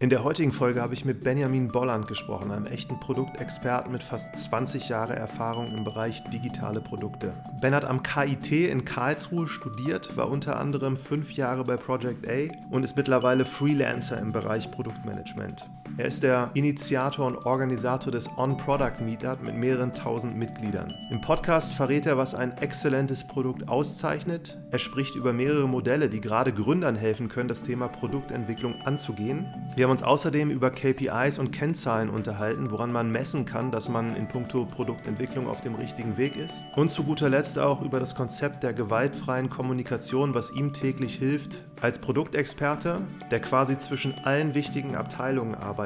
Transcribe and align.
In 0.00 0.10
der 0.10 0.22
heutigen 0.22 0.52
Folge 0.52 0.80
habe 0.80 0.94
ich 0.94 1.04
mit 1.04 1.24
Benjamin 1.24 1.66
Bolland 1.66 2.06
gesprochen, 2.06 2.52
einem 2.52 2.66
echten 2.66 3.00
Produktexperten 3.00 3.90
mit 3.90 4.00
fast 4.00 4.36
20 4.36 4.88
Jahre 4.88 5.16
Erfahrung 5.16 5.76
im 5.76 5.82
Bereich 5.82 6.22
digitale 6.30 6.80
Produkte. 6.80 7.32
Ben 7.60 7.74
hat 7.74 7.84
am 7.84 8.04
KIT 8.04 8.52
in 8.52 8.84
Karlsruhe 8.84 9.48
studiert, 9.48 10.16
war 10.16 10.30
unter 10.30 10.60
anderem 10.60 10.96
fünf 10.96 11.32
Jahre 11.32 11.64
bei 11.64 11.76
Project 11.76 12.28
A 12.28 12.46
und 12.70 12.84
ist 12.84 12.96
mittlerweile 12.96 13.44
Freelancer 13.44 14.20
im 14.20 14.30
Bereich 14.30 14.70
Produktmanagement. 14.70 15.66
Er 15.96 16.04
ist 16.04 16.22
der 16.22 16.50
Initiator 16.54 17.26
und 17.26 17.46
Organisator 17.46 18.12
des 18.12 18.28
On-Product 18.36 19.00
Meetup 19.04 19.42
mit 19.42 19.56
mehreren 19.56 19.92
tausend 19.94 20.36
Mitgliedern. 20.36 20.94
Im 21.10 21.20
Podcast 21.20 21.72
verrät 21.72 22.06
er, 22.06 22.16
was 22.16 22.34
ein 22.34 22.56
exzellentes 22.58 23.26
Produkt 23.26 23.68
auszeichnet. 23.68 24.58
Er 24.70 24.78
spricht 24.78 25.16
über 25.16 25.32
mehrere 25.32 25.66
Modelle, 25.66 26.08
die 26.08 26.20
gerade 26.20 26.52
Gründern 26.52 26.94
helfen 26.94 27.28
können, 27.28 27.48
das 27.48 27.62
Thema 27.62 27.88
Produktentwicklung 27.88 28.80
anzugehen. 28.82 29.46
Wir 29.74 29.84
haben 29.84 29.92
uns 29.92 30.02
außerdem 30.02 30.50
über 30.50 30.70
KPIs 30.70 31.38
und 31.38 31.50
Kennzahlen 31.50 32.10
unterhalten, 32.10 32.70
woran 32.70 32.92
man 32.92 33.10
messen 33.10 33.44
kann, 33.44 33.72
dass 33.72 33.88
man 33.88 34.14
in 34.14 34.28
puncto 34.28 34.66
Produktentwicklung 34.66 35.48
auf 35.48 35.62
dem 35.62 35.74
richtigen 35.74 36.16
Weg 36.16 36.36
ist. 36.36 36.64
Und 36.76 36.90
zu 36.90 37.02
guter 37.04 37.28
Letzt 37.28 37.58
auch 37.58 37.82
über 37.82 37.98
das 37.98 38.14
Konzept 38.14 38.62
der 38.62 38.72
gewaltfreien 38.72 39.48
Kommunikation, 39.48 40.34
was 40.34 40.52
ihm 40.52 40.72
täglich 40.72 41.14
hilft, 41.14 41.64
als 41.80 42.00
Produktexperte, 42.00 43.00
der 43.30 43.40
quasi 43.40 43.78
zwischen 43.78 44.14
allen 44.24 44.54
wichtigen 44.54 44.96
Abteilungen 44.96 45.54
arbeitet, 45.54 45.77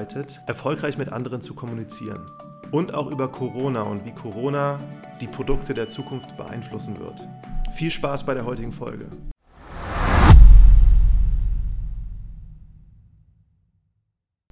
erfolgreich 0.47 0.97
mit 0.97 1.13
anderen 1.13 1.43
zu 1.43 1.55
kommunizieren. 1.55 2.25
Und 2.71 2.95
auch 2.95 3.11
über 3.11 3.31
Corona 3.31 3.83
und 3.83 4.07
wie 4.07 4.13
Corona 4.13 4.81
die 5.21 5.27
Produkte 5.27 5.75
der 5.75 5.89
Zukunft 5.89 6.35
beeinflussen 6.39 6.99
wird. 6.99 7.21
Viel 7.75 7.91
Spaß 7.91 8.25
bei 8.25 8.33
der 8.33 8.47
heutigen 8.47 8.73
Folge. 8.73 9.07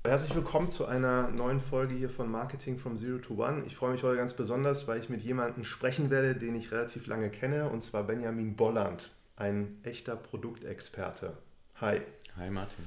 Herzlich 0.07 0.35
willkommen 0.35 0.71
zu 0.71 0.85
einer 0.85 1.31
neuen 1.31 1.61
Folge 1.61 1.95
hier 1.95 2.11
von 2.11 2.31
Marketing 2.31 2.79
from 2.79 2.99
Zero 2.99 3.17
to 3.17 3.43
One. 3.43 3.63
Ich 3.67 3.77
freue 3.77 3.93
mich 3.93 4.03
heute 4.03 4.19
ganz 4.19 4.35
besonders, 4.35 4.89
weil 4.89 5.01
ich 5.01 5.09
mit 5.09 5.23
jemandem 5.23 5.65
sprechen 5.65 6.11
werde, 6.11 6.35
den 6.35 6.55
ich 6.55 6.71
relativ 6.71 7.07
lange 7.07 7.31
kenne, 7.31 7.71
und 7.71 7.83
zwar 7.83 8.03
Benjamin 8.03 8.57
Bolland 8.57 9.11
ein 9.37 9.79
echter 9.85 10.17
Produktexperte. 10.17 11.33
Hi. 11.81 12.03
Hi 12.37 12.51
Martin. 12.51 12.85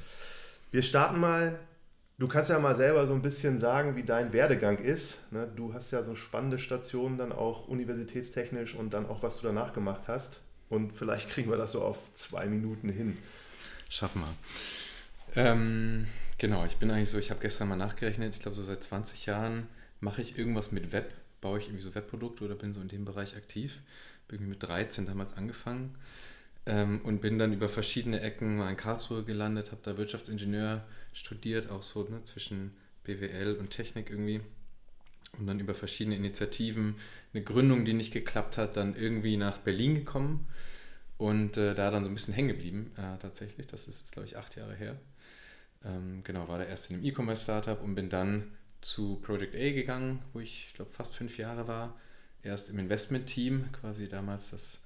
Wir 0.69 0.83
starten 0.83 1.19
mal. 1.19 1.59
Du 2.23 2.29
kannst 2.29 2.49
ja 2.49 2.57
mal 2.57 2.73
selber 2.73 3.05
so 3.05 3.13
ein 3.13 3.21
bisschen 3.21 3.59
sagen, 3.59 3.97
wie 3.97 4.03
dein 4.03 4.31
Werdegang 4.31 4.77
ist. 4.77 5.29
Ne? 5.33 5.45
Du 5.57 5.73
hast 5.73 5.91
ja 5.91 6.03
so 6.03 6.15
spannende 6.15 6.57
Stationen 6.57 7.17
dann 7.17 7.33
auch 7.33 7.67
universitätstechnisch 7.67 8.75
und 8.75 8.93
dann 8.93 9.07
auch, 9.07 9.21
was 9.21 9.41
du 9.41 9.47
danach 9.47 9.73
gemacht 9.73 10.03
hast. 10.07 10.39
Und 10.69 10.93
vielleicht 10.93 11.27
kriegen 11.31 11.49
wir 11.49 11.57
das 11.57 11.73
so 11.73 11.81
auf 11.81 11.97
zwei 12.15 12.45
Minuten 12.45 12.87
hin. 12.87 13.17
Schaffen 13.89 14.21
wir. 14.21 14.33
Ähm, 15.35 16.07
genau, 16.37 16.63
ich 16.63 16.77
bin 16.77 16.91
eigentlich 16.91 17.09
so, 17.09 17.17
ich 17.17 17.29
habe 17.29 17.41
gestern 17.41 17.67
mal 17.67 17.75
nachgerechnet, 17.75 18.33
ich 18.33 18.41
glaube 18.41 18.55
so 18.55 18.63
seit 18.63 18.81
20 18.81 19.25
Jahren 19.25 19.67
mache 19.99 20.21
ich 20.21 20.37
irgendwas 20.37 20.71
mit 20.71 20.93
Web, 20.93 21.11
baue 21.41 21.59
ich 21.59 21.65
irgendwie 21.65 21.83
so 21.83 21.93
Webprodukte 21.93 22.45
oder 22.45 22.55
bin 22.55 22.73
so 22.73 22.79
in 22.79 22.87
dem 22.87 23.03
Bereich 23.03 23.35
aktiv. 23.35 23.81
Bin 24.29 24.47
mit 24.47 24.63
13 24.63 25.07
damals 25.07 25.35
angefangen 25.35 25.93
ähm, 26.65 27.01
und 27.03 27.21
bin 27.21 27.37
dann 27.37 27.53
über 27.53 27.69
verschiedene 27.69 28.21
Ecken 28.21 28.57
mal 28.57 28.69
in 28.69 28.77
Karlsruhe 28.77 29.23
gelandet, 29.23 29.71
habe 29.71 29.81
da 29.83 29.97
Wirtschaftsingenieur 29.97 30.85
studiert, 31.13 31.69
auch 31.69 31.83
so 31.83 32.03
ne, 32.03 32.23
zwischen 32.23 32.71
BWL 33.03 33.57
und 33.59 33.69
Technik 33.69 34.09
irgendwie. 34.09 34.41
Und 35.37 35.47
dann 35.47 35.59
über 35.59 35.73
verschiedene 35.73 36.15
Initiativen, 36.15 36.95
eine 37.33 37.43
Gründung, 37.43 37.85
die 37.85 37.93
nicht 37.93 38.13
geklappt 38.13 38.57
hat, 38.57 38.77
dann 38.77 38.95
irgendwie 38.95 39.35
nach 39.35 39.57
Berlin 39.57 39.95
gekommen 39.95 40.47
und 41.17 41.57
äh, 41.57 41.73
da 41.73 41.89
dann 41.89 42.03
so 42.03 42.09
ein 42.09 42.13
bisschen 42.13 42.33
hängen 42.33 42.49
geblieben, 42.49 42.91
äh, 42.97 43.17
tatsächlich. 43.19 43.65
Das 43.67 43.87
ist 43.87 43.99
jetzt, 43.99 44.11
glaube 44.11 44.27
ich, 44.27 44.37
acht 44.37 44.55
Jahre 44.55 44.75
her. 44.75 44.95
Ähm, 45.83 46.21
genau, 46.23 46.47
war 46.47 46.59
da 46.59 46.65
erst 46.65 46.89
in 46.89 46.97
einem 46.97 47.05
E-Commerce-Startup 47.05 47.81
und 47.81 47.95
bin 47.95 48.09
dann 48.09 48.51
zu 48.81 49.15
Project 49.21 49.55
A 49.55 49.71
gegangen, 49.71 50.19
wo 50.33 50.39
ich, 50.39 50.67
ich 50.67 50.73
glaube, 50.75 50.91
fast 50.91 51.15
fünf 51.15 51.37
Jahre 51.37 51.67
war. 51.67 51.99
Erst 52.43 52.69
im 52.69 52.77
Investment-Team, 52.77 53.71
quasi 53.71 54.07
damals 54.07 54.51
das 54.51 54.79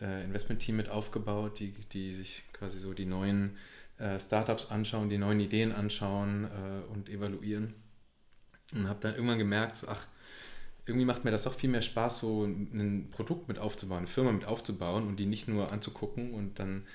äh, 0.00 0.24
Investment-Team 0.24 0.76
mit 0.76 0.88
aufgebaut, 0.88 1.58
die, 1.58 1.72
die 1.92 2.14
sich 2.14 2.44
quasi 2.52 2.78
so 2.78 2.94
die 2.94 3.06
neuen 3.06 3.56
äh, 3.98 4.20
Startups 4.20 4.70
anschauen, 4.70 5.08
die 5.08 5.18
neuen 5.18 5.40
Ideen 5.40 5.72
anschauen 5.72 6.44
äh, 6.44 6.92
und 6.92 7.08
evaluieren. 7.08 7.74
Und 8.74 8.88
habe 8.88 9.00
dann 9.00 9.14
irgendwann 9.14 9.38
gemerkt, 9.38 9.76
so, 9.76 9.88
ach, 9.88 10.06
irgendwie 10.86 11.06
macht 11.06 11.24
mir 11.24 11.30
das 11.30 11.44
doch 11.44 11.54
viel 11.54 11.70
mehr 11.70 11.82
Spaß, 11.82 12.18
so 12.18 12.44
ein 12.44 13.08
Produkt 13.10 13.48
mit 13.48 13.58
aufzubauen, 13.58 13.98
eine 13.98 14.06
Firma 14.06 14.32
mit 14.32 14.44
aufzubauen 14.44 15.06
und 15.06 15.16
die 15.16 15.26
nicht 15.26 15.48
nur 15.48 15.72
anzugucken 15.72 16.32
und 16.32 16.58
dann 16.58 16.86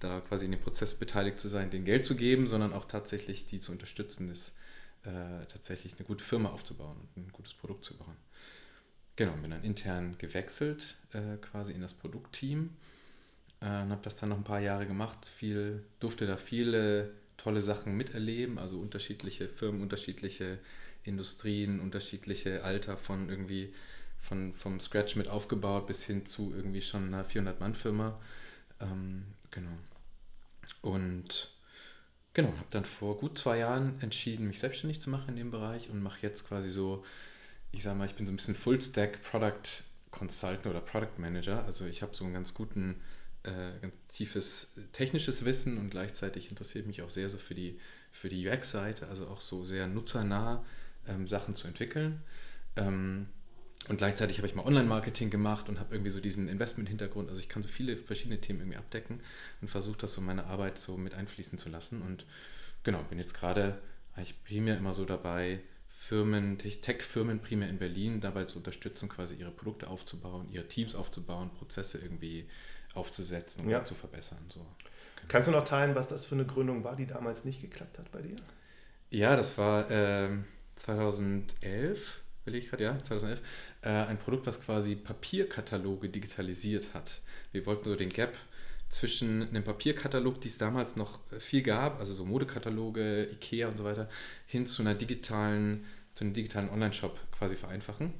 da 0.00 0.20
quasi 0.20 0.46
in 0.46 0.52
dem 0.52 0.60
Prozess 0.60 0.94
beteiligt 0.94 1.38
zu 1.38 1.48
sein, 1.48 1.70
den 1.70 1.84
Geld 1.84 2.06
zu 2.06 2.16
geben, 2.16 2.46
sondern 2.46 2.72
auch 2.72 2.86
tatsächlich 2.86 3.46
die 3.46 3.58
zu 3.58 3.72
unterstützen, 3.72 4.30
ist 4.30 4.56
äh, 5.02 5.44
tatsächlich 5.48 5.94
eine 5.96 6.06
gute 6.06 6.24
Firma 6.24 6.50
aufzubauen 6.50 6.96
und 6.96 7.26
ein 7.26 7.32
gutes 7.32 7.54
Produkt 7.54 7.84
zu 7.84 7.96
bauen. 7.98 8.16
Genau, 9.18 9.32
bin 9.32 9.50
dann 9.50 9.64
intern 9.64 10.14
gewechselt, 10.18 10.94
äh, 11.12 11.38
quasi 11.38 11.72
in 11.72 11.80
das 11.80 11.92
Produktteam 11.92 12.70
äh, 13.60 13.64
und 13.64 13.90
habe 13.90 14.00
das 14.02 14.14
dann 14.14 14.28
noch 14.28 14.36
ein 14.36 14.44
paar 14.44 14.60
Jahre 14.60 14.86
gemacht. 14.86 15.26
Viel, 15.26 15.82
durfte 15.98 16.24
da 16.24 16.36
viele 16.36 17.10
tolle 17.36 17.60
Sachen 17.60 17.96
miterleben, 17.96 18.60
also 18.60 18.78
unterschiedliche 18.78 19.48
Firmen, 19.48 19.82
unterschiedliche 19.82 20.60
Industrien, 21.02 21.80
unterschiedliche 21.80 22.62
Alter 22.62 22.96
von 22.96 23.28
irgendwie 23.28 23.74
von, 24.20 24.54
vom 24.54 24.78
Scratch 24.78 25.16
mit 25.16 25.26
aufgebaut 25.26 25.88
bis 25.88 26.04
hin 26.04 26.24
zu 26.24 26.52
irgendwie 26.54 26.80
schon 26.80 27.08
einer 27.08 27.26
400-Mann-Firma. 27.26 28.20
Ähm, 28.78 29.24
genau. 29.50 29.76
Und 30.80 31.50
genau, 32.34 32.50
habe 32.50 32.68
dann 32.70 32.84
vor 32.84 33.18
gut 33.18 33.36
zwei 33.36 33.58
Jahren 33.58 34.00
entschieden, 34.00 34.46
mich 34.46 34.60
selbstständig 34.60 35.02
zu 35.02 35.10
machen 35.10 35.30
in 35.30 35.36
dem 35.36 35.50
Bereich 35.50 35.90
und 35.90 36.04
mache 36.04 36.22
jetzt 36.22 36.46
quasi 36.46 36.70
so 36.70 37.04
ich 37.72 37.82
sage 37.82 37.98
mal, 37.98 38.06
ich 38.06 38.14
bin 38.14 38.26
so 38.26 38.32
ein 38.32 38.36
bisschen 38.36 38.54
Full-Stack 38.54 39.22
Product 39.22 39.84
Consultant 40.10 40.66
oder 40.66 40.80
Product 40.80 41.18
Manager. 41.18 41.64
Also 41.64 41.86
ich 41.86 42.02
habe 42.02 42.14
so 42.14 42.24
ein 42.24 42.32
ganz 42.32 42.54
guten, 42.54 43.00
äh, 43.42 43.78
ganz 43.80 43.94
tiefes 44.08 44.74
technisches 44.92 45.44
Wissen 45.44 45.78
und 45.78 45.90
gleichzeitig 45.90 46.50
interessiert 46.50 46.86
mich 46.86 47.02
auch 47.02 47.10
sehr 47.10 47.30
so 47.30 47.38
für 47.38 47.54
die, 47.54 47.78
für 48.12 48.28
die 48.28 48.48
UX-Seite, 48.48 49.08
also 49.08 49.28
auch 49.28 49.40
so 49.40 49.64
sehr 49.64 49.86
nutzernah 49.86 50.64
ähm, 51.06 51.28
Sachen 51.28 51.54
zu 51.54 51.68
entwickeln. 51.68 52.22
Ähm, 52.76 53.26
und 53.88 53.98
gleichzeitig 53.98 54.38
habe 54.38 54.48
ich 54.48 54.54
mal 54.54 54.66
Online-Marketing 54.66 55.30
gemacht 55.30 55.68
und 55.68 55.78
habe 55.78 55.94
irgendwie 55.94 56.10
so 56.10 56.20
diesen 56.20 56.48
Investment-Hintergrund. 56.48 57.30
Also 57.30 57.40
ich 57.40 57.48
kann 57.48 57.62
so 57.62 57.68
viele 57.68 57.96
verschiedene 57.96 58.40
Themen 58.40 58.60
irgendwie 58.60 58.76
abdecken 58.76 59.20
und 59.60 59.68
versuche 59.68 59.98
das 59.98 60.12
so 60.12 60.20
meine 60.20 60.44
Arbeit 60.44 60.78
so 60.78 60.96
mit 60.96 61.14
einfließen 61.14 61.58
zu 61.58 61.68
lassen. 61.68 62.02
Und 62.02 62.26
genau, 62.82 63.02
bin 63.04 63.18
jetzt 63.18 63.34
gerade 63.34 63.80
eigentlich 64.14 64.42
primär 64.44 64.76
immer 64.76 64.94
so 64.94 65.04
dabei, 65.04 65.60
Firmen, 66.00 66.58
Tech-Firmen 66.58 67.40
primär 67.40 67.68
in 67.68 67.78
Berlin 67.78 68.20
dabei 68.20 68.44
zu 68.44 68.58
unterstützen, 68.58 69.08
quasi 69.08 69.34
ihre 69.34 69.50
Produkte 69.50 69.88
aufzubauen, 69.88 70.48
ihre 70.52 70.66
Teams 70.68 70.94
aufzubauen, 70.94 71.50
Prozesse 71.50 71.98
irgendwie 71.98 72.48
aufzusetzen 72.94 73.64
und 73.64 73.70
ja. 73.70 73.84
zu 73.84 73.96
verbessern. 73.96 74.38
So. 74.48 74.60
Genau. 74.60 75.26
Kannst 75.26 75.48
du 75.48 75.52
noch 75.52 75.64
teilen, 75.64 75.96
was 75.96 76.06
das 76.06 76.24
für 76.24 76.36
eine 76.36 76.46
Gründung 76.46 76.84
war, 76.84 76.94
die 76.94 77.06
damals 77.06 77.44
nicht 77.44 77.60
geklappt 77.60 77.98
hat 77.98 78.12
bei 78.12 78.22
dir? 78.22 78.36
Ja, 79.10 79.34
das 79.34 79.58
war 79.58 79.90
äh, 79.90 80.38
2011, 80.76 82.22
will 82.44 82.54
ich 82.54 82.70
gerade, 82.70 82.84
ja, 82.84 83.02
2011, 83.02 83.42
äh, 83.82 83.88
ein 83.88 84.18
Produkt, 84.18 84.46
was 84.46 84.60
quasi 84.60 84.94
Papierkataloge 84.94 86.10
digitalisiert 86.10 86.94
hat. 86.94 87.22
Wir 87.50 87.66
wollten 87.66 87.84
so 87.84 87.96
den 87.96 88.10
Gap 88.10 88.34
zwischen 88.88 89.48
einem 89.48 89.64
Papierkatalog, 89.64 90.40
die 90.40 90.48
es 90.48 90.58
damals 90.58 90.96
noch 90.96 91.20
viel 91.38 91.62
gab, 91.62 92.00
also 92.00 92.14
so 92.14 92.24
Modekataloge, 92.24 93.28
Ikea 93.32 93.68
und 93.68 93.76
so 93.76 93.84
weiter, 93.84 94.08
hin 94.46 94.66
zu 94.66 94.82
einer 94.82 94.94
digitalen, 94.94 95.84
zu 96.14 96.24
einem 96.24 96.34
digitalen 96.34 96.70
Online-Shop 96.70 97.18
quasi 97.32 97.56
vereinfachen. 97.56 98.14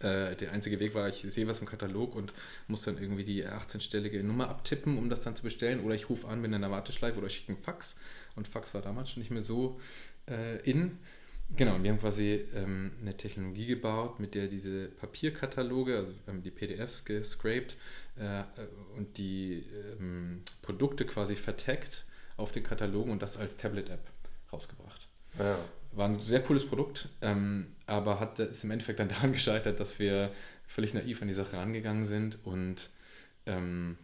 Äh, 0.00 0.36
der 0.36 0.52
einzige 0.52 0.80
Weg 0.80 0.94
war, 0.94 1.08
ich 1.08 1.24
sehe 1.26 1.46
was 1.46 1.60
im 1.60 1.66
Katalog 1.66 2.16
und 2.16 2.32
muss 2.66 2.82
dann 2.82 2.98
irgendwie 2.98 3.24
die 3.24 3.46
18-stellige 3.46 4.22
Nummer 4.22 4.50
abtippen, 4.50 4.98
um 4.98 5.08
das 5.08 5.22
dann 5.22 5.36
zu 5.36 5.42
bestellen. 5.42 5.80
Oder 5.84 5.94
ich 5.94 6.10
rufe 6.10 6.28
an, 6.28 6.42
bin 6.42 6.52
in 6.52 6.60
der 6.60 6.70
Warteschleife 6.70 7.18
oder 7.18 7.30
schicke 7.30 7.52
einen 7.52 7.62
Fax. 7.62 7.96
Und 8.34 8.48
Fax 8.48 8.74
war 8.74 8.82
damals 8.82 9.10
schon 9.10 9.22
nicht 9.22 9.30
mehr 9.30 9.42
so 9.42 9.80
äh, 10.28 10.58
in. 10.68 10.98
Genau, 11.54 11.76
und 11.76 11.84
wir 11.84 11.90
haben 11.92 12.00
quasi 12.00 12.44
ähm, 12.54 12.92
eine 13.00 13.16
Technologie 13.16 13.66
gebaut, 13.66 14.18
mit 14.18 14.34
der 14.34 14.48
diese 14.48 14.88
Papierkataloge, 14.88 15.96
also 15.96 16.12
wir 16.12 16.32
haben 16.32 16.42
die 16.42 16.50
PDFs 16.50 17.04
gescraped 17.04 17.76
äh, 18.16 18.42
und 18.96 19.16
die 19.16 19.64
ähm, 20.00 20.42
Produkte 20.60 21.06
quasi 21.06 21.36
vertaggt 21.36 22.04
auf 22.36 22.52
den 22.52 22.64
Katalogen 22.64 23.12
und 23.12 23.22
das 23.22 23.36
als 23.36 23.56
Tablet-App 23.56 24.10
rausgebracht. 24.52 25.08
Ja. 25.38 25.58
War 25.92 26.08
ein 26.08 26.20
sehr 26.20 26.42
cooles 26.42 26.66
Produkt, 26.66 27.08
ähm, 27.22 27.68
aber 27.86 28.18
hat, 28.20 28.38
ist 28.38 28.64
im 28.64 28.72
Endeffekt 28.72 28.98
dann 28.98 29.08
daran 29.08 29.32
gescheitert, 29.32 29.78
dass 29.78 29.98
wir 29.98 30.32
völlig 30.66 30.94
naiv 30.94 31.22
an 31.22 31.28
die 31.28 31.34
Sache 31.34 31.56
rangegangen 31.56 32.04
sind 32.04 32.38
und 32.44 32.90
ähm, 33.46 33.96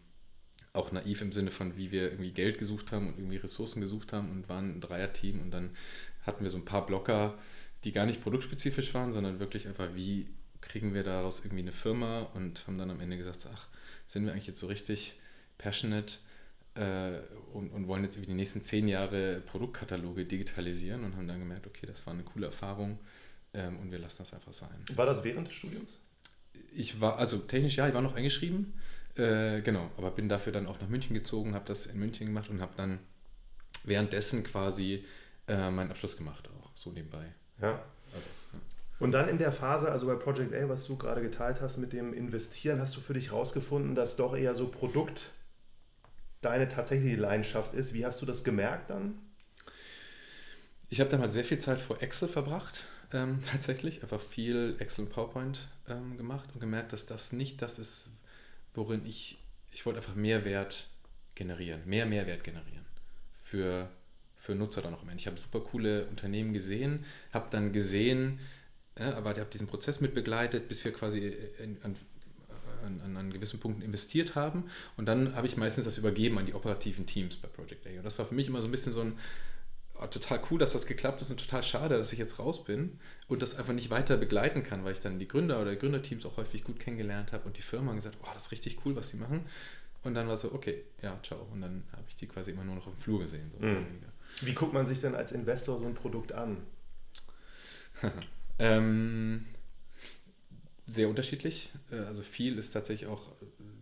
auch 0.72 0.90
naiv 0.92 1.20
im 1.20 1.32
Sinne 1.32 1.50
von, 1.50 1.76
wie 1.76 1.90
wir 1.90 2.10
irgendwie 2.10 2.30
Geld 2.30 2.58
gesucht 2.58 2.92
haben 2.92 3.08
und 3.08 3.18
irgendwie 3.18 3.36
Ressourcen 3.36 3.80
gesucht 3.80 4.12
haben 4.12 4.30
und 4.30 4.48
waren 4.48 4.76
ein 4.76 4.80
Dreier-Team 4.80 5.40
und 5.40 5.50
dann 5.50 5.76
hatten 6.22 6.42
wir 6.42 6.50
so 6.50 6.56
ein 6.56 6.64
paar 6.64 6.86
Blocker, 6.86 7.38
die 7.84 7.92
gar 7.92 8.06
nicht 8.06 8.22
produktspezifisch 8.22 8.94
waren, 8.94 9.12
sondern 9.12 9.40
wirklich 9.40 9.66
einfach, 9.66 9.94
wie 9.94 10.28
kriegen 10.60 10.94
wir 10.94 11.02
daraus 11.02 11.40
irgendwie 11.40 11.62
eine 11.62 11.72
Firma 11.72 12.22
und 12.34 12.66
haben 12.66 12.78
dann 12.78 12.90
am 12.90 13.00
Ende 13.00 13.16
gesagt, 13.16 13.46
ach, 13.52 13.66
sind 14.06 14.24
wir 14.24 14.32
eigentlich 14.32 14.46
jetzt 14.46 14.60
so 14.60 14.68
richtig 14.68 15.18
passionate 15.58 16.14
äh, 16.74 17.18
und, 17.52 17.70
und 17.70 17.88
wollen 17.88 18.04
jetzt 18.04 18.16
über 18.16 18.26
die 18.26 18.34
nächsten 18.34 18.62
zehn 18.62 18.88
Jahre 18.88 19.42
Produktkataloge 19.46 20.24
digitalisieren 20.24 21.04
und 21.04 21.16
haben 21.16 21.28
dann 21.28 21.40
gemerkt, 21.40 21.66
okay, 21.66 21.86
das 21.86 22.06
war 22.06 22.14
eine 22.14 22.22
coole 22.22 22.46
Erfahrung 22.46 22.98
ähm, 23.52 23.78
und 23.80 23.90
wir 23.90 23.98
lassen 23.98 24.18
das 24.18 24.32
einfach 24.32 24.52
sein. 24.52 24.84
War 24.94 25.06
das 25.06 25.24
während 25.24 25.48
des 25.48 25.54
Studiums? 25.54 26.00
Ich 26.74 27.00
war, 27.00 27.18
also 27.18 27.38
technisch 27.38 27.76
ja, 27.76 27.88
ich 27.88 27.94
war 27.94 28.00
noch 28.00 28.14
eingeschrieben, 28.14 28.74
äh, 29.16 29.60
genau, 29.60 29.90
aber 29.96 30.10
bin 30.12 30.28
dafür 30.28 30.52
dann 30.52 30.66
auch 30.66 30.80
nach 30.80 30.88
München 30.88 31.14
gezogen, 31.14 31.54
habe 31.54 31.66
das 31.66 31.86
in 31.86 31.98
München 31.98 32.26
gemacht 32.26 32.48
und 32.48 32.62
habe 32.62 32.72
dann 32.76 32.98
währenddessen 33.84 34.44
quasi 34.44 35.04
äh, 35.52 35.70
meinen 35.70 35.90
Abschluss 35.90 36.16
gemacht, 36.16 36.48
auch 36.60 36.70
so 36.74 36.90
nebenbei. 36.90 37.34
Ja. 37.60 37.82
Also, 38.14 38.28
ja. 38.52 38.60
Und 38.98 39.12
dann 39.12 39.28
in 39.28 39.38
der 39.38 39.52
Phase, 39.52 39.90
also 39.90 40.06
bei 40.06 40.14
Project 40.14 40.54
A, 40.54 40.68
was 40.68 40.86
du 40.86 40.96
gerade 40.96 41.22
geteilt 41.22 41.60
hast 41.60 41.76
mit 41.78 41.92
dem 41.92 42.12
Investieren, 42.14 42.80
hast 42.80 42.96
du 42.96 43.00
für 43.00 43.14
dich 43.14 43.32
rausgefunden, 43.32 43.94
dass 43.94 44.16
doch 44.16 44.36
eher 44.36 44.54
so 44.54 44.68
Produkt 44.68 45.30
deine 46.40 46.68
tatsächliche 46.68 47.16
Leidenschaft 47.16 47.74
ist. 47.74 47.94
Wie 47.94 48.06
hast 48.06 48.22
du 48.22 48.26
das 48.26 48.44
gemerkt 48.44 48.90
dann? 48.90 49.14
Ich 50.88 51.00
habe 51.00 51.10
damals 51.10 51.32
sehr 51.32 51.44
viel 51.44 51.58
Zeit 51.58 51.80
vor 51.80 52.02
Excel 52.02 52.28
verbracht, 52.28 52.84
ähm, 53.12 53.40
tatsächlich. 53.50 54.02
Einfach 54.02 54.20
viel 54.20 54.76
Excel 54.78 55.06
und 55.06 55.10
PowerPoint 55.10 55.68
ähm, 55.88 56.16
gemacht 56.16 56.48
und 56.54 56.60
gemerkt, 56.60 56.92
dass 56.92 57.06
das 57.06 57.32
nicht 57.32 57.62
das 57.62 57.78
ist, 57.78 58.10
worin 58.74 59.04
ich, 59.06 59.38
ich 59.70 59.84
wollte 59.84 59.98
einfach 59.98 60.14
Mehrwert 60.14 60.86
generieren, 61.34 61.82
mehr 61.86 62.06
Mehrwert 62.06 62.44
generieren 62.44 62.84
für, 63.52 63.90
für 64.42 64.56
Nutzer 64.56 64.82
dann 64.82 64.92
auch 64.92 65.02
im 65.02 65.08
Ende. 65.08 65.20
Ich 65.20 65.28
habe 65.28 65.38
super 65.38 65.60
coole 65.60 66.06
Unternehmen 66.06 66.52
gesehen, 66.52 67.04
habe 67.32 67.46
dann 67.50 67.72
gesehen, 67.72 68.40
ja, 68.98 69.14
aber 69.14 69.30
ich 69.30 69.38
habe 69.38 69.50
diesen 69.50 69.68
Prozess 69.68 70.00
mit 70.00 70.14
begleitet, 70.14 70.66
bis 70.66 70.84
wir 70.84 70.92
quasi 70.92 71.28
in, 71.62 71.78
an 71.82 71.96
an, 72.84 73.16
an, 73.16 73.32
gewissen 73.32 73.60
Punkten 73.60 73.82
investiert 73.82 74.34
haben. 74.34 74.64
Und 74.96 75.06
dann 75.06 75.36
habe 75.36 75.46
ich 75.46 75.56
meistens 75.56 75.84
das 75.84 75.98
übergeben 75.98 76.36
an 76.38 76.46
die 76.46 76.54
operativen 76.54 77.06
Teams 77.06 77.36
bei 77.36 77.46
Project 77.46 77.86
A. 77.86 77.90
Und 77.90 78.02
das 78.02 78.18
war 78.18 78.26
für 78.26 78.34
mich 78.34 78.48
immer 78.48 78.60
so 78.60 78.66
ein 78.66 78.72
bisschen 78.72 78.92
so 78.92 79.02
ein, 79.02 79.16
oh, 79.94 80.06
total 80.06 80.40
cool, 80.50 80.58
dass 80.58 80.72
das 80.72 80.86
geklappt 80.86 81.22
ist 81.22 81.30
und 81.30 81.38
total 81.38 81.62
schade, 81.62 81.96
dass 81.96 82.12
ich 82.12 82.18
jetzt 82.18 82.40
raus 82.40 82.64
bin 82.64 82.98
und 83.28 83.40
das 83.40 83.56
einfach 83.56 83.72
nicht 83.72 83.90
weiter 83.90 84.16
begleiten 84.16 84.64
kann, 84.64 84.84
weil 84.84 84.94
ich 84.94 85.00
dann 85.00 85.20
die 85.20 85.28
Gründer 85.28 85.62
oder 85.62 85.76
Gründerteams 85.76 86.26
auch 86.26 86.38
häufig 86.38 86.64
gut 86.64 86.80
kennengelernt 86.80 87.30
habe 87.30 87.44
und 87.44 87.56
die 87.56 87.62
Firma 87.62 87.94
gesagt, 87.94 88.18
oh, 88.20 88.28
das 88.34 88.46
ist 88.46 88.50
richtig 88.50 88.84
cool, 88.84 88.96
was 88.96 89.10
sie 89.10 89.18
machen. 89.18 89.46
Und 90.02 90.14
dann 90.14 90.26
war 90.26 90.34
es 90.34 90.40
so, 90.40 90.52
okay, 90.52 90.82
ja, 91.00 91.16
ciao. 91.22 91.46
Und 91.52 91.60
dann 91.60 91.84
habe 91.92 92.02
ich 92.08 92.16
die 92.16 92.26
quasi 92.26 92.50
immer 92.50 92.64
nur 92.64 92.74
noch 92.74 92.88
im 92.88 92.96
Flur 92.96 93.20
gesehen. 93.20 93.52
So 93.52 93.64
mhm. 93.64 93.86
Wie 94.40 94.54
guckt 94.54 94.72
man 94.72 94.86
sich 94.86 95.00
denn 95.00 95.14
als 95.14 95.32
Investor 95.32 95.78
so 95.78 95.86
ein 95.86 95.94
Produkt 95.94 96.32
an? 96.32 96.58
ähm, 98.58 99.44
sehr 100.86 101.08
unterschiedlich. 101.08 101.72
Äh, 101.90 101.96
also 101.96 102.22
viel 102.22 102.58
ist 102.58 102.72
tatsächlich 102.72 103.08
auch 103.08 103.28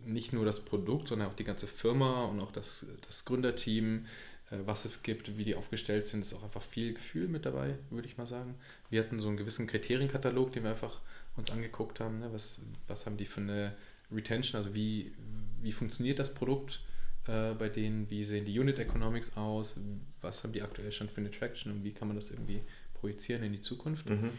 nicht 0.05 0.33
nur 0.33 0.45
das 0.45 0.65
Produkt, 0.65 1.07
sondern 1.07 1.29
auch 1.29 1.35
die 1.35 1.43
ganze 1.43 1.67
Firma 1.67 2.25
und 2.25 2.41
auch 2.41 2.51
das, 2.51 2.85
das 3.07 3.25
Gründerteam, 3.25 4.05
äh, 4.49 4.57
was 4.65 4.85
es 4.85 5.03
gibt, 5.03 5.37
wie 5.37 5.43
die 5.43 5.55
aufgestellt 5.55 6.07
sind, 6.07 6.21
ist 6.21 6.33
auch 6.33 6.43
einfach 6.43 6.63
viel 6.63 6.93
Gefühl 6.93 7.27
mit 7.27 7.45
dabei, 7.45 7.77
würde 7.89 8.07
ich 8.07 8.17
mal 8.17 8.27
sagen. 8.27 8.55
Wir 8.89 9.01
hatten 9.01 9.19
so 9.19 9.27
einen 9.27 9.37
gewissen 9.37 9.67
Kriterienkatalog, 9.67 10.51
den 10.51 10.63
wir 10.63 10.71
einfach 10.71 10.99
uns 11.35 11.51
angeguckt 11.51 11.99
haben. 11.99 12.19
Ne? 12.19 12.29
Was, 12.33 12.61
was 12.87 13.05
haben 13.05 13.17
die 13.17 13.25
für 13.25 13.41
eine 13.41 13.75
Retention, 14.11 14.57
also 14.57 14.75
wie, 14.75 15.13
wie 15.61 15.71
funktioniert 15.71 16.19
das 16.19 16.33
Produkt 16.33 16.81
äh, 17.27 17.53
bei 17.53 17.69
denen, 17.69 18.09
wie 18.09 18.23
sehen 18.23 18.45
die 18.45 18.59
Unit 18.59 18.79
Economics 18.79 19.35
aus, 19.37 19.79
was 20.21 20.43
haben 20.43 20.53
die 20.53 20.61
aktuell 20.61 20.91
schon 20.91 21.09
für 21.09 21.21
eine 21.21 21.31
Traction 21.31 21.71
und 21.71 21.83
wie 21.83 21.93
kann 21.93 22.07
man 22.07 22.15
das 22.15 22.31
irgendwie 22.31 22.61
projizieren 22.93 23.43
in 23.43 23.51
die 23.51 23.61
Zukunft. 23.61 24.09
Mhm. 24.09 24.29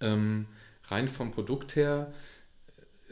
Ähm, 0.00 0.46
rein 0.84 1.08
vom 1.08 1.32
Produkt 1.32 1.76
her, 1.76 2.12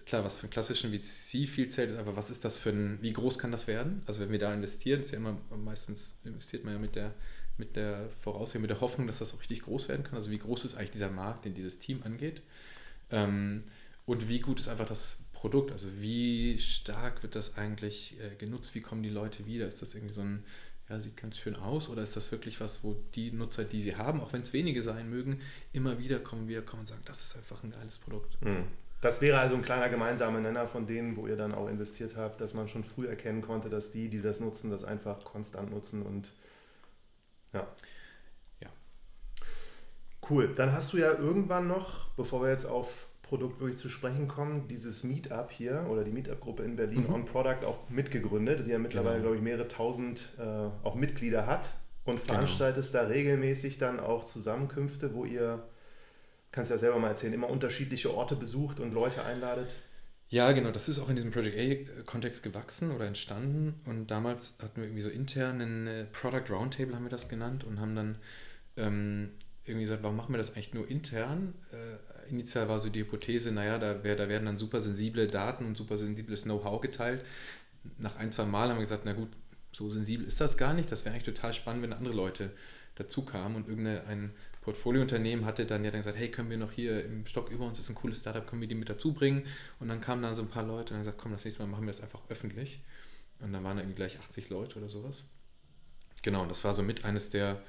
klar, 0.07 0.25
was 0.25 0.37
für 0.37 0.45
einen 0.45 0.51
klassischen 0.51 0.91
VC 0.91 1.49
viel 1.49 1.69
zählt, 1.69 1.91
ist 1.91 1.97
einfach, 1.97 2.17
was 2.17 2.31
ist 2.31 2.45
das 2.45 2.57
für 2.57 2.71
ein, 2.71 2.99
wie 3.03 3.13
groß 3.13 3.39
kann 3.39 3.51
das 3.51 3.67
werden? 3.67 4.03
Also 4.07 4.21
wenn 4.21 4.31
wir 4.31 4.39
da 4.39 4.55
investieren, 4.55 5.01
ist 5.01 5.11
ja 5.11 5.19
immer 5.19 5.37
meistens 5.57 6.21
investiert 6.25 6.65
man 6.65 6.75
ja 6.75 6.79
mit 6.79 6.95
der, 6.95 7.15
mit 7.59 7.77
der 7.77 8.09
Voraussehung, 8.21 8.63
mit 8.63 8.71
der 8.71 8.81
Hoffnung, 8.81 9.07
dass 9.07 9.19
das 9.19 9.35
auch 9.35 9.41
richtig 9.41 9.63
groß 9.63 9.89
werden 9.89 10.05
kann. 10.05 10.15
Also 10.15 10.31
wie 10.31 10.39
groß 10.39 10.65
ist 10.65 10.77
eigentlich 10.77 10.93
dieser 10.93 11.11
Markt, 11.11 11.45
den 11.45 11.55
dieses 11.55 11.79
Team 11.79 12.03
angeht? 12.05 12.43
Ähm, 13.11 13.65
und 14.07 14.29
wie 14.29 14.41
gut 14.41 14.61
ist 14.61 14.69
einfach 14.69 14.87
das 14.87 15.26
Produkt? 15.41 15.73
Also 15.73 15.89
wie 15.99 16.59
stark 16.59 17.23
wird 17.23 17.35
das 17.35 17.59
eigentlich 17.59 18.17
äh, 18.21 18.35
genutzt? 18.37 18.75
Wie 18.75 18.81
kommen 18.81 19.03
die 19.03 19.11
Leute 19.11 19.47
wieder? 19.47 19.69
Ist 19.69 19.83
das 19.83 19.95
irgendwie 19.95 20.15
so 20.15 20.23
ein 20.23 20.45
ja, 20.89 21.01
sieht 21.01 21.17
ganz 21.17 21.39
schön 21.39 21.57
aus 21.57 21.89
oder 21.91 22.03
ist 22.03 22.17
das 22.17 22.31
wirklich 22.31 22.61
was, 22.61 22.85
wo 22.85 22.97
die 23.15 23.33
Nutzer, 23.33 23.65
die 23.65 23.81
sie 23.81 23.97
haben, 23.97 24.21
auch 24.21 24.33
wenn 24.33 24.43
es 24.43 24.53
wenige 24.53 24.83
sein 24.83 25.11
mögen, 25.11 25.41
immer 25.73 25.99
wieder 25.99 26.21
kommen, 26.21 26.47
wieder 26.47 26.63
kommen 26.63 26.81
und 26.81 26.87
sagen, 26.87 27.03
das 27.05 27.23
ist 27.23 27.37
einfach 27.37 27.63
ein 27.65 27.73
geiles 27.73 27.99
Produkt. 27.99 28.41
Mhm. 28.43 28.67
Das 29.01 29.21
wäre 29.21 29.39
also 29.39 29.57
ein 29.57 29.63
kleiner 29.63 29.89
gemeinsamer 29.89 30.41
Nenner 30.41 30.67
von 30.69 30.87
denen, 30.87 31.17
wo 31.17 31.27
ihr 31.27 31.37
dann 31.37 31.55
auch 31.55 31.69
investiert 31.69 32.17
habt, 32.17 32.41
dass 32.41 32.55
man 32.55 32.69
schon 32.69 32.85
früh 32.85 33.07
erkennen 33.07 33.43
konnte, 33.43 33.69
dass 33.69 33.93
die, 33.93 34.09
die 34.09 34.23
das 34.23 34.41
nutzen, 34.41 34.71
das 34.71 34.85
einfach 34.85 35.25
konstant 35.25 35.71
nutzen 35.71 36.03
und 36.03 36.33
ja. 37.53 37.67
Ja. 38.61 38.69
Cool. 40.31 40.53
Dann 40.55 40.73
hast 40.73 40.93
du 40.93 40.99
ja 40.99 41.13
irgendwann 41.13 41.67
noch, 41.67 42.09
bevor 42.17 42.43
wir 42.43 42.51
jetzt 42.51 42.65
auf 42.65 43.06
Produkt 43.29 43.61
wirklich 43.61 43.79
zu 43.79 43.89
sprechen 43.89 44.29
kommen, 44.29 44.69
dieses 44.69 45.03
Meetup 45.03 45.51
hier 45.51 45.87
oder 45.91 46.05
die 46.05 46.13
Meetup-Gruppe 46.13 46.63
in 46.63 46.77
Berlin 46.77 47.05
mhm. 47.09 47.15
On 47.15 47.25
Product 47.25 47.67
auch 47.67 47.89
mitgegründet, 47.89 48.67
die 48.67 48.71
ja 48.71 48.79
mittlerweile, 48.79 49.17
genau. 49.17 49.23
glaube 49.25 49.37
ich, 49.37 49.43
mehrere 49.43 49.69
tausend 49.69 50.29
äh, 50.39 50.87
auch 50.87 50.95
Mitglieder 50.95 51.47
hat 51.47 51.71
und 52.05 52.21
veranstaltest 52.21 52.93
genau. 52.93 53.05
da 53.05 53.11
regelmäßig 53.11 53.79
dann 53.79 53.99
auch 53.99 54.25
Zusammenkünfte, 54.25 55.13
wo 55.13 55.25
ihr, 55.25 55.67
kannst 56.53 56.71
ja 56.71 56.79
selber 56.79 56.99
mal 57.01 57.09
erzählen, 57.09 57.33
immer 57.33 57.51
unterschiedliche 57.51 58.15
Orte 58.15 58.37
besucht 58.37 58.79
und 58.79 58.95
Leute 58.95 59.25
einladet. 59.25 59.75
Ja, 60.29 60.51
genau, 60.53 60.71
das 60.71 60.89
ist 60.89 61.01
auch 61.01 61.09
in 61.09 61.17
diesem 61.17 61.31
Project 61.31 61.91
A-Kontext 62.01 62.43
gewachsen 62.43 62.93
oder 62.93 63.07
entstanden 63.07 63.75
und 63.87 64.11
damals 64.11 64.59
hatten 64.63 64.77
wir 64.77 64.85
irgendwie 64.85 65.03
so 65.03 65.09
intern 65.09 65.61
einen 65.61 65.87
äh, 65.87 66.05
Product 66.07 66.51
Roundtable, 66.51 66.95
haben 66.95 67.05
wir 67.05 67.11
das 67.11 67.29
genannt 67.29 67.65
und 67.65 67.81
haben 67.81 67.95
dann 67.95 68.19
ähm, 68.77 69.31
irgendwie 69.65 69.85
gesagt, 69.85 70.03
warum 70.03 70.17
machen 70.17 70.33
wir 70.33 70.39
das 70.39 70.51
eigentlich 70.51 70.75
nur 70.75 70.89
intern? 70.89 71.55
Äh, 71.73 71.97
initial 72.31 72.69
war 72.69 72.79
so 72.79 72.89
die 72.89 73.01
Hypothese, 73.01 73.53
naja, 73.53 73.79
da, 73.79 74.03
wär, 74.05 74.17
da 74.17 74.29
werden 74.29 74.47
dann 74.47 74.59
super 74.59 74.81
sensible 74.81 75.27
Daten 75.29 75.65
und 75.65 75.77
super 75.77 75.99
sensibles 75.99 76.45
Know-how 76.45 76.81
geteilt. 76.81 77.25
Nach 77.99 78.17
ein, 78.17 78.33
zwei 78.33 78.45
Mal 78.45 78.69
haben 78.69 78.77
wir 78.77 78.83
gesagt, 78.83 79.05
na 79.05 79.13
gut, 79.13 79.29
so 79.73 79.91
sensibel 79.91 80.27
ist 80.27 80.41
das 80.41 80.57
gar 80.57 80.75
nicht. 80.75 80.91
Das 80.91 81.05
wäre 81.05 81.15
eigentlich 81.15 81.35
total 81.35 81.55
spannend, 81.55 81.83
wenn 81.83 81.93
andere 81.93 82.15
Leute 82.15 82.51
dazu 82.95 83.25
kamen 83.25 83.57
und 83.57 83.69
irgendein 83.69 84.33
Portfoliounternehmen 84.63 85.45
hatte 85.45 85.65
dann 85.65 85.85
ja 85.85 85.91
dann 85.91 86.01
gesagt, 86.01 86.19
hey, 86.19 86.31
können 86.31 86.51
wir 86.51 86.57
noch 86.57 86.73
hier 86.73 87.05
im 87.05 87.25
Stock 87.27 87.51
über 87.51 87.67
uns 87.67 87.79
ist 87.79 87.89
ein 87.89 87.95
cooles 87.95 88.21
Startup, 88.21 88.45
können 88.45 88.61
wir 88.61 88.69
die 88.69 88.75
mit 88.75 88.89
dazu 88.89 89.13
bringen? 89.13 89.45
Und 89.79 89.89
dann 89.89 90.01
kamen 90.01 90.23
dann 90.23 90.35
so 90.35 90.43
ein 90.43 90.49
paar 90.49 90.65
Leute 90.65 90.91
und 90.91 90.97
haben 90.97 91.03
gesagt, 91.03 91.19
komm, 91.19 91.33
das 91.33 91.45
nächste 91.45 91.63
Mal 91.63 91.69
machen 91.69 91.85
wir 91.85 91.93
das 91.93 92.01
einfach 92.01 92.23
öffentlich. 92.31 92.81
Und 93.39 93.53
dann 93.53 93.63
waren 93.63 93.77
da 93.77 93.83
irgendwie 93.83 93.97
gleich 93.97 94.19
80 94.19 94.49
Leute 94.49 94.79
oder 94.79 94.89
sowas. 94.89 95.29
Genau, 96.23 96.43
und 96.43 96.49
das 96.49 96.65
war 96.65 96.75
so 96.75 96.83
mit 96.83 97.05
eines 97.05 97.31
der, 97.31 97.63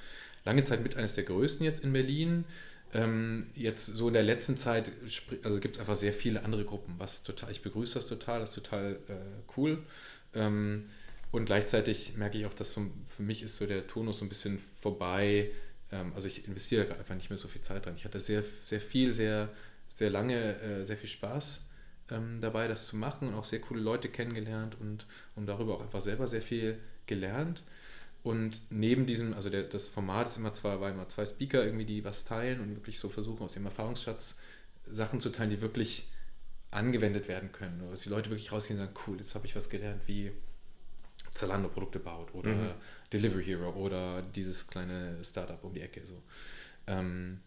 lange 0.44 0.64
Zeit 0.64 0.82
mit 0.82 0.96
eines 0.96 1.14
der 1.14 1.26
größten 1.26 1.66
jetzt 1.66 1.84
in 1.84 1.94
Berlin. 1.94 2.46
Ähm, 2.94 3.48
jetzt 3.54 3.86
so 3.86 4.08
in 4.08 4.14
der 4.14 4.24
letzten 4.24 4.58
Zeit, 4.58 4.92
also 5.44 5.60
gibt 5.60 5.76
es 5.76 5.80
einfach 5.80 5.96
sehr 5.96 6.14
viele 6.14 6.44
andere 6.44 6.64
Gruppen, 6.64 6.96
was 6.98 7.24
total, 7.24 7.52
ich 7.52 7.62
begrüße 7.62 7.96
das 7.96 8.08
total, 8.08 8.40
das 8.40 8.56
ist 8.56 8.64
total 8.64 9.00
äh, 9.08 9.16
cool. 9.58 9.84
Ähm, 10.34 10.86
und 11.32 11.46
gleichzeitig 11.46 12.16
merke 12.16 12.38
ich 12.38 12.46
auch, 12.46 12.54
dass 12.54 12.74
so, 12.74 12.90
für 13.06 13.24
mich 13.24 13.44
ist 13.44 13.58
so 13.58 13.66
der 13.66 13.88
Tonus 13.88 14.20
so 14.20 14.26
ein 14.26 14.30
bisschen 14.30 14.60
vorbei. 14.80 15.52
Ähm, 15.92 16.14
also 16.16 16.28
ich 16.28 16.48
investiere 16.48 16.86
gerade 16.86 17.00
einfach 17.00 17.16
nicht 17.16 17.30
mehr 17.30 17.38
so 17.38 17.48
viel 17.48 17.62
Zeit 17.62 17.86
dran. 17.86 17.96
Ich 17.98 18.06
hatte 18.06 18.20
sehr, 18.22 18.44
sehr 18.66 18.80
viel, 18.80 19.12
sehr, 19.14 19.50
sehr 19.90 20.10
lange, 20.10 20.60
äh, 20.62 20.86
sehr 20.86 20.98
viel 20.98 21.10
Spaß 21.10 21.68
ähm, 22.12 22.40
dabei, 22.40 22.68
das 22.68 22.88
zu 22.88 22.96
machen 22.96 23.28
und 23.28 23.34
auch 23.36 23.44
sehr 23.44 23.60
coole 23.60 23.82
Leute 23.82 24.10
kennengelernt 24.10 24.78
und, 24.80 25.06
und 25.36 25.48
darüber 25.48 25.76
auch 25.76 25.82
einfach 25.82 26.02
selber 26.02 26.28
sehr 26.28 26.42
viel 26.42 26.80
gelernt. 27.06 27.64
Und 28.28 28.62
neben 28.70 29.06
diesem, 29.06 29.34
also 29.34 29.50
der, 29.50 29.64
das 29.64 29.88
Format 29.88 30.28
ist 30.28 30.36
immer 30.36 30.54
zwei, 30.54 30.82
war 30.82 30.92
immer 30.92 31.08
zwei 31.08 31.26
Speaker 31.26 31.64
irgendwie, 31.64 31.86
die 31.86 32.04
was 32.04 32.26
teilen 32.26 32.60
und 32.60 32.76
wirklich 32.76 33.00
so 33.00 33.08
versuchen, 33.08 33.42
aus 33.42 33.54
dem 33.54 33.64
Erfahrungsschatz 33.64 34.40
Sachen 34.86 35.22
zu 35.22 35.30
teilen, 35.30 35.50
die 35.50 35.62
wirklich 35.62 36.10
angewendet 36.70 37.30
werden 37.30 37.54
können. 37.54 37.80
Oder 37.80 37.92
dass 37.92 38.02
die 38.02 38.10
Leute 38.10 38.30
wirklich 38.30 38.52
rausgehen 38.52 38.82
und 38.82 38.86
sagen, 38.86 39.00
cool, 39.08 39.18
jetzt 39.18 39.34
habe 39.34 39.46
ich 39.46 39.56
was 39.56 39.70
gelernt, 39.70 40.02
wie 40.08 40.34
Zalando 41.32 41.70
Produkte 41.70 42.00
baut 42.00 42.34
oder 42.34 42.52
mhm. 42.52 42.74
Delivery 43.14 43.46
Hero 43.46 43.70
oder 43.70 44.22
dieses 44.22 44.68
kleine 44.68 45.24
Startup 45.24 45.64
um 45.64 45.74
die 45.74 45.80
Ecke. 45.80 46.06
So. 46.06 46.22
Ähm, 46.86 47.40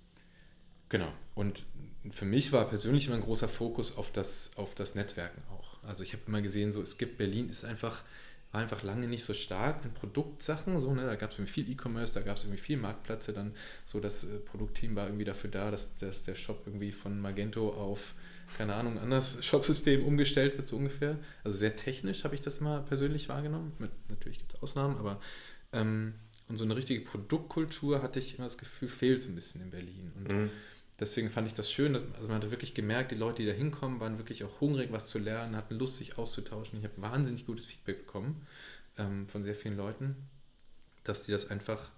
genau. 0.89 1.13
Und 1.35 1.67
für 2.11 2.25
mich 2.25 2.53
war 2.53 2.67
persönlich 2.67 3.07
immer 3.07 3.17
ein 3.17 3.23
großer 3.23 3.51
Fokus 3.51 3.99
auf 3.99 4.13
das, 4.13 4.57
auf 4.57 4.75
das 4.75 4.95
Netzwerken 4.95 5.43
auch. 5.51 5.85
Also 5.85 6.05
ich 6.05 6.15
habe 6.15 6.23
immer 6.27 6.41
gesehen, 6.41 6.73
so 6.73 6.81
es 6.81 6.97
gibt 6.97 7.19
Berlin 7.19 7.51
ist 7.51 7.67
einfach 7.67 8.03
war 8.53 8.61
einfach 8.61 8.83
lange 8.83 9.07
nicht 9.07 9.25
so 9.25 9.33
stark 9.33 9.85
in 9.85 9.93
Produktsachen. 9.93 10.81
So, 10.81 10.93
ne? 10.95 11.07
Da 11.07 11.15
gab 11.15 11.37
es 11.37 11.51
viel 11.51 11.71
E-Commerce, 11.71 12.15
da 12.15 12.21
gab 12.21 12.37
es 12.37 12.45
irgendwie 12.45 12.61
viel 12.61 12.77
Marktplätze. 12.79 13.33
Dann 13.33 13.55
so 13.85 14.01
das 14.01 14.25
äh, 14.25 14.39
Produktteam 14.39 14.97
war 14.97 15.07
irgendwie 15.07 15.25
dafür 15.25 15.51
da, 15.51 15.71
dass, 15.71 15.99
dass 15.99 16.25
der 16.25 16.35
Shop 16.35 16.63
irgendwie 16.67 16.93
von 16.93 17.21
Magento 17.21 17.71
auf, 17.71 18.15
keine 18.57 18.75
Ahnung, 18.75 18.99
anderes 18.99 19.45
Shopsystem 19.45 20.05
umgestellt 20.05 20.57
wird, 20.57 20.69
so 20.69 20.77
ungefähr. 20.77 21.19
Also 21.45 21.59
sehr 21.59 21.77
technisch 21.77 22.25
habe 22.25 22.35
ich 22.35 22.41
das 22.41 22.61
mal 22.61 22.83
persönlich 22.83 23.29
wahrgenommen. 23.29 23.73
Mit, 23.79 23.91
natürlich 24.09 24.39
gibt 24.39 24.55
es 24.55 24.63
Ausnahmen, 24.63 24.99
aber 24.99 25.21
ähm, 25.73 26.15
und 26.49 26.57
so 26.57 26.65
eine 26.65 26.75
richtige 26.75 27.03
Produktkultur 27.03 28.03
hatte 28.03 28.19
ich 28.19 28.37
immer 28.37 28.47
das 28.47 28.59
Gefühl, 28.59 28.89
fehlt 28.89 29.23
so 29.23 29.29
ein 29.29 29.37
bisschen 29.37 29.63
in 29.63 29.71
Berlin. 29.71 30.13
Und 30.17 30.29
mhm 30.29 30.51
deswegen 31.01 31.31
fand 31.31 31.47
ich 31.49 31.55
das 31.55 31.73
schön, 31.73 31.93
dass 31.93 32.05
also 32.15 32.29
man 32.29 32.43
hat 32.43 32.51
wirklich 32.51 32.75
gemerkt, 32.75 33.11
die 33.11 33.17
Leute, 33.17 33.43
die 33.43 33.49
da 33.49 33.55
hinkommen, 33.55 34.01
waren 34.01 34.19
wirklich 34.19 34.45
auch 34.45 34.61
hungrig, 34.61 34.93
was 34.93 35.07
zu 35.07 35.19
lernen, 35.19 35.57
hatten 35.57 35.75
Lust, 35.77 35.97
sich 35.97 36.19
auszutauschen. 36.19 36.79
Ich 36.79 36.85
habe 36.85 37.01
wahnsinnig 37.01 37.47
gutes 37.47 37.67
Feedback 37.67 38.07
bekommen. 38.07 38.47
ähm, 38.99 39.29
von 39.29 39.43
sehr 39.43 39.55
vielen 39.55 39.77
Leuten, 39.77 40.17
dass 41.05 41.25
die 41.25 41.33
das 41.33 41.51
einfach 41.51 41.91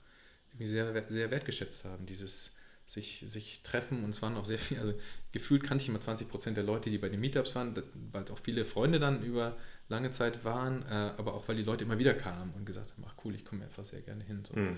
irgendwie 0.53 0.69
sehr, 0.69 1.09
sehr 1.09 1.31
wertgeschätzt 1.31 1.85
haben, 1.85 2.07
dieses 2.07 2.57
sich, 2.87 3.25
sich 3.27 3.63
treffen 3.63 4.05
und 4.05 4.11
es 4.11 4.23
waren 4.23 4.37
auch 4.37 4.45
sehr 4.45 4.59
viele, 4.59 4.81
also 4.81 4.95
gefühlt 5.33 5.63
kannte 5.63 5.83
ich 5.83 5.89
immer 5.89 5.99
20 5.99 6.29
Prozent 6.29 6.57
der 6.57 6.65
Leute, 6.65 6.91
die 6.91 6.99
bei 6.99 7.09
den 7.09 7.21
Meetups 7.21 7.55
waren, 7.55 7.75
weil 8.13 8.25
es 8.25 8.31
auch 8.31 8.39
viele 8.39 8.65
Freunde 8.65 8.99
dann 8.99 9.23
über 9.23 9.57
lange 9.89 10.11
Zeit 10.11 10.45
waren, 10.45 10.83
äh, 10.83 11.13
aber 11.17 11.35
auch 11.35 11.49
weil 11.49 11.57
die 11.57 11.63
Leute 11.63 11.85
immer 11.85 11.99
wieder 11.99 12.15
kamen 12.15 12.53
und 12.55 12.67
gesagt 12.67 12.93
haben, 12.93 13.05
ach 13.07 13.15
cool, 13.25 13.35
ich 13.35 13.45
komme 13.45 13.65
einfach 13.65 13.85
sehr 13.85 14.03
gerne 14.03 14.25
hin. 14.25 14.45
So. 14.47 14.59
Mhm. 14.59 14.77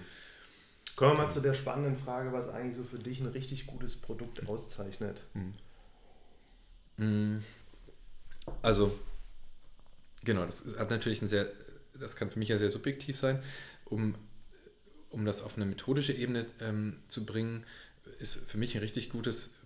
Kommen 0.97 1.17
wir 1.17 1.25
mal 1.25 1.31
zu 1.31 1.41
der 1.41 1.55
spannenden 1.55 1.97
Frage, 1.97 2.33
was 2.33 2.49
eigentlich 2.49 2.77
so 2.77 2.85
für 2.85 2.99
dich 2.99 3.21
ein 3.21 3.27
richtig 3.27 3.67
gutes 3.67 3.97
Produkt 3.97 4.49
auszeichnet. 4.49 5.23
Mhm. 6.97 7.43
Also, 8.63 8.97
genau, 10.23 10.47
das 10.47 10.79
hat 10.79 10.91
natürlich 10.91 11.23
ein 11.23 11.29
sehr, 11.29 11.49
das 11.99 12.15
kann 12.15 12.31
für 12.31 12.39
mich 12.39 12.49
ja 12.49 12.59
sehr 12.59 12.71
subjektiv 12.71 13.17
sein, 13.17 13.43
um, 13.85 14.15
um 15.11 15.25
das 15.25 15.43
auf 15.43 15.57
eine 15.57 15.67
methodische 15.67 16.13
Ebene 16.13 16.47
ähm, 16.61 17.03
zu 17.09 17.27
bringen 17.27 17.65
ist 18.19 18.51
für 18.51 18.59
mich 18.59 18.75
ein 18.75 18.81
richtig 18.81 19.11
gutes 19.11 19.57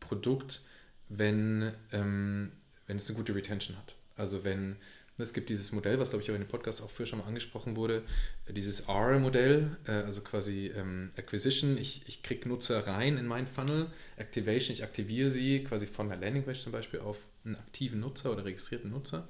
Produkt, 0.00 0.62
wenn, 1.08 1.72
ähm, 1.92 2.52
wenn 2.86 2.96
es 2.96 3.08
eine 3.08 3.16
gute 3.16 3.34
Retention 3.34 3.76
hat. 3.76 3.94
Also 4.16 4.44
wenn 4.44 4.76
es 5.22 5.32
gibt 5.32 5.48
dieses 5.48 5.72
Modell, 5.72 5.98
was 5.98 6.10
glaube 6.10 6.22
ich 6.22 6.30
auch 6.30 6.34
in 6.34 6.42
dem 6.42 6.48
Podcast 6.48 6.82
auch 6.82 6.90
früher 6.90 7.06
schon 7.06 7.18
mal 7.20 7.26
angesprochen 7.26 7.76
wurde, 7.76 8.02
dieses 8.48 8.88
R-Modell, 8.88 9.76
äh, 9.86 9.92
also 9.92 10.20
quasi 10.20 10.72
ähm, 10.76 11.10
Acquisition, 11.16 11.78
ich, 11.78 12.02
ich 12.06 12.22
kriege 12.22 12.48
Nutzer 12.48 12.86
rein 12.86 13.16
in 13.16 13.26
meinen 13.26 13.46
Funnel, 13.46 13.86
Activation, 14.16 14.74
ich 14.74 14.82
aktiviere 14.82 15.28
sie 15.28 15.64
quasi 15.64 15.86
von 15.86 16.08
der 16.08 16.18
Landingpage 16.18 16.60
zum 16.60 16.72
Beispiel 16.72 17.00
auf 17.00 17.18
einen 17.44 17.56
aktiven 17.56 18.00
Nutzer 18.00 18.32
oder 18.32 18.44
registrierten 18.44 18.90
Nutzer. 18.90 19.28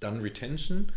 Dann 0.00 0.20
Retention, 0.20 0.92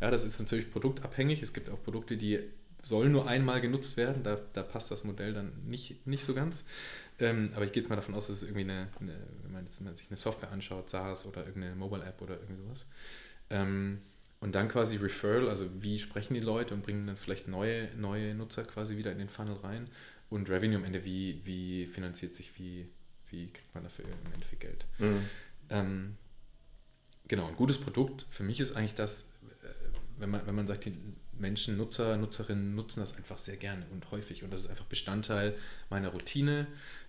ja, 0.00 0.10
das 0.10 0.24
ist 0.24 0.38
natürlich 0.38 0.70
produktabhängig. 0.70 1.42
Es 1.42 1.52
gibt 1.52 1.70
auch 1.70 1.82
Produkte, 1.82 2.16
die 2.16 2.40
soll 2.82 3.08
nur 3.08 3.26
einmal 3.26 3.60
genutzt 3.60 3.96
werden. 3.96 4.22
Da, 4.22 4.38
da 4.52 4.62
passt 4.62 4.90
das 4.90 5.04
Modell 5.04 5.34
dann 5.34 5.52
nicht, 5.66 6.06
nicht 6.06 6.24
so 6.24 6.34
ganz. 6.34 6.64
Ähm, 7.18 7.50
aber 7.54 7.64
ich 7.64 7.72
gehe 7.72 7.82
jetzt 7.82 7.88
mal 7.88 7.96
davon 7.96 8.14
aus, 8.14 8.26
dass 8.28 8.36
es 8.36 8.42
irgendwie 8.42 8.62
eine, 8.62 8.88
eine 9.00 9.16
wenn 9.42 9.52
man 9.52 9.64
jetzt 9.64 9.78
sich 9.78 10.10
eine 10.10 10.16
Software 10.16 10.50
anschaut, 10.50 10.90
SaaS 10.90 11.26
oder 11.26 11.46
irgendeine 11.46 11.74
Mobile 11.74 12.04
App 12.04 12.20
oder 12.20 12.38
irgend 12.40 12.58
sowas. 12.58 12.86
Ähm, 13.50 13.98
und 14.40 14.54
dann 14.54 14.68
quasi 14.68 14.96
Referral, 14.96 15.48
also 15.48 15.68
wie 15.80 15.98
sprechen 15.98 16.34
die 16.34 16.40
Leute 16.40 16.74
und 16.74 16.82
bringen 16.82 17.06
dann 17.06 17.16
vielleicht 17.16 17.48
neue, 17.48 17.88
neue 17.96 18.34
Nutzer 18.34 18.64
quasi 18.64 18.96
wieder 18.96 19.12
in 19.12 19.18
den 19.18 19.28
Funnel 19.28 19.56
rein. 19.56 19.88
Und 20.28 20.50
Revenue 20.50 20.76
am 20.76 20.84
Ende, 20.84 21.04
wie, 21.04 21.40
wie 21.44 21.86
finanziert 21.86 22.34
sich, 22.34 22.58
wie, 22.58 22.88
wie 23.30 23.46
kriegt 23.46 23.74
man 23.74 23.84
dafür 23.84 24.04
im 24.04 24.32
Endeffekt 24.32 24.60
Geld. 24.60 24.84
Mhm. 24.98 25.20
Ähm, 25.70 26.16
genau, 27.28 27.46
ein 27.46 27.56
gutes 27.56 27.78
Produkt 27.78 28.26
für 28.30 28.42
mich 28.42 28.60
ist 28.60 28.76
eigentlich 28.76 28.94
das, 28.94 29.32
äh, 29.62 29.85
wenn 30.18 30.30
man, 30.30 30.46
wenn 30.46 30.54
man 30.54 30.66
sagt, 30.66 30.84
die 30.86 30.96
Menschen, 31.38 31.76
Nutzer, 31.76 32.16
Nutzerinnen 32.16 32.74
nutzen 32.74 33.00
das 33.00 33.16
einfach 33.16 33.38
sehr 33.38 33.56
gerne 33.56 33.84
und 33.92 34.10
häufig. 34.10 34.42
Und 34.42 34.52
das 34.52 34.62
ist 34.62 34.70
einfach 34.70 34.86
Bestandteil 34.86 35.54
meiner 35.90 36.08
Routine, 36.08 36.66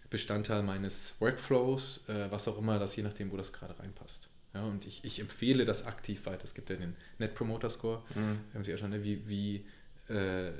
Bestandteil 0.09 0.63
meines 0.63 1.19
Workflows, 1.19 2.07
äh, 2.07 2.31
was 2.31 2.47
auch 2.47 2.57
immer 2.57 2.79
das, 2.79 2.95
je 2.95 3.03
nachdem, 3.03 3.31
wo 3.31 3.37
das 3.37 3.51
gerade 3.53 3.77
reinpasst. 3.77 4.29
Ja, 4.53 4.63
und 4.63 4.85
ich, 4.85 5.03
ich 5.03 5.19
empfehle 5.19 5.65
das 5.65 5.85
aktiv 5.85 6.25
weiter. 6.25 6.43
Es 6.43 6.53
gibt 6.53 6.69
ja 6.69 6.77
den 6.77 6.95
Net 7.19 7.35
Promoter 7.35 7.69
Score. 7.69 8.03
Mhm. 8.15 8.39
Haben 8.53 8.63
Sie 8.63 8.71
ja 8.71 8.77
schon, 8.77 8.89
ne, 8.89 9.03
wie, 9.03 9.27
wie, 9.27 9.65
äh, 10.13 10.51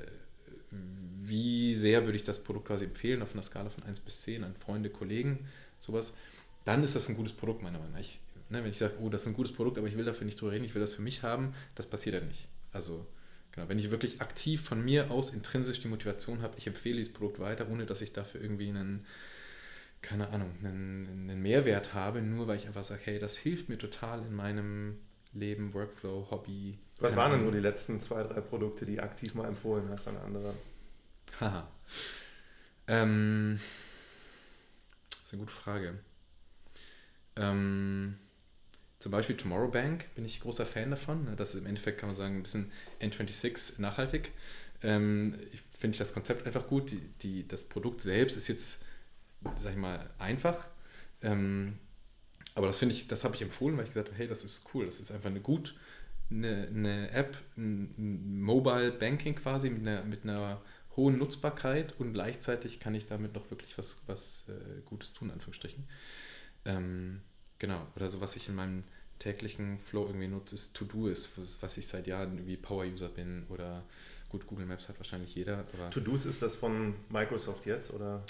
wie 1.22 1.72
sehr 1.72 2.04
würde 2.04 2.16
ich 2.16 2.24
das 2.24 2.42
Produkt 2.42 2.66
quasi 2.66 2.84
empfehlen 2.84 3.22
auf 3.22 3.32
einer 3.32 3.42
Skala 3.42 3.70
von 3.70 3.84
1 3.84 4.00
bis 4.00 4.22
10 4.22 4.44
an 4.44 4.54
Freunde, 4.54 4.90
Kollegen, 4.90 5.46
sowas. 5.78 6.14
Dann 6.64 6.82
ist 6.82 6.94
das 6.94 7.08
ein 7.08 7.16
gutes 7.16 7.32
Produkt, 7.32 7.62
meiner 7.62 7.78
Meinung 7.78 7.94
nach. 7.94 8.00
Ich, 8.00 8.20
ne, 8.50 8.62
wenn 8.62 8.70
ich 8.70 8.78
sage, 8.78 8.94
oh, 9.00 9.08
das 9.08 9.22
ist 9.22 9.28
ein 9.28 9.34
gutes 9.34 9.52
Produkt, 9.52 9.78
aber 9.78 9.88
ich 9.88 9.96
will 9.96 10.04
dafür 10.04 10.24
nicht 10.24 10.40
drüber 10.40 10.52
reden, 10.52 10.64
ich 10.64 10.74
will 10.74 10.80
das 10.80 10.92
für 10.92 11.02
mich 11.02 11.22
haben, 11.22 11.54
das 11.74 11.88
passiert 11.88 12.14
ja 12.14 12.20
nicht. 12.20 12.48
Also 12.72 13.06
Genau, 13.58 13.68
wenn 13.68 13.78
ich 13.80 13.90
wirklich 13.90 14.20
aktiv 14.20 14.62
von 14.62 14.84
mir 14.84 15.10
aus 15.10 15.30
intrinsisch 15.30 15.80
die 15.80 15.88
Motivation 15.88 16.42
habe, 16.42 16.56
ich 16.58 16.68
empfehle 16.68 16.96
dieses 16.96 17.12
Produkt 17.12 17.40
weiter, 17.40 17.68
ohne 17.68 17.86
dass 17.86 18.00
ich 18.00 18.12
dafür 18.12 18.40
irgendwie 18.40 18.68
einen, 18.68 19.04
keine 20.02 20.28
Ahnung, 20.30 20.52
einen, 20.62 21.28
einen 21.28 21.42
Mehrwert 21.42 21.92
habe, 21.92 22.22
nur 22.22 22.46
weil 22.46 22.56
ich 22.56 22.68
einfach 22.68 22.84
sage, 22.84 23.00
hey, 23.04 23.18
das 23.18 23.36
hilft 23.36 23.68
mir 23.68 23.76
total 23.76 24.20
in 24.20 24.32
meinem 24.32 24.98
Leben, 25.32 25.74
Workflow, 25.74 26.28
Hobby. 26.30 26.78
Was 27.00 27.16
waren 27.16 27.32
denn 27.32 27.44
so 27.44 27.50
die 27.50 27.58
letzten 27.58 28.00
zwei, 28.00 28.22
drei 28.22 28.40
Produkte, 28.40 28.86
die 28.86 29.00
aktiv 29.00 29.34
mal 29.34 29.48
empfohlen 29.48 29.88
hast 29.88 30.06
an 30.06 30.16
andere? 30.18 30.54
Haha. 31.40 31.68
Ähm, 32.86 33.58
das 35.10 35.20
ist 35.24 35.32
eine 35.32 35.40
gute 35.40 35.52
Frage. 35.52 35.98
Ähm, 37.34 38.18
zum 38.98 39.12
Beispiel 39.12 39.36
Tomorrow 39.36 39.70
Bank 39.70 40.06
bin 40.14 40.24
ich 40.24 40.40
großer 40.40 40.66
Fan 40.66 40.90
davon. 40.90 41.24
Ne? 41.24 41.36
Das 41.36 41.54
ist 41.54 41.60
im 41.60 41.66
Endeffekt, 41.66 41.98
kann 42.00 42.08
man 42.08 42.16
sagen, 42.16 42.36
ein 42.36 42.42
bisschen 42.42 42.70
N26 43.00 43.80
nachhaltig. 43.80 44.32
Ähm, 44.82 45.38
ich 45.52 45.62
finde 45.78 45.98
das 45.98 46.12
Konzept 46.12 46.46
einfach 46.46 46.66
gut. 46.66 46.90
Die, 46.90 47.00
die, 47.22 47.46
das 47.46 47.64
Produkt 47.64 48.00
selbst 48.02 48.36
ist 48.36 48.48
jetzt, 48.48 48.84
sag 49.56 49.72
ich 49.72 49.78
mal, 49.78 50.10
einfach. 50.18 50.66
Ähm, 51.22 51.78
aber 52.54 52.66
das 52.66 52.78
finde 52.78 52.94
ich, 52.94 53.06
das 53.06 53.22
habe 53.22 53.36
ich 53.36 53.42
empfohlen, 53.42 53.76
weil 53.76 53.84
ich 53.84 53.90
gesagt 53.90 54.08
habe, 54.08 54.18
hey, 54.18 54.26
das 54.26 54.42
ist 54.44 54.68
cool. 54.74 54.84
Das 54.86 54.98
ist 54.98 55.12
einfach 55.12 55.30
eine 55.30 55.40
gut, 55.40 55.76
eine, 56.28 56.66
eine 56.66 57.10
App, 57.12 57.36
ein 57.56 58.40
Mobile 58.42 58.90
Banking 58.90 59.36
quasi 59.36 59.70
mit 59.70 59.86
einer, 59.86 60.02
mit 60.02 60.24
einer 60.24 60.60
hohen 60.96 61.18
Nutzbarkeit 61.18 61.94
und 62.00 62.12
gleichzeitig 62.12 62.80
kann 62.80 62.96
ich 62.96 63.06
damit 63.06 63.34
noch 63.34 63.48
wirklich 63.52 63.78
was, 63.78 63.98
was 64.08 64.48
äh, 64.48 64.80
Gutes 64.86 65.12
tun, 65.12 65.30
Anführungsstrichen. 65.30 65.84
Ähm, 66.64 67.20
Genau. 67.58 67.86
Oder 67.96 68.08
so, 68.08 68.20
was 68.20 68.36
ich 68.36 68.48
in 68.48 68.54
meinem 68.54 68.84
täglichen 69.18 69.80
Flow 69.80 70.06
irgendwie 70.06 70.28
nutze, 70.28 70.54
ist 70.54 70.74
To-Do-Ist, 70.74 71.62
was 71.62 71.76
ich 71.76 71.86
seit 71.86 72.06
Jahren 72.06 72.34
irgendwie 72.34 72.56
Power-User 72.56 73.08
bin 73.08 73.46
oder 73.48 73.84
gut, 74.28 74.46
Google 74.46 74.66
Maps 74.66 74.88
hat 74.88 74.98
wahrscheinlich 74.98 75.34
jeder. 75.34 75.64
To-Do's 75.90 76.26
ist 76.26 76.42
das 76.42 76.54
von 76.54 76.94
Microsoft 77.08 77.66
jetzt 77.66 77.92
oder? 77.92 78.22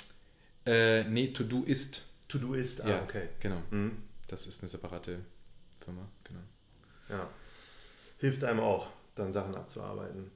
Äh, 0.64 1.04
nee, 1.04 1.28
To-Do 1.28 1.64
ist. 1.64 2.04
To-Do 2.28 2.54
ist, 2.54 2.82
ah, 2.82 2.88
ja, 2.88 3.02
okay. 3.02 3.28
Genau. 3.40 3.62
Mhm. 3.70 4.02
Das 4.26 4.46
ist 4.46 4.62
eine 4.62 4.68
separate 4.68 5.20
Firma, 5.78 6.08
genau. 6.24 6.40
Ja. 7.08 7.30
Hilft 8.18 8.44
einem 8.44 8.60
auch, 8.60 8.90
dann 9.14 9.32
Sachen 9.32 9.54
abzuarbeiten. 9.54 10.30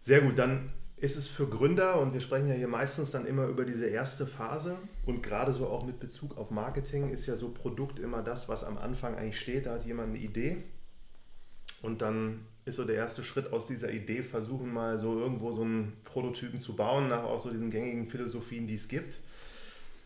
Sehr 0.00 0.20
gut, 0.20 0.38
dann 0.38 0.72
ist 1.02 1.16
es 1.16 1.26
für 1.26 1.48
Gründer, 1.48 2.00
und 2.00 2.12
wir 2.12 2.20
sprechen 2.20 2.46
ja 2.46 2.54
hier 2.54 2.68
meistens 2.68 3.10
dann 3.10 3.26
immer 3.26 3.46
über 3.48 3.64
diese 3.64 3.86
erste 3.86 4.24
Phase 4.24 4.78
und 5.04 5.20
gerade 5.20 5.52
so 5.52 5.66
auch 5.66 5.84
mit 5.84 5.98
Bezug 5.98 6.38
auf 6.38 6.52
Marketing 6.52 7.10
ist 7.10 7.26
ja 7.26 7.34
so 7.34 7.48
Produkt 7.48 7.98
immer 7.98 8.22
das, 8.22 8.48
was 8.48 8.62
am 8.62 8.78
Anfang 8.78 9.16
eigentlich 9.16 9.40
steht. 9.40 9.66
Da 9.66 9.72
hat 9.72 9.84
jemand 9.84 10.10
eine 10.10 10.18
Idee 10.18 10.62
und 11.82 12.02
dann 12.02 12.46
ist 12.64 12.76
so 12.76 12.84
der 12.84 12.94
erste 12.94 13.24
Schritt 13.24 13.52
aus 13.52 13.66
dieser 13.66 13.90
Idee, 13.90 14.22
versuchen 14.22 14.72
mal 14.72 14.96
so 14.96 15.18
irgendwo 15.18 15.50
so 15.50 15.62
einen 15.62 15.92
Prototypen 16.04 16.60
zu 16.60 16.76
bauen, 16.76 17.08
nach 17.08 17.24
auch 17.24 17.40
so 17.40 17.50
diesen 17.50 17.72
gängigen 17.72 18.06
Philosophien, 18.06 18.68
die 18.68 18.76
es 18.76 18.86
gibt. 18.86 19.16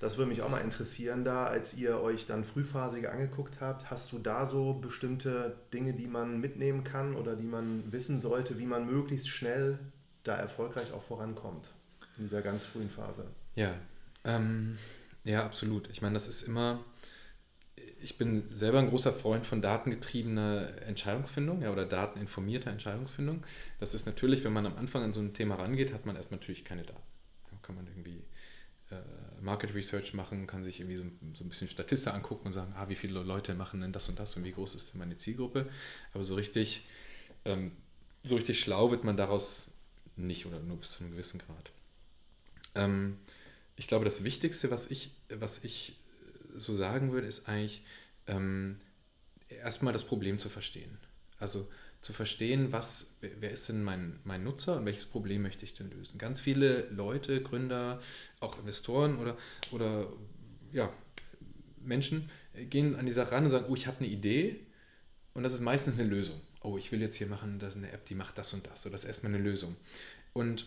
Das 0.01 0.17
würde 0.17 0.31
mich 0.31 0.41
auch 0.41 0.49
mal 0.49 0.61
interessieren, 0.61 1.25
da 1.27 1.45
als 1.45 1.75
ihr 1.75 2.01
euch 2.01 2.27
dann 2.27 2.43
frühphasig 2.43 3.11
angeguckt 3.11 3.61
habt, 3.61 3.91
hast 3.91 4.13
du 4.13 4.19
da 4.19 4.47
so 4.47 4.73
bestimmte 4.73 5.57
Dinge, 5.75 5.93
die 5.93 6.07
man 6.07 6.41
mitnehmen 6.41 6.85
kann 6.85 7.15
oder 7.15 7.37
die 7.37 7.47
man 7.47 7.85
wissen 7.91 8.19
sollte, 8.19 8.59
wie 8.59 8.67
man 8.67 8.87
möglichst 8.87 9.29
schnell 9.29 9.79
da 10.27 10.37
erfolgreich 10.37 10.93
auch 10.93 11.03
vorankommt 11.03 11.69
in 12.19 12.25
dieser 12.25 12.43
ganz 12.43 12.65
frühen 12.65 12.91
Phase. 12.91 13.27
Ja, 13.55 13.75
ähm, 14.25 14.79
ja, 15.25 15.45
absolut. 15.45 15.89
Ich 15.91 16.03
meine, 16.03 16.15
das 16.15 16.29
ist 16.29 16.43
immer, 16.43 16.85
ich 18.01 18.19
bin 18.19 18.45
selber 18.55 18.79
ein 18.79 18.89
großer 18.89 19.13
Freund 19.13 19.47
von 19.47 19.63
datengetriebener 19.63 20.83
Entscheidungsfindung 20.83 21.63
ja, 21.63 21.73
oder 21.73 21.85
dateninformierter 21.85 22.71
Entscheidungsfindung. 22.71 23.45
Das 23.81 23.95
ist 23.95 24.07
natürlich, 24.07 24.45
wenn 24.45 24.53
man 24.53 24.67
am 24.67 24.77
Anfang 24.77 25.03
an 25.03 25.13
so 25.13 25.21
ein 25.21 25.35
Thema 25.35 25.57
rangeht, 25.57 25.93
hat 25.93 26.07
man 26.07 26.17
erstmal 26.17 26.41
natürlich 26.41 26.65
keine 26.65 26.83
Daten. 26.83 27.03
Da 27.51 27.57
kann 27.63 27.77
man 27.77 27.87
irgendwie 27.87 28.25
äh, 28.91 28.97
Market 29.41 29.75
Research 29.75 30.15
machen, 30.15 30.47
kann 30.47 30.65
sich 30.65 30.81
irgendwie 30.81 30.97
so, 30.97 31.05
so 31.35 31.45
ein 31.45 31.49
bisschen 31.49 31.69
Statista 31.69 32.13
angucken 32.13 32.47
und 32.47 32.53
sagen, 32.53 32.73
ah, 32.77 32.89
wie 32.89 32.95
viele 32.95 33.21
Leute 33.21 33.55
machen 33.55 33.81
denn 33.81 33.93
das 33.93 34.09
und 34.09 34.19
das 34.19 34.37
und 34.37 34.45
wie 34.45 34.53
groß 34.53 34.75
ist 34.75 34.93
denn 34.93 35.01
meine 35.01 35.17
Zielgruppe. 35.17 35.69
Aber 36.13 36.25
so 36.25 36.35
richtig, 36.35 36.87
ähm, 37.45 37.73
so 38.23 38.37
richtig 38.37 38.61
schlau 38.61 38.91
wird 38.91 39.05
man 39.05 39.17
daraus 39.17 39.76
nicht 40.17 40.47
oder 40.47 40.61
nur 40.61 40.79
bis 40.79 40.93
zu 40.93 41.01
einem 41.01 41.13
gewissen 41.13 41.41
Grad. 41.41 41.71
Ähm, 42.75 43.19
ich 43.77 43.89
glaube, 43.89 44.05
das 44.05 44.25
Wichtigste, 44.25 44.71
was 44.71 44.91
ich, 44.91 45.11
was 45.29 45.65
ich 45.65 45.99
so 46.57 46.75
sagen 46.75 47.13
würde, 47.13 47.27
ist 47.27 47.49
eigentlich 47.49 47.85
ähm, 48.27 48.81
erstmal 49.49 49.93
das 49.93 50.07
Problem 50.07 50.39
zu 50.39 50.49
verstehen. 50.49 50.99
Also 51.39 51.69
zu 52.01 52.13
verstehen, 52.13 52.73
was, 52.73 53.17
wer 53.21 53.51
ist 53.51 53.69
denn 53.69 53.83
mein, 53.83 54.21
mein 54.25 54.45
Nutzer 54.45 54.77
und 54.77 54.87
welches 54.87 55.05
Problem 55.05 55.43
möchte 55.43 55.65
ich 55.65 55.75
denn 55.75 55.91
lösen. 55.91 56.19
Ganz 56.19 56.41
viele 56.41 56.89
Leute, 56.91 57.43
Gründer, 57.43 58.01
auch 58.41 58.59
Investoren 58.59 59.19
oder, 59.19 59.37
oder 59.73 60.13
ja, 60.73 60.93
Menschen 61.81 62.31
gehen 62.55 62.97
an 62.97 63.07
die 63.07 63.13
Sache 63.13 63.33
ran 63.33 63.45
und 63.45 63.51
sagen, 63.51 63.67
oh, 63.69 63.75
ich 63.75 63.87
habe 63.87 63.99
eine 63.99 64.09
Idee 64.09 64.61
und 65.35 65.43
das 65.43 65.53
ist 65.53 65.61
meistens 65.61 65.99
eine 65.99 66.09
Lösung 66.09 66.41
oh, 66.67 66.77
ich 66.77 66.93
will 66.93 67.01
jetzt 67.01 67.17
hier 67.17 67.29
machen, 67.29 67.59
das 67.59 67.75
ist 67.75 67.77
eine 67.77 67.93
App, 67.93 68.05
die 68.07 68.15
macht 68.15 68.37
das 68.39 68.53
und 68.53 68.67
das. 68.67 68.83
So, 68.83 68.91
das 68.91 69.05
ist 69.05 69.09
erstmal 69.09 69.33
eine 69.33 69.43
Lösung. 69.43 69.77
Und 70.33 70.67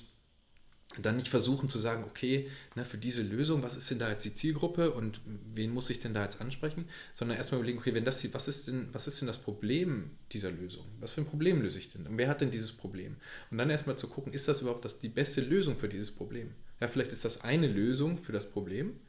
dann 0.98 1.18
nicht 1.18 1.28
versuchen 1.28 1.70
zu 1.70 1.78
sagen, 1.78 2.04
okay, 2.04 2.50
na, 2.74 2.84
für 2.84 2.98
diese 2.98 3.22
Lösung, 3.22 3.62
was 3.62 3.76
ist 3.76 3.92
denn 3.92 4.00
da 4.00 4.10
jetzt 4.10 4.26
die 4.26 4.34
Zielgruppe 4.34 4.92
und 4.92 5.22
wen 5.54 5.72
muss 5.72 5.92
ich 5.92 6.00
denn 6.00 6.16
da 6.16 6.24
jetzt 6.24 6.42
ansprechen, 6.42 6.86
sondern 7.14 7.38
erstmal 7.38 7.60
überlegen, 7.60 7.78
okay, 7.78 7.94
wenn 7.94 8.06
das 8.06 8.34
was 8.34 8.48
ist 8.48 8.68
denn, 8.68 8.90
was 8.92 9.08
ist 9.08 9.22
denn 9.22 9.28
das 9.28 9.38
Problem 9.38 10.10
dieser 10.32 10.50
Lösung? 10.50 10.86
Was 11.00 11.12
für 11.12 11.22
ein 11.22 11.28
Problem 11.28 11.62
löse 11.62 11.78
ich 11.78 11.92
denn? 11.92 12.08
Und 12.08 12.18
wer 12.18 12.28
hat 12.28 12.42
denn 12.42 12.50
dieses 12.50 12.72
Problem? 12.72 13.18
Und 13.52 13.60
dann 13.60 13.70
erstmal 13.70 13.98
zu 13.98 14.10
gucken, 14.10 14.34
ist 14.34 14.48
das 14.48 14.62
überhaupt 14.62 14.84
das, 14.84 15.00
die 15.00 15.10
beste 15.10 15.42
Lösung 15.42 15.76
für 15.76 15.90
dieses 15.90 16.10
Problem? 16.10 16.52
Ja, 16.80 16.88
vielleicht 16.88 17.12
ist 17.12 17.24
das 17.24 17.42
eine 17.42 17.68
Lösung 17.68 18.18
für 18.18 18.32
das 18.32 18.50
Problem, 18.50 19.00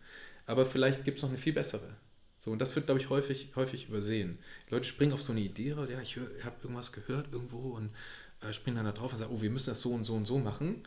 aber 0.44 0.66
vielleicht 0.66 1.04
gibt 1.04 1.16
es 1.16 1.22
noch 1.22 1.30
eine 1.30 1.38
viel 1.38 1.54
bessere. 1.54 1.96
So, 2.40 2.50
und 2.50 2.58
das 2.58 2.74
wird, 2.74 2.86
glaube 2.86 3.00
ich, 3.00 3.10
häufig, 3.10 3.52
häufig 3.54 3.88
übersehen. 3.88 4.38
Die 4.66 4.74
Leute 4.74 4.86
springen 4.86 5.12
auf 5.12 5.22
so 5.22 5.32
eine 5.32 5.42
Idee, 5.42 5.76
ja, 5.88 6.00
ich 6.00 6.16
habe 6.16 6.56
irgendwas 6.62 6.92
gehört 6.92 7.32
irgendwo 7.32 7.76
und 7.76 7.92
äh, 8.40 8.52
springen 8.52 8.76
dann 8.76 8.86
da 8.86 8.92
drauf 8.92 9.12
und 9.12 9.18
sagen, 9.18 9.32
oh, 9.34 9.42
wir 9.42 9.50
müssen 9.50 9.70
das 9.70 9.82
so 9.82 9.92
und 9.92 10.04
so 10.04 10.14
und 10.14 10.26
so 10.26 10.38
machen. 10.38 10.86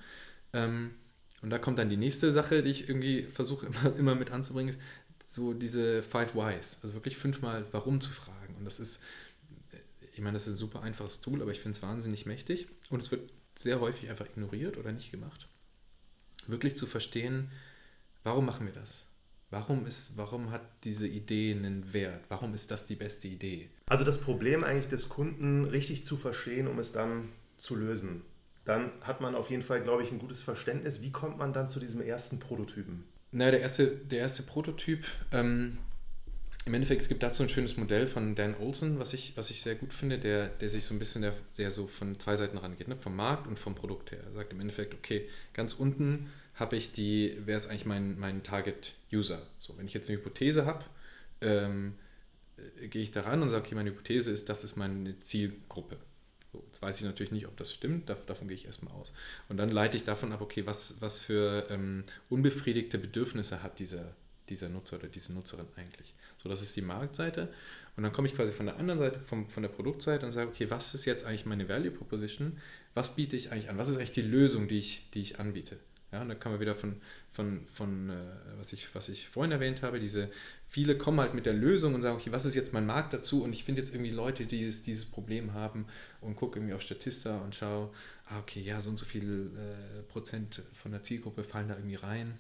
Ähm, 0.53 0.95
und 1.43 1.51
da 1.51 1.59
kommt 1.59 1.77
dann 1.77 1.89
die 1.89 1.97
nächste 1.97 2.31
Sache, 2.31 2.63
die 2.63 2.71
ich 2.71 2.89
irgendwie 2.89 3.23
versuche 3.23 3.65
immer, 3.83 3.95
immer 3.95 4.15
mit 4.15 4.31
anzubringen, 4.31 4.69
ist 4.69 4.79
so 5.27 5.53
diese 5.53 6.01
Five 6.01 6.35
Whys. 6.35 6.79
Also 6.81 6.95
wirklich 6.95 7.17
fünfmal 7.17 7.67
Warum 7.71 8.01
zu 8.01 8.11
fragen. 8.11 8.55
Und 8.55 8.65
das 8.65 8.79
ist, 8.79 9.03
ich 10.13 10.21
meine, 10.21 10.33
das 10.33 10.47
ist 10.47 10.55
ein 10.55 10.57
super 10.57 10.81
einfaches 10.81 11.21
Tool, 11.21 11.41
aber 11.41 11.51
ich 11.51 11.59
finde 11.59 11.77
es 11.77 11.83
wahnsinnig 11.83 12.25
mächtig. 12.25 12.67
Und 12.89 13.01
es 13.01 13.11
wird 13.11 13.31
sehr 13.55 13.79
häufig 13.79 14.09
einfach 14.09 14.25
ignoriert 14.25 14.77
oder 14.77 14.91
nicht 14.91 15.11
gemacht. 15.11 15.47
Wirklich 16.47 16.75
zu 16.75 16.85
verstehen, 16.85 17.51
warum 18.23 18.45
machen 18.45 18.65
wir 18.65 18.73
das? 18.73 19.05
Warum, 19.53 19.85
ist, 19.85 20.17
warum 20.17 20.51
hat 20.51 20.63
diese 20.83 21.07
Idee 21.07 21.51
einen 21.51 21.93
Wert? 21.93 22.25
Warum 22.27 22.53
ist 22.53 22.71
das 22.71 22.85
die 22.85 22.95
beste 22.95 23.27
Idee? 23.27 23.69
Also 23.85 24.03
das 24.03 24.19
Problem 24.19 24.63
eigentlich 24.63 24.89
des 24.89 25.09
Kunden 25.09 25.65
richtig 25.65 26.03
zu 26.03 26.17
verstehen, 26.17 26.67
um 26.67 26.79
es 26.79 26.91
dann 26.91 27.29
zu 27.57 27.75
lösen 27.75 28.23
dann 28.65 28.91
hat 29.01 29.21
man 29.21 29.35
auf 29.35 29.49
jeden 29.49 29.63
Fall, 29.63 29.81
glaube 29.81 30.03
ich, 30.03 30.11
ein 30.11 30.19
gutes 30.19 30.41
Verständnis. 30.41 31.01
Wie 31.01 31.11
kommt 31.11 31.37
man 31.37 31.53
dann 31.53 31.67
zu 31.67 31.79
diesem 31.79 32.01
ersten 32.01 32.39
Prototypen? 32.39 33.03
Naja, 33.31 33.51
der 33.51 33.61
erste, 33.61 33.87
der 33.87 34.19
erste 34.19 34.43
Prototyp, 34.43 35.05
ähm, 35.31 35.77
im 36.65 36.73
Endeffekt, 36.73 37.01
es 37.01 37.09
gibt 37.09 37.23
dazu 37.23 37.43
ein 37.43 37.49
schönes 37.49 37.75
Modell 37.75 38.07
von 38.07 38.35
Dan 38.35 38.55
Olson, 38.55 38.99
was 38.99 39.13
ich, 39.13 39.33
was 39.35 39.49
ich 39.49 39.61
sehr 39.61 39.75
gut 39.75 39.93
finde, 39.93 40.17
der, 40.17 40.47
der 40.47 40.69
sich 40.69 40.85
so 40.85 40.93
ein 40.93 40.99
bisschen, 40.99 41.23
der, 41.23 41.33
der 41.57 41.71
so 41.71 41.87
von 41.87 42.17
zwei 42.19 42.37
Seiten 42.37 42.57
rangeht, 42.57 42.87
ne? 42.87 42.95
vom 42.95 43.15
Markt 43.15 43.47
und 43.47 43.59
vom 43.59 43.75
Produkt 43.75 44.11
her. 44.11 44.19
Er 44.23 44.31
sagt 44.31 44.53
im 44.53 44.61
Endeffekt, 44.61 44.93
okay, 44.93 45.27
ganz 45.53 45.73
unten 45.73 46.31
habe 46.55 46.75
ich 46.75 46.91
die, 46.91 47.37
wer 47.45 47.57
ist 47.57 47.67
eigentlich 47.67 47.85
mein, 47.85 48.19
mein 48.19 48.43
Target-User? 48.43 49.41
So, 49.59 49.77
wenn 49.77 49.85
ich 49.85 49.93
jetzt 49.93 50.09
eine 50.09 50.19
Hypothese 50.19 50.65
habe, 50.65 50.85
ähm, 51.41 51.95
äh, 52.81 52.87
gehe 52.87 53.01
ich 53.01 53.11
daran 53.11 53.41
und 53.41 53.49
sage, 53.49 53.65
okay, 53.65 53.75
meine 53.75 53.89
Hypothese 53.89 54.31
ist, 54.31 54.49
das 54.49 54.63
ist 54.63 54.75
meine 54.75 55.19
Zielgruppe. 55.19 55.97
So, 56.51 56.63
jetzt 56.67 56.81
weiß 56.81 56.99
ich 56.99 57.05
natürlich 57.05 57.31
nicht, 57.31 57.47
ob 57.47 57.57
das 57.57 57.73
stimmt, 57.73 58.09
davon 58.09 58.47
gehe 58.47 58.55
ich 58.55 58.65
erstmal 58.65 58.93
aus. 58.93 59.13
Und 59.49 59.57
dann 59.57 59.69
leite 59.69 59.97
ich 59.97 60.03
davon 60.03 60.31
ab, 60.31 60.41
okay, 60.41 60.65
was, 60.67 61.01
was 61.01 61.19
für 61.19 61.67
ähm, 61.71 62.03
unbefriedigte 62.29 62.99
Bedürfnisse 62.99 63.63
hat 63.63 63.79
dieser, 63.79 64.15
dieser 64.49 64.69
Nutzer 64.69 64.97
oder 64.97 65.07
diese 65.07 65.33
Nutzerin 65.33 65.65
eigentlich. 65.75 66.13
So, 66.37 66.49
das 66.49 66.61
ist 66.61 66.75
die 66.75 66.81
Marktseite. 66.81 67.51
Und 67.95 68.03
dann 68.03 68.13
komme 68.13 68.27
ich 68.27 68.35
quasi 68.35 68.51
von 68.53 68.67
der 68.67 68.77
anderen 68.77 68.99
Seite, 68.99 69.19
vom, 69.19 69.49
von 69.49 69.63
der 69.63 69.69
Produktseite 69.69 70.25
und 70.25 70.31
sage, 70.31 70.49
okay, 70.49 70.69
was 70.69 70.93
ist 70.93 71.05
jetzt 71.05 71.25
eigentlich 71.25 71.45
meine 71.45 71.67
Value 71.67 71.91
Proposition? 71.91 72.57
Was 72.93 73.15
biete 73.15 73.35
ich 73.35 73.51
eigentlich 73.51 73.69
an? 73.69 73.77
Was 73.77 73.89
ist 73.89 73.97
eigentlich 73.97 74.11
die 74.11 74.21
Lösung, 74.21 74.67
die 74.67 74.79
ich, 74.79 75.09
die 75.13 75.21
ich 75.21 75.39
anbiete? 75.39 75.77
Ja, 76.13 76.21
und 76.21 76.29
dann 76.29 76.39
kann 76.39 76.51
man 76.51 76.61
wieder 76.61 76.75
von, 76.75 77.01
von, 77.31 77.65
von 77.73 78.11
äh, 78.11 78.13
was, 78.59 78.71
ich, 78.71 78.93
was 78.93 79.09
ich 79.09 79.27
vorhin 79.27 79.51
erwähnt 79.51 79.81
habe, 79.81 79.99
diese, 79.99 80.29
viele 80.67 80.95
kommen 80.95 81.19
halt 81.19 81.33
mit 81.33 81.47
der 81.47 81.53
Lösung 81.53 81.95
und 81.95 82.03
sagen, 82.03 82.15
okay, 82.15 82.31
was 82.31 82.45
ist 82.45 82.53
jetzt 82.53 82.71
mein 82.71 82.85
Markt 82.85 83.13
dazu? 83.13 83.43
Und 83.43 83.51
ich 83.51 83.63
finde 83.63 83.81
jetzt 83.81 83.95
irgendwie 83.95 84.11
Leute, 84.11 84.45
die 84.45 84.59
dieses, 84.59 84.83
dieses 84.83 85.07
Problem 85.07 85.53
haben 85.53 85.87
und 86.21 86.35
gucke 86.35 86.59
irgendwie 86.59 86.75
auf 86.75 86.83
Statista 86.83 87.39
und 87.39 87.55
schaue, 87.55 87.91
ah, 88.27 88.37
okay, 88.39 88.61
ja, 88.61 88.79
so 88.79 88.91
und 88.91 88.97
so 88.97 89.05
viel 89.05 89.51
äh, 89.57 90.03
Prozent 90.03 90.61
von 90.71 90.91
der 90.91 91.01
Zielgruppe 91.01 91.43
fallen 91.43 91.67
da 91.67 91.75
irgendwie 91.75 91.95
rein 91.95 92.37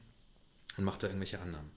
und 0.77 0.83
mache 0.83 0.99
da 0.99 1.07
irgendwelche 1.07 1.39
Annahmen. 1.39 1.71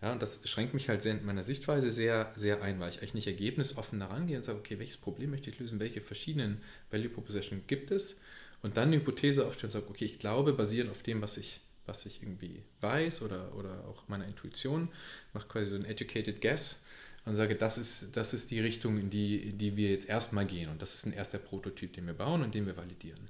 Ja, 0.00 0.12
und 0.12 0.22
das 0.22 0.48
schränkt 0.48 0.74
mich 0.74 0.88
halt 0.88 1.02
sehr 1.02 1.18
in 1.18 1.26
meiner 1.26 1.42
Sichtweise 1.42 1.90
sehr, 1.90 2.32
sehr 2.36 2.62
ein, 2.62 2.78
weil 2.78 2.90
ich 2.90 2.98
eigentlich 2.98 3.14
nicht 3.14 3.26
ergebnisoffen 3.26 3.98
daran 3.98 4.28
gehe 4.28 4.36
und 4.36 4.44
sage, 4.44 4.60
okay, 4.60 4.78
welches 4.78 4.96
Problem 4.96 5.30
möchte 5.30 5.50
ich 5.50 5.58
lösen, 5.58 5.80
welche 5.80 6.00
verschiedenen 6.00 6.60
Value 6.92 7.08
Proposition 7.08 7.64
gibt 7.66 7.90
es 7.90 8.16
und 8.62 8.76
dann 8.76 8.88
eine 8.88 8.96
Hypothese 8.96 9.46
aufstellen 9.46 9.68
und 9.68 9.72
sagen, 9.72 9.86
okay, 9.88 10.04
ich 10.04 10.18
glaube, 10.18 10.52
basierend 10.52 10.90
auf 10.90 11.02
dem, 11.02 11.20
was 11.20 11.36
ich, 11.36 11.60
was 11.86 12.06
ich 12.06 12.22
irgendwie 12.22 12.62
weiß 12.80 13.22
oder, 13.22 13.54
oder 13.56 13.84
auch 13.88 14.08
meiner 14.08 14.26
Intuition, 14.26 14.88
mache 15.32 15.48
quasi 15.48 15.70
so 15.70 15.76
ein 15.76 15.84
educated 15.84 16.40
guess 16.40 16.84
und 17.24 17.36
sage, 17.36 17.56
das 17.56 17.78
ist, 17.78 18.16
das 18.16 18.34
ist 18.34 18.50
die 18.50 18.60
Richtung, 18.60 18.98
in 18.98 19.10
die, 19.10 19.36
in 19.36 19.58
die 19.58 19.76
wir 19.76 19.90
jetzt 19.90 20.08
erstmal 20.08 20.46
gehen 20.46 20.70
und 20.70 20.80
das 20.80 20.94
ist 20.94 21.06
ein 21.06 21.12
erster 21.12 21.38
Prototyp, 21.38 21.92
den 21.92 22.06
wir 22.06 22.14
bauen 22.14 22.42
und 22.42 22.54
den 22.54 22.66
wir 22.66 22.76
validieren. 22.76 23.28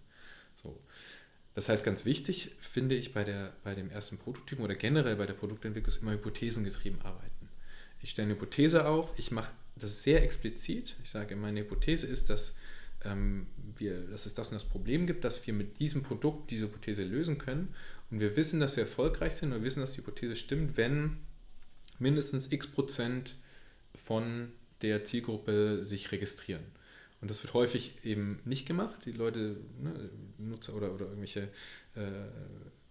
So. 0.57 0.79
Das 1.55 1.69
heißt, 1.69 1.85
ganz 1.85 2.05
wichtig 2.05 2.53
finde 2.61 2.95
ich 2.95 3.13
bei, 3.13 3.25
der, 3.25 3.53
bei 3.63 3.75
dem 3.75 3.91
ersten 3.91 4.19
Prototypen 4.19 4.65
oder 4.65 4.75
generell 4.75 5.17
bei 5.17 5.27
der 5.27 5.35
Produktentwicklung 5.35 5.89
ist 5.89 6.03
immer 6.03 6.13
hypothesengetrieben 6.13 7.03
arbeiten. 7.03 7.49
Ich 8.01 8.11
stelle 8.11 8.27
eine 8.27 8.35
Hypothese 8.35 8.87
auf, 8.87 9.13
ich 9.19 9.31
mache 9.31 9.53
das 9.77 10.03
sehr 10.03 10.23
explizit. 10.23 10.97
Ich 11.05 11.11
sage, 11.11 11.37
meine 11.37 11.61
Hypothese 11.61 12.07
ist, 12.07 12.31
dass 12.31 12.57
ähm, 13.05 13.47
wir, 13.77 14.01
dass 14.09 14.27
es 14.27 14.35
das 14.35 14.49
und 14.49 14.55
das 14.55 14.65
Problem 14.65 15.07
gibt, 15.07 15.25
dass 15.25 15.47
wir 15.47 15.55
mit 15.55 15.79
diesem 15.79 16.03
Produkt 16.03 16.51
diese 16.51 16.67
Hypothese 16.67 17.03
lösen 17.03 17.39
können. 17.39 17.75
Und 18.11 18.21
wir 18.21 18.37
wissen, 18.37 18.61
dass 18.61 18.77
wir 18.77 18.85
erfolgreich 18.85 19.35
sind 19.35 19.53
und 19.53 19.61
wir 19.61 19.65
wissen, 19.65 19.81
dass 19.81 19.93
die 19.93 19.99
Hypothese 19.99 20.37
stimmt, 20.37 20.77
wenn 20.77 21.19
mindestens 21.99 22.53
x 22.53 22.67
Prozent 22.67 23.37
von 23.95 24.53
der 24.83 25.05
Zielgruppe 25.05 25.85
sich 25.85 26.13
registrieren. 26.13 26.63
Und 27.21 27.31
das 27.31 27.43
wird 27.43 27.55
häufig 27.55 28.05
eben 28.05 28.41
nicht 28.45 28.67
gemacht. 28.67 28.97
Die 29.05 29.13
Leute, 29.13 29.57
ne, 29.81 30.11
Nutzer 30.39 30.75
oder, 30.75 30.93
oder 30.93 31.07
irgendwelche 31.07 31.43
äh, 31.95 32.27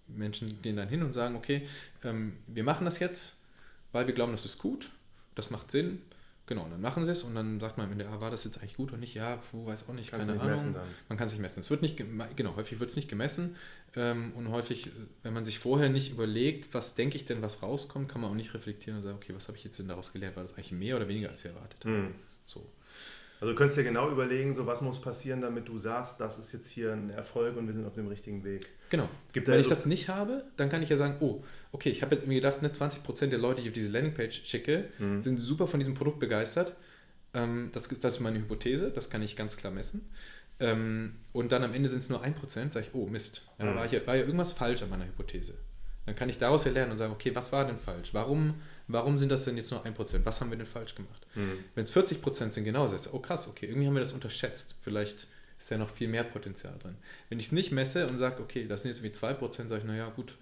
Menschen 0.08 0.62
gehen 0.62 0.78
dann 0.78 0.88
hin 0.88 1.04
und 1.04 1.14
sagen, 1.14 1.36
okay, 1.36 1.68
ähm, 2.04 2.38
wir 2.48 2.64
machen 2.64 2.86
das 2.86 3.00
jetzt, 3.00 3.44
weil 3.92 4.08
wir 4.08 4.14
glauben, 4.14 4.32
das 4.32 4.46
ist 4.46 4.58
gut, 4.58 4.92
das 5.36 5.50
macht 5.50 5.70
Sinn 5.70 6.02
Genau, 6.52 6.68
dann 6.70 6.82
machen 6.82 7.06
sie 7.06 7.12
es 7.12 7.24
und 7.24 7.34
dann 7.34 7.62
sagt 7.62 7.78
man 7.78 7.86
am 7.86 7.94
Ende, 7.94 8.10
ah, 8.10 8.20
war 8.20 8.30
das 8.30 8.44
jetzt 8.44 8.58
eigentlich 8.58 8.76
gut 8.76 8.90
oder 8.90 8.98
nicht? 8.98 9.14
Ja, 9.14 9.42
wo 9.54 9.66
weiß 9.66 9.88
auch 9.88 9.94
nicht, 9.94 10.12
Kannst 10.12 10.28
keine 10.28 10.42
Ahnung. 10.42 10.76
Man 11.08 11.18
kann 11.18 11.30
sich 11.30 11.40
messen. 11.40 11.62
Es 11.62 11.70
wird 11.70 11.82
nicht, 11.82 11.96
genau, 12.36 12.58
häufig 12.58 12.82
wird 12.82 12.90
es 12.90 12.98
nicht 12.98 13.08
gemessen 13.08 13.56
ähm, 13.96 14.34
und 14.36 14.50
häufig, 14.50 14.92
wenn 15.24 15.32
man 15.32 15.46
sich 15.46 15.60
vorher 15.60 15.88
nicht 15.88 16.12
überlegt, 16.12 16.74
was 16.74 16.96
denke 16.96 17.16
ich 17.16 17.24
denn, 17.24 17.42
was 17.42 17.64
rauskommt, 17.64 18.10
kann 18.10 18.20
man 18.20 18.32
auch 18.32 18.36
nicht 18.36 18.54
reflektieren 18.54 18.98
und 18.98 19.04
sagen, 19.04 19.16
okay, 19.16 19.34
was 19.34 19.48
habe 19.48 19.58
ich 19.58 19.64
jetzt 19.64 19.80
denn 19.80 19.88
daraus 19.88 20.12
gelernt? 20.12 20.36
War 20.36 20.44
das 20.44 20.56
eigentlich 20.56 20.74
mehr 20.74 20.98
oder 20.98 21.08
weniger, 21.08 21.30
als 21.30 21.42
wir 21.42 21.52
erwartet 21.52 21.86
haben? 21.86 22.02
Mhm. 22.02 22.16
So. 22.46 22.66
Also 23.42 23.54
du 23.54 23.58
könntest 23.58 23.80
dir 23.80 23.84
genau 23.84 24.12
überlegen, 24.12 24.54
so 24.54 24.68
was 24.68 24.82
muss 24.82 25.02
passieren, 25.02 25.42
damit 25.42 25.68
du 25.68 25.80
sagst, 25.80 26.22
das 26.22 26.38
ist 26.38 26.54
jetzt 26.54 26.70
hier 26.70 26.94
ein 26.94 27.10
Erfolg 27.10 27.58
und 27.58 27.66
wir 27.66 27.74
sind 27.74 27.86
auf 27.88 27.96
dem 27.96 28.08
richtigen 28.08 28.44
Weg. 28.44 28.68
Genau. 28.92 29.10
Gibt 29.34 29.48
Wenn 29.48 29.60
ich 29.60 29.68
das 29.68 29.88
nicht 29.88 30.10
habe, 30.10 30.46
dann 30.58 30.70
kann 30.70 30.84
ich 30.84 30.90
ja 30.90 30.96
sagen, 30.96 31.18
oh, 31.22 31.44
okay, 31.72 31.90
ich 31.90 32.04
habe 32.04 32.16
mir 32.28 32.36
gedacht, 32.36 32.62
ne, 32.62 32.70
20% 32.70 33.28
der 33.32 33.40
Leute, 33.40 33.56
die 33.56 33.62
ich 33.64 33.70
auf 33.70 33.74
diese 33.74 33.90
Landingpage 33.90 34.46
schicke, 34.46 34.90
mhm. 35.00 35.22
sind 35.22 35.40
super 35.40 35.66
von 35.66 35.80
diesem 35.80 35.96
Produkt 35.96 36.20
begeistert. 36.20 36.76
Ähm, 37.34 37.72
das, 37.74 37.88
das 37.88 38.16
ist 38.16 38.20
meine 38.20 38.38
Hypothese, 38.38 38.92
das 38.92 39.10
kann 39.10 39.24
ich 39.24 39.36
ganz 39.36 39.58
klar 39.58 39.74
messen. 39.74 40.08
Ähm, 40.60 41.16
und 41.34 41.52
dann 41.52 41.64
am 41.64 41.74
Ende 41.74 41.90
sind 41.90 42.00
es 42.00 42.10
nur 42.10 42.24
1%, 42.24 42.72
sage 42.72 42.86
ich, 42.86 42.94
oh 42.94 43.08
Mist, 43.08 43.48
ja, 43.58 43.66
mhm. 43.66 43.76
war, 43.76 43.90
hier, 43.90 44.06
war 44.06 44.18
ja 44.18 44.22
irgendwas 44.22 44.52
falsch 44.52 44.84
an 44.84 44.92
meiner 44.92 45.06
Hypothese. 45.06 45.56
Dann 46.06 46.16
kann 46.16 46.30
ich 46.30 46.38
daraus 46.38 46.66
ja 46.66 46.72
lernen 46.72 46.92
und 46.92 46.98
sagen, 46.98 47.14
okay, 47.14 47.34
was 47.34 47.52
war 47.52 47.66
denn 47.66 47.80
falsch? 47.80 48.14
Warum, 48.14 48.56
warum 48.88 49.18
sind 49.18 49.30
das 49.30 49.46
denn 49.46 49.58
jetzt 49.58 49.72
nur 49.72 49.86
1%? 49.86 50.22
Was 50.24 50.42
haben 50.42 50.50
wir 50.50 50.58
denn 50.58 50.68
falsch 50.68 50.96
gemacht? 50.96 51.26
Mhm. 51.36 51.64
Wenn 51.76 51.84
es 51.84 51.96
40% 51.96 52.52
sind, 52.52 52.64
genauso 52.64 52.96
ist 52.96 53.14
oh 53.14 53.20
krass, 53.20 53.48
okay, 53.48 53.68
irgendwie 53.68 53.88
haben 53.88 53.96
wir 53.96 54.02
das 54.02 54.14
unterschätzt. 54.14 54.76
Vielleicht 54.82 55.28
ist 55.58 55.70
ja 55.70 55.78
noch 55.78 55.90
viel 55.90 56.08
mehr 56.08 56.24
Potenzial 56.24 56.78
drin. 56.80 56.98
Wenn 57.30 57.40
ich 57.40 57.48
es 57.48 57.52
nicht 57.52 57.72
messe 57.72 58.08
und 58.08 58.18
sage, 58.18 58.42
okay, 58.42 58.68
das 58.68 58.82
sind 58.82 58.90
jetzt 58.92 59.04
wie 59.04 59.10
2%, 59.10 59.52
sage 59.52 59.78
ich, 59.78 59.84
naja, 59.84 60.10
gut, 60.10 60.38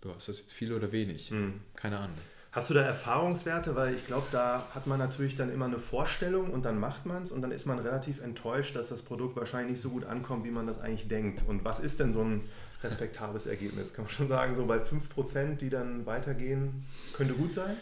du 0.00 0.14
hast 0.14 0.28
das 0.28 0.38
jetzt 0.38 0.52
viel 0.52 0.72
oder 0.72 0.92
wenig? 0.92 1.30
Mhm. 1.30 1.60
Keine 1.74 1.98
Ahnung. 1.98 2.16
Hast 2.52 2.68
du 2.68 2.74
da 2.74 2.82
Erfahrungswerte? 2.82 3.74
Weil 3.74 3.94
ich 3.94 4.06
glaube, 4.06 4.26
da 4.30 4.68
hat 4.74 4.86
man 4.86 4.98
natürlich 4.98 5.36
dann 5.36 5.50
immer 5.50 5.64
eine 5.64 5.78
Vorstellung 5.78 6.50
und 6.50 6.66
dann 6.66 6.78
macht 6.78 7.06
man 7.06 7.22
es 7.22 7.32
und 7.32 7.40
dann 7.40 7.50
ist 7.50 7.64
man 7.64 7.78
relativ 7.78 8.20
enttäuscht, 8.20 8.76
dass 8.76 8.90
das 8.90 9.00
Produkt 9.00 9.36
wahrscheinlich 9.36 9.72
nicht 9.72 9.80
so 9.80 9.88
gut 9.88 10.04
ankommt, 10.04 10.44
wie 10.44 10.50
man 10.50 10.66
das 10.66 10.78
eigentlich 10.78 11.08
denkt. 11.08 11.42
Und 11.48 11.64
was 11.64 11.80
ist 11.80 11.98
denn 11.98 12.12
so 12.12 12.22
ein 12.22 12.42
respektables 12.84 13.46
Ergebnis. 13.46 13.92
Kann 13.92 14.04
man 14.04 14.12
schon 14.12 14.28
sagen, 14.28 14.54
so 14.54 14.66
bei 14.66 14.78
5%, 14.78 15.56
die 15.56 15.70
dann 15.70 16.06
weitergehen, 16.06 16.84
könnte 17.12 17.34
gut 17.34 17.54
sein? 17.54 17.76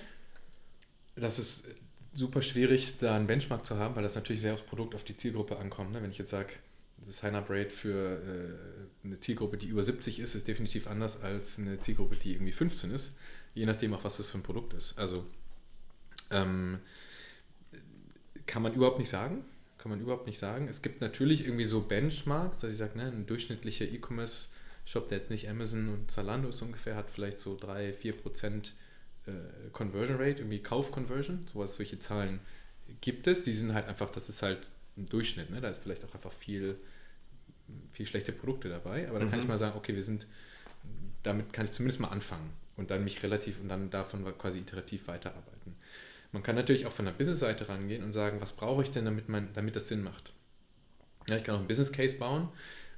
Das 1.16 1.38
ist 1.38 1.74
super 2.12 2.42
schwierig, 2.42 2.98
da 2.98 3.14
einen 3.14 3.26
Benchmark 3.26 3.64
zu 3.66 3.78
haben, 3.78 3.96
weil 3.96 4.02
das 4.02 4.14
natürlich 4.14 4.40
sehr 4.40 4.54
aufs 4.54 4.62
Produkt, 4.62 4.94
auf 4.94 5.04
die 5.04 5.16
Zielgruppe 5.16 5.58
ankommt. 5.58 5.92
Ne? 5.92 6.02
Wenn 6.02 6.10
ich 6.10 6.18
jetzt 6.18 6.30
sage, 6.30 6.54
das 7.06 7.18
Sign-up-Rate 7.18 7.70
für 7.70 8.20
äh, 9.02 9.06
eine 9.06 9.20
Zielgruppe, 9.20 9.56
die 9.56 9.66
über 9.66 9.82
70 9.82 10.20
ist, 10.20 10.34
ist 10.34 10.48
definitiv 10.48 10.86
anders 10.86 11.22
als 11.22 11.58
eine 11.58 11.80
Zielgruppe, 11.80 12.16
die 12.16 12.34
irgendwie 12.34 12.52
15 12.52 12.90
ist, 12.90 13.16
je 13.54 13.66
nachdem 13.66 13.94
auch, 13.94 14.04
was 14.04 14.18
das 14.18 14.30
für 14.30 14.38
ein 14.38 14.42
Produkt 14.42 14.74
ist. 14.74 14.98
Also 14.98 15.24
ähm, 16.30 16.78
kann 18.46 18.62
man 18.62 18.74
überhaupt 18.74 18.98
nicht 18.98 19.10
sagen. 19.10 19.44
Kann 19.78 19.90
man 19.90 20.00
überhaupt 20.00 20.26
nicht 20.26 20.38
sagen. 20.38 20.68
Es 20.68 20.82
gibt 20.82 21.00
natürlich 21.00 21.44
irgendwie 21.44 21.64
so 21.64 21.80
Benchmarks, 21.82 22.60
dass 22.60 22.70
ich 22.70 22.76
sage, 22.76 22.98
ne, 22.98 23.06
ein 23.06 23.26
durchschnittlicher 23.26 23.86
E-Commerce 23.86 24.48
Shop, 24.84 25.08
der 25.08 25.18
jetzt 25.18 25.30
nicht 25.30 25.48
Amazon 25.48 25.88
und 25.88 26.10
Zalando 26.10 26.48
ist 26.48 26.62
ungefähr, 26.62 26.96
hat 26.96 27.10
vielleicht 27.10 27.38
so 27.38 27.56
3-4% 27.56 28.72
äh, 29.26 29.30
Conversion 29.72 30.16
Rate, 30.16 30.38
irgendwie 30.38 30.62
Kauf-Conversion, 30.62 31.46
sowas, 31.52 31.74
solche 31.74 31.98
Zahlen 31.98 32.40
gibt 33.00 33.26
es. 33.26 33.44
Die 33.44 33.52
sind 33.52 33.74
halt 33.74 33.88
einfach, 33.88 34.10
das 34.10 34.28
ist 34.28 34.42
halt 34.42 34.66
ein 34.96 35.08
Durchschnitt, 35.08 35.50
ne? 35.50 35.60
da 35.60 35.68
ist 35.68 35.82
vielleicht 35.82 36.04
auch 36.04 36.14
einfach 36.14 36.32
viel, 36.32 36.76
viel 37.92 38.06
schlechte 38.06 38.32
Produkte 38.32 38.68
dabei, 38.68 39.08
aber 39.08 39.20
da 39.20 39.26
mhm. 39.26 39.30
kann 39.30 39.38
ich 39.38 39.44
mhm. 39.44 39.50
mal 39.50 39.58
sagen, 39.58 39.76
okay, 39.76 39.94
wir 39.94 40.02
sind 40.02 40.26
damit 41.22 41.52
kann 41.52 41.64
ich 41.64 41.72
zumindest 41.72 42.00
mal 42.00 42.08
anfangen 42.08 42.50
und 42.76 42.90
dann 42.90 43.04
mich 43.04 43.22
relativ 43.22 43.60
und 43.60 43.68
dann 43.68 43.90
davon 43.90 44.24
quasi 44.38 44.58
iterativ 44.58 45.08
weiterarbeiten. 45.08 45.76
Man 46.32 46.42
kann 46.42 46.56
natürlich 46.56 46.86
auch 46.86 46.92
von 46.92 47.04
der 47.04 47.12
Business-Seite 47.12 47.68
rangehen 47.68 48.02
und 48.02 48.12
sagen, 48.12 48.40
was 48.40 48.54
brauche 48.54 48.82
ich 48.82 48.90
denn, 48.90 49.04
damit, 49.04 49.28
man, 49.28 49.52
damit 49.54 49.76
das 49.76 49.88
Sinn 49.88 50.02
macht. 50.02 50.32
Ja, 51.28 51.36
ich 51.36 51.44
kann 51.44 51.54
auch 51.54 51.58
einen 51.58 51.68
Business 51.68 51.92
Case 51.92 52.16
bauen 52.16 52.48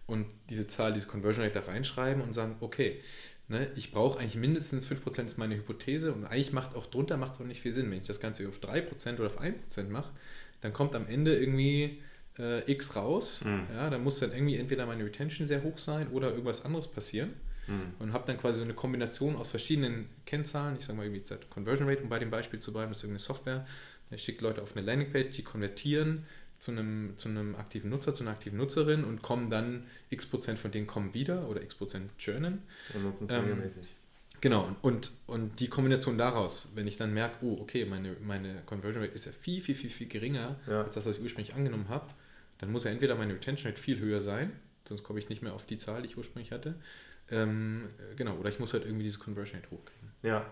und 0.07 0.27
diese 0.51 0.67
Zahl, 0.67 0.93
diese 0.93 1.07
Conversion 1.07 1.45
Rate 1.45 1.61
da 1.61 1.67
reinschreiben 1.67 2.23
und 2.23 2.35
sagen, 2.35 2.57
okay, 2.61 3.01
ne, 3.49 3.69
ich 3.77 3.93
brauche 3.93 4.19
eigentlich 4.19 4.37
mindestens 4.37 4.87
5% 4.87 5.27
ist 5.27 5.39
meine 5.39 5.57
Hypothese 5.57 6.13
und 6.13 6.25
eigentlich 6.27 6.53
macht 6.53 6.75
auch 6.75 6.87
drunter 6.87 7.17
macht 7.17 7.35
es 7.35 7.41
auch 7.41 7.45
nicht 7.45 7.61
viel 7.61 7.73
Sinn. 7.73 7.91
Wenn 7.91 7.99
ich 7.99 8.07
das 8.07 8.21
Ganze 8.21 8.49
auf 8.49 8.59
3% 8.59 9.15
oder 9.15 9.27
auf 9.27 9.41
1% 9.41 9.89
mache, 9.91 10.11
dann 10.61 10.73
kommt 10.73 10.95
am 10.95 11.07
Ende 11.07 11.37
irgendwie 11.37 12.01
äh, 12.39 12.71
X 12.71 12.97
raus. 12.97 13.45
Mhm. 13.45 13.67
Ja, 13.75 13.91
dann 13.91 14.03
muss 14.03 14.19
dann 14.19 14.33
irgendwie 14.33 14.57
entweder 14.57 14.87
meine 14.87 15.05
Retention 15.05 15.47
sehr 15.47 15.63
hoch 15.63 15.79
sein 15.79 16.09
oder 16.09 16.31
irgendwas 16.31 16.65
anderes 16.65 16.89
passieren. 16.89 17.35
Mhm. 17.67 17.95
Und 17.99 18.13
habe 18.13 18.25
dann 18.27 18.39
quasi 18.39 18.59
so 18.59 18.65
eine 18.65 18.75
Kombination 18.75 19.37
aus 19.37 19.49
verschiedenen 19.49 20.09
Kennzahlen. 20.27 20.77
Ich 20.79 20.87
sage 20.87 20.97
mal 20.97 21.07
irgendwie 21.07 21.23
Conversion 21.51 21.89
Rate, 21.89 22.03
um 22.03 22.09
bei 22.09 22.19
dem 22.19 22.31
Beispiel 22.31 22.59
zu 22.59 22.73
bleiben, 22.73 22.91
das 22.91 22.99
ist 22.99 23.05
irgendeine 23.05 23.21
Software. 23.21 23.67
Ich 24.11 24.25
schicke 24.25 24.45
Leute 24.45 24.63
auf 24.63 24.77
eine 24.77 24.85
Landingpage, 24.85 25.31
die 25.37 25.43
konvertieren 25.43 26.27
zu 26.63 26.71
einem, 26.71 27.15
zu 27.17 27.29
einem 27.29 27.57
aktiven 27.57 27.91
Nutzer, 27.91 28.15
zu 28.15 28.23
einer 28.23 28.31
aktiven 28.31 28.57
Nutzerin 28.57 29.03
und 29.03 29.21
kommen 29.21 29.51
dann 29.51 29.83
x 30.11 30.27
Prozent 30.27 30.61
von 30.61 30.71
denen 30.71 30.87
kommen 30.87 31.13
wieder 31.13 31.49
oder 31.49 31.61
x 31.61 31.75
Prozent 31.75 32.17
churnen. 32.19 32.63
Und 32.95 33.03
nutzen 33.03 33.25
es 33.25 33.33
ähm, 33.33 33.41
regelmäßig. 33.41 33.85
Genau, 34.41 34.69
und, 34.81 35.11
und 35.27 35.59
die 35.59 35.67
Kombination 35.67 36.19
daraus, 36.19 36.71
wenn 36.77 36.87
ich 36.87 36.97
dann 36.97 37.13
merke, 37.13 37.45
oh, 37.45 37.59
okay, 37.61 37.85
meine, 37.85 38.15
meine 38.23 38.63
Conversion 38.65 39.03
Rate 39.03 39.13
ist 39.13 39.27
ja 39.27 39.33
viel, 39.33 39.61
viel, 39.61 39.75
viel, 39.75 39.91
viel 39.91 40.07
geringer 40.07 40.55
ja. 40.69 40.85
als 40.85 40.95
das, 40.95 41.05
was 41.05 41.17
ich 41.17 41.23
ursprünglich 41.23 41.57
angenommen 41.57 41.89
habe, 41.89 42.07
dann 42.59 42.71
muss 42.71 42.85
ja 42.85 42.93
entweder 42.93 43.17
meine 43.17 43.35
Retention 43.35 43.69
Rate 43.73 43.83
viel 43.83 43.99
höher 43.99 44.21
sein, 44.21 44.53
sonst 44.89 45.03
komme 45.03 45.19
ich 45.19 45.29
nicht 45.29 45.43
mehr 45.43 45.55
auf 45.55 45.67
die 45.67 45.79
Zahl, 45.79 46.03
die 46.03 46.11
ich 46.11 46.17
ursprünglich 46.17 46.53
hatte. 46.53 46.77
Ähm, 47.33 47.89
genau, 48.15 48.37
oder 48.37 48.51
ich 48.51 48.61
muss 48.61 48.73
halt 48.73 48.85
irgendwie 48.85 49.03
diese 49.05 49.19
Conversion 49.19 49.59
Rate 49.61 49.71
hochkriegen. 49.73 50.13
Ja, 50.23 50.47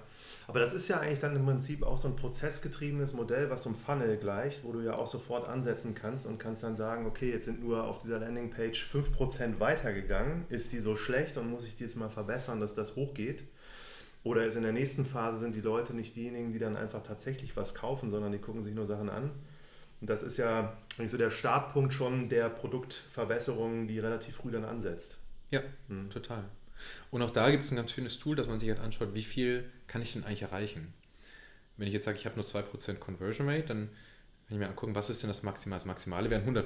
aber 0.46 0.60
das 0.60 0.72
ist 0.72 0.88
ja 0.88 0.98
eigentlich 0.98 1.20
dann 1.20 1.36
im 1.36 1.44
Prinzip 1.44 1.82
auch 1.82 1.96
so 1.96 2.08
ein 2.08 2.16
prozessgetriebenes 2.16 3.12
Modell, 3.12 3.50
was 3.50 3.64
so 3.64 3.70
ein 3.70 3.76
Funnel 3.76 4.16
gleicht, 4.16 4.64
wo 4.64 4.72
du 4.72 4.80
ja 4.80 4.94
auch 4.94 5.06
sofort 5.06 5.48
ansetzen 5.48 5.94
kannst 5.94 6.26
und 6.26 6.38
kannst 6.38 6.62
dann 6.62 6.76
sagen, 6.76 7.06
okay, 7.06 7.30
jetzt 7.30 7.44
sind 7.44 7.62
nur 7.62 7.84
auf 7.84 7.98
dieser 7.98 8.18
Landingpage 8.18 8.84
5% 8.84 9.60
weitergegangen, 9.60 10.44
ist 10.48 10.72
die 10.72 10.80
so 10.80 10.96
schlecht 10.96 11.36
und 11.36 11.50
muss 11.50 11.66
ich 11.66 11.76
die 11.76 11.84
jetzt 11.84 11.96
mal 11.96 12.10
verbessern, 12.10 12.60
dass 12.60 12.74
das 12.74 12.96
hochgeht? 12.96 13.44
Oder 14.22 14.44
ist 14.44 14.56
in 14.56 14.62
der 14.62 14.72
nächsten 14.72 15.06
Phase 15.06 15.38
sind 15.38 15.54
die 15.54 15.60
Leute 15.60 15.94
nicht 15.94 16.14
diejenigen, 16.14 16.52
die 16.52 16.58
dann 16.58 16.76
einfach 16.76 17.02
tatsächlich 17.02 17.56
was 17.56 17.74
kaufen, 17.74 18.10
sondern 18.10 18.32
die 18.32 18.38
gucken 18.38 18.62
sich 18.62 18.74
nur 18.74 18.86
Sachen 18.86 19.08
an. 19.08 19.30
Und 20.00 20.08
das 20.08 20.22
ist 20.22 20.36
ja 20.36 20.76
so 21.06 21.16
der 21.16 21.30
Startpunkt 21.30 21.92
schon 21.92 22.28
der 22.28 22.48
Produktverbesserung, 22.48 23.86
die 23.86 23.98
relativ 23.98 24.36
früh 24.36 24.50
dann 24.50 24.64
ansetzt. 24.64 25.18
Ja, 25.50 25.60
hm. 25.88 26.10
total. 26.10 26.44
Und 27.10 27.22
auch 27.22 27.30
da 27.30 27.50
gibt 27.50 27.64
es 27.64 27.72
ein 27.72 27.76
ganz 27.76 27.92
schönes 27.92 28.18
Tool, 28.18 28.36
dass 28.36 28.46
man 28.46 28.60
sich 28.60 28.68
halt 28.68 28.80
anschaut, 28.80 29.14
wie 29.14 29.22
viel 29.22 29.70
kann 29.86 30.02
ich 30.02 30.12
denn 30.12 30.24
eigentlich 30.24 30.42
erreichen. 30.42 30.92
Wenn 31.76 31.86
ich 31.86 31.94
jetzt 31.94 32.04
sage, 32.04 32.18
ich 32.18 32.26
habe 32.26 32.36
nur 32.36 32.44
2% 32.44 32.94
Conversion 32.96 33.48
Rate, 33.48 33.66
dann 33.66 33.88
kann 33.88 34.56
ich 34.56 34.58
mir 34.58 34.68
angucken, 34.68 34.94
was 34.94 35.10
ist 35.10 35.22
denn 35.22 35.28
das 35.28 35.42
Maximale? 35.42 35.78
Das 35.78 35.86
Maximale 35.86 36.30
wären 36.30 36.44
100%. 36.44 36.64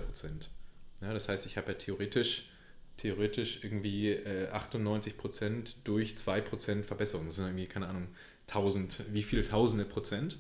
Ja, 1.03 1.13
das 1.13 1.29
heißt, 1.29 1.47
ich 1.47 1.57
habe 1.57 1.73
ja 1.73 1.79
theoretisch, 1.79 2.51
theoretisch 2.97 3.63
irgendwie 3.63 4.11
äh, 4.11 4.51
98% 4.51 5.75
durch 5.85 6.15
2% 6.15 6.83
Verbesserung. 6.83 7.27
Das 7.27 7.37
sind 7.37 7.47
irgendwie, 7.47 7.67
keine 7.67 7.89
Ahnung, 7.89 8.09
1000, 8.49 9.13
wie 9.13 9.23
viele 9.23 9.47
tausende 9.47 9.85
Prozent. 9.85 10.39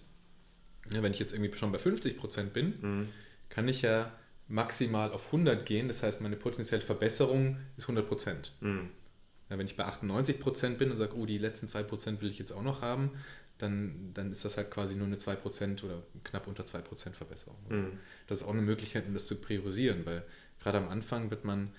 Ja, 0.92 1.02
wenn 1.02 1.12
ich 1.12 1.18
jetzt 1.18 1.32
irgendwie 1.32 1.54
schon 1.56 1.72
bei 1.72 1.78
50% 1.78 2.44
bin, 2.50 2.74
mhm. 2.80 3.08
kann 3.48 3.68
ich 3.68 3.82
ja 3.82 4.12
maximal 4.48 5.12
auf 5.12 5.26
100 5.26 5.64
gehen. 5.64 5.88
Das 5.88 6.02
heißt, 6.02 6.20
meine 6.20 6.36
potenzielle 6.36 6.82
Verbesserung 6.82 7.58
ist 7.76 7.88
100%. 7.88 8.50
Mhm. 8.60 8.90
Ja, 9.54 9.58
wenn 9.60 9.66
ich 9.66 9.76
bei 9.76 9.84
98% 9.86 10.78
bin 10.78 10.90
und 10.90 10.96
sage, 10.96 11.16
oh, 11.16 11.26
die 11.26 11.38
letzten 11.38 11.68
2% 11.68 12.20
will 12.20 12.28
ich 12.28 12.40
jetzt 12.40 12.50
auch 12.50 12.64
noch 12.64 12.82
haben, 12.82 13.12
dann, 13.58 14.10
dann 14.12 14.32
ist 14.32 14.44
das 14.44 14.56
halt 14.56 14.72
quasi 14.72 14.96
nur 14.96 15.06
eine 15.06 15.14
2% 15.14 15.84
oder 15.84 16.02
knapp 16.24 16.48
unter 16.48 16.64
2% 16.64 17.12
Verbesserung. 17.12 17.56
Mhm. 17.68 17.98
Das 18.26 18.40
ist 18.40 18.48
auch 18.48 18.52
eine 18.52 18.62
Möglichkeit, 18.62 19.06
um 19.06 19.14
das 19.14 19.28
zu 19.28 19.36
priorisieren, 19.36 20.04
weil 20.06 20.24
gerade 20.60 20.78
am 20.78 20.88
Anfang 20.88 21.30
wird 21.30 21.44
man, 21.44 21.70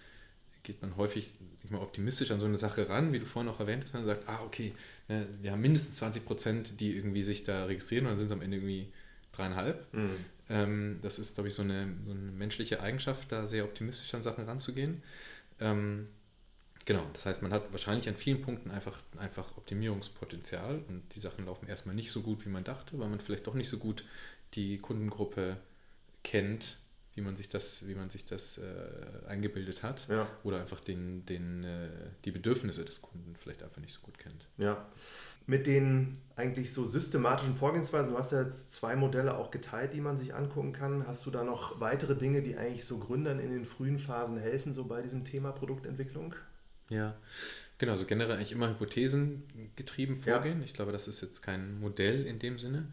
geht 0.64 0.82
man 0.82 0.96
häufig 0.96 1.34
mal 1.70 1.82
optimistisch 1.82 2.32
an 2.32 2.40
so 2.40 2.46
eine 2.46 2.58
Sache 2.58 2.88
ran, 2.88 3.12
wie 3.12 3.20
du 3.20 3.26
vorhin 3.26 3.52
auch 3.52 3.60
erwähnt 3.60 3.84
hast, 3.84 3.94
und 3.94 4.06
sagt, 4.06 4.30
ah, 4.30 4.40
okay, 4.46 4.72
ne, 5.10 5.28
wir 5.42 5.52
haben 5.52 5.62
mindestens 5.62 6.02
20% 6.02 6.78
die 6.78 6.96
irgendwie 6.96 7.24
sich 7.24 7.44
da 7.44 7.66
registrieren 7.66 8.06
und 8.06 8.12
dann 8.12 8.18
sind 8.20 8.28
es 8.28 8.32
am 8.32 8.42
Ende 8.42 8.56
irgendwie 8.56 8.88
dreieinhalb. 9.34 9.94
Mhm. 9.94 10.16
Ähm, 10.48 11.00
das 11.02 11.20
ist, 11.20 11.36
glaube 11.36 11.50
ich, 11.50 11.56
so 11.56 11.64
eine, 11.64 11.94
so 12.06 12.12
eine, 12.12 12.32
menschliche 12.32 12.80
Eigenschaft, 12.80 13.34
da 13.34 13.48
sehr 13.48 13.66
optimistisch 13.66 14.14
an 14.14 14.22
Sachen 14.22 14.46
ranzugehen. 14.46 15.04
Ähm, 15.60 16.08
Genau, 16.86 17.04
das 17.14 17.26
heißt, 17.26 17.42
man 17.42 17.52
hat 17.52 17.72
wahrscheinlich 17.72 18.08
an 18.08 18.16
vielen 18.16 18.44
Punkten 18.44 18.70
einfach, 18.70 18.98
einfach 19.18 19.58
Optimierungspotenzial 19.58 20.84
und 20.88 21.04
die 21.16 21.20
Sachen 21.20 21.46
laufen 21.48 21.68
erstmal 21.68 21.96
nicht 21.96 22.12
so 22.12 22.22
gut, 22.22 22.46
wie 22.46 22.50
man 22.50 22.64
dachte, 22.64 23.00
weil 23.00 23.10
man 23.10 23.20
vielleicht 23.20 23.48
doch 23.48 23.56
nicht 23.56 23.70
so 23.70 23.80
gut 23.80 24.06
die 24.54 24.78
Kundengruppe 24.78 25.58
kennt, 26.24 26.78
wie 27.16 27.22
man 27.22 27.36
sich 27.36 27.50
das, 27.50 27.88
wie 27.88 27.96
man 27.96 28.10
sich 28.10 28.26
das 28.26 28.60
äh, 28.60 29.28
eingebildet 29.28 29.82
hat 29.82 30.08
ja. 30.10 30.28
oder 30.44 30.60
einfach 30.60 30.80
den, 30.80 31.26
den, 31.26 31.64
äh, 31.64 31.90
die 32.24 32.32
Bedürfnisse 32.32 32.86
des 32.86 33.02
Kunden 33.02 33.36
vielleicht 33.36 33.64
einfach 33.64 33.82
nicht 33.82 33.94
so 33.94 34.02
gut 34.02 34.20
kennt. 34.20 34.46
Ja. 34.58 34.86
Mit 35.48 35.66
den 35.68 36.18
eigentlich 36.36 36.74
so 36.74 36.86
systematischen 36.86 37.56
Vorgehensweisen, 37.56 38.14
du 38.14 38.20
hast 38.20 38.32
ja 38.32 38.42
jetzt 38.44 38.74
zwei 38.74 38.96
Modelle 38.96 39.38
auch 39.38 39.50
geteilt, 39.50 39.94
die 39.94 40.02
man 40.02 40.18
sich 40.18 40.34
angucken 40.36 40.74
kann. 40.74 41.08
Hast 41.08 41.26
du 41.26 41.32
da 41.32 41.44
noch 41.44 41.80
weitere 41.80 42.16
Dinge, 42.16 42.42
die 42.42 42.58
eigentlich 42.58 42.86
so 42.86 42.98
Gründern 42.98 43.40
in 43.40 43.52
den 43.52 43.66
frühen 43.66 43.98
Phasen 43.98 44.38
helfen, 44.38 44.74
so 44.74 44.86
bei 44.86 45.02
diesem 45.02 45.24
Thema 45.24 45.52
Produktentwicklung? 45.52 46.36
Ja, 46.90 47.20
genau, 47.78 47.94
also 47.94 48.06
generell 48.06 48.36
eigentlich 48.36 48.52
immer 48.52 48.70
hypothesengetrieben 48.70 50.16
vorgehen. 50.16 50.60
Ja. 50.60 50.66
Ich 50.66 50.74
glaube, 50.74 50.92
das 50.92 51.08
ist 51.08 51.22
jetzt 51.22 51.42
kein 51.42 51.80
Modell 51.80 52.26
in 52.26 52.40
dem 52.40 52.60
Sinne. 52.60 52.92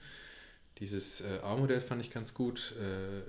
Dieses 0.79 1.21
äh, 1.21 1.39
A-Modell 1.43 1.81
fand 1.81 2.03
ich 2.03 2.11
ganz 2.11 2.35
gut. 2.35 2.75
Äh, 2.81 3.23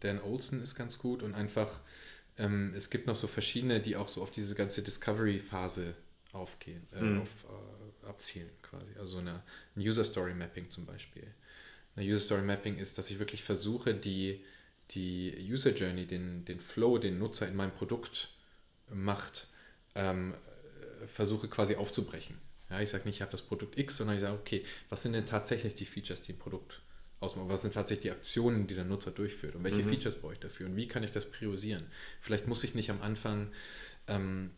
Dan 0.00 0.20
Olson 0.20 0.62
ist 0.62 0.74
ganz 0.74 0.98
gut 0.98 1.22
und 1.22 1.34
einfach, 1.34 1.80
ähm, 2.38 2.72
es 2.76 2.90
gibt 2.90 3.06
noch 3.06 3.16
so 3.16 3.26
verschiedene, 3.26 3.80
die 3.80 3.96
auch 3.96 4.08
so 4.08 4.22
auf 4.22 4.30
diese 4.30 4.54
ganze 4.54 4.82
Discovery-Phase 4.82 5.94
aufgehen, 6.32 6.86
äh, 6.92 7.02
mhm. 7.02 7.20
auf, 7.20 7.44
äh, 7.44 8.06
abzielen 8.06 8.50
quasi. 8.62 8.94
Also 8.98 9.18
eine, 9.18 9.42
ein 9.76 9.82
User 9.82 10.04
Story 10.04 10.34
Mapping 10.34 10.70
zum 10.70 10.86
Beispiel. 10.86 11.26
Ein 11.96 12.08
User 12.08 12.20
Story 12.20 12.42
Mapping 12.42 12.78
ist, 12.78 12.96
dass 12.98 13.10
ich 13.10 13.18
wirklich 13.18 13.42
versuche, 13.42 13.94
die, 13.94 14.42
die 14.92 15.48
User 15.50 15.70
Journey, 15.70 16.06
den, 16.06 16.44
den 16.44 16.60
Flow, 16.60 16.98
den 16.98 17.18
Nutzer 17.18 17.46
in 17.46 17.56
meinem 17.56 17.72
Produkt 17.72 18.30
macht, 18.88 19.48
ähm, 19.94 20.34
versuche 21.06 21.48
quasi 21.48 21.76
aufzubrechen. 21.76 22.36
Ja, 22.68 22.80
ich 22.80 22.90
sage 22.90 23.04
nicht, 23.04 23.16
ich 23.16 23.22
habe 23.22 23.32
das 23.32 23.42
Produkt 23.42 23.78
X, 23.78 23.96
sondern 23.96 24.16
ich 24.16 24.22
sage, 24.22 24.38
okay, 24.38 24.64
was 24.88 25.02
sind 25.02 25.12
denn 25.12 25.26
tatsächlich 25.26 25.74
die 25.74 25.86
Features, 25.86 26.22
die 26.22 26.32
ein 26.32 26.38
Produkt 26.38 26.82
ausmachen? 27.18 27.48
Was 27.48 27.62
sind 27.62 27.74
tatsächlich 27.74 28.02
die 28.02 28.10
Aktionen, 28.12 28.66
die 28.66 28.74
der 28.74 28.84
Nutzer 28.84 29.10
durchführt? 29.10 29.56
Und 29.56 29.64
welche 29.64 29.82
mhm. 29.82 29.88
Features 29.88 30.16
brauche 30.20 30.34
ich 30.34 30.38
dafür? 30.40 30.66
Und 30.66 30.76
wie 30.76 30.86
kann 30.86 31.02
ich 31.02 31.10
das 31.10 31.30
priorisieren? 31.30 31.84
Vielleicht 32.20 32.46
muss 32.46 32.62
ich 32.62 32.74
nicht 32.74 32.90
am 32.90 33.02
Anfang 33.02 33.50
ähm, 34.06 34.50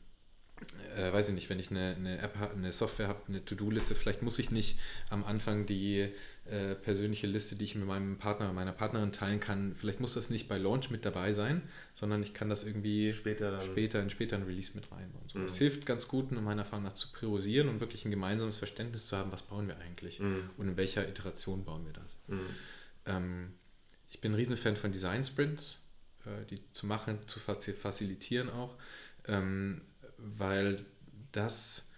äh, 0.97 1.13
weiß 1.13 1.31
ich 1.31 1.35
nicht, 1.35 1.51
wenn 1.51 1.59
ich 1.59 1.71
eine, 1.71 1.95
eine 1.97 2.19
App 2.19 2.37
habe, 2.37 2.55
eine 2.55 2.73
Software 2.73 3.09
habe, 3.09 3.21
eine 3.29 3.45
To-Do-Liste, 3.45 3.95
vielleicht 3.95 4.23
muss 4.23 4.39
ich 4.39 4.51
nicht 4.51 4.79
am 5.11 5.25
Anfang 5.25 5.67
die 5.67 6.09
äh, 6.45 6.75
persönliche 6.75 7.27
Liste, 7.27 7.57
die 7.57 7.65
ich 7.65 7.75
mit 7.75 7.87
meinem 7.87 8.19
Partner, 8.19 8.53
meiner 8.53 8.73
Partnerin 8.73 9.13
teilen 9.13 9.41
kann, 9.41 9.75
vielleicht 9.77 10.01
muss 10.01 10.15
das 10.15 10.31
nicht 10.31 10.49
bei 10.49 10.59
Launch 10.59 10.91
mit 10.91 11.05
dabei 11.05 11.33
sein, 11.33 11.63
sondern 11.95 12.23
ich 12.23 12.35
kann 12.35 12.49
das 12.49 12.65
irgendwie 12.65 13.15
später, 13.15 13.61
später 13.61 14.03
in 14.03 14.11
später 14.11 14.37
ein 14.37 14.43
Release 14.43 14.73
mit 14.75 14.91
reinbauen. 14.91 15.29
So, 15.29 15.39
mhm. 15.39 15.45
Das 15.45 15.57
hilft 15.57 15.87
ganz 15.87 16.09
gut, 16.09 16.31
in 16.33 16.43
meiner 16.43 16.63
Erfahrung 16.63 16.85
nach 16.85 16.95
zu 16.95 17.13
priorisieren 17.13 17.69
und 17.69 17.81
wirklich 17.81 18.05
ein 18.05 18.11
gemeinsames 18.11 18.59
Verständnis 18.59 19.07
zu 19.07 19.17
haben, 19.17 19.33
was 19.33 19.43
bauen 19.43 19.69
wir 19.69 19.79
eigentlich 19.79 20.21
mhm. 20.21 20.51
und 20.57 20.69
in 20.69 20.77
welcher 20.77 21.09
Iteration 21.09 21.65
bauen 21.65 21.87
wir 21.87 21.93
das. 21.93 22.19
Mhm. 22.27 22.41
Ähm, 23.07 23.55
ich 24.11 24.21
bin 24.21 24.33
ein 24.33 24.37
Riesenfan 24.37 24.77
von 24.77 24.93
Design 24.93 25.25
Sprints, 25.25 25.89
äh, 26.27 26.45
die 26.51 26.61
zu 26.73 26.87
machen, 26.87 27.19
zu 27.27 27.41
facilitieren 27.41 28.51
auch. 28.51 28.77
Ähm, 29.27 29.81
weil 30.23 30.85
das 31.33 31.93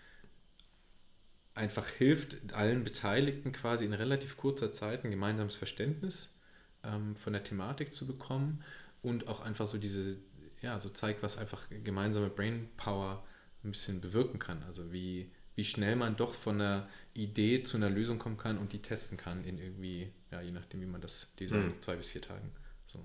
einfach 1.55 1.89
hilft, 1.89 2.53
allen 2.53 2.85
Beteiligten 2.85 3.53
quasi 3.53 3.85
in 3.85 3.93
relativ 3.93 4.37
kurzer 4.37 4.73
Zeit 4.73 5.05
ein 5.05 5.11
gemeinsames 5.11 5.57
Verständnis 5.57 6.39
ähm, 6.83 7.15
von 7.17 7.33
der 7.33 7.45
Thematik 7.45 7.93
zu 7.93 8.07
bekommen 8.07 8.63
und 9.03 9.29
auch 9.29 9.41
einfach 9.41 9.69
so 9.69 9.79
diese, 9.79 10.17
ja, 10.63 10.81
so 10.81 10.89
zeigt, 10.89 11.23
was 11.23 11.39
einfach 11.39 11.67
gemeinsame 11.85 12.29
Brainpower 12.29 13.25
ein 13.63 13.71
bisschen 13.71 14.01
bewirken 14.01 14.39
kann. 14.39 14.63
Also 14.65 14.93
wie, 14.93 15.31
wie 15.55 15.65
schnell 15.65 15.97
man 15.97 16.17
doch 16.17 16.35
von 16.35 16.61
einer 16.61 16.89
Idee 17.15 17.63
zu 17.63 17.77
einer 17.77 17.91
Lösung 17.91 18.19
kommen 18.19 18.37
kann 18.37 18.59
und 18.59 18.73
die 18.73 18.83
testen 18.83 19.17
kann 19.17 19.45
in 19.45 19.59
irgendwie, 19.59 20.13
ja, 20.31 20.41
je 20.41 20.51
nachdem, 20.51 20.81
wie 20.81 20.87
man 20.87 21.01
das, 21.01 21.35
diese 21.39 21.57
mhm. 21.57 21.83
zwei 21.83 21.97
bis 21.97 22.09
vier 22.09 22.23
Tagen. 22.23 22.51
So. 22.87 22.99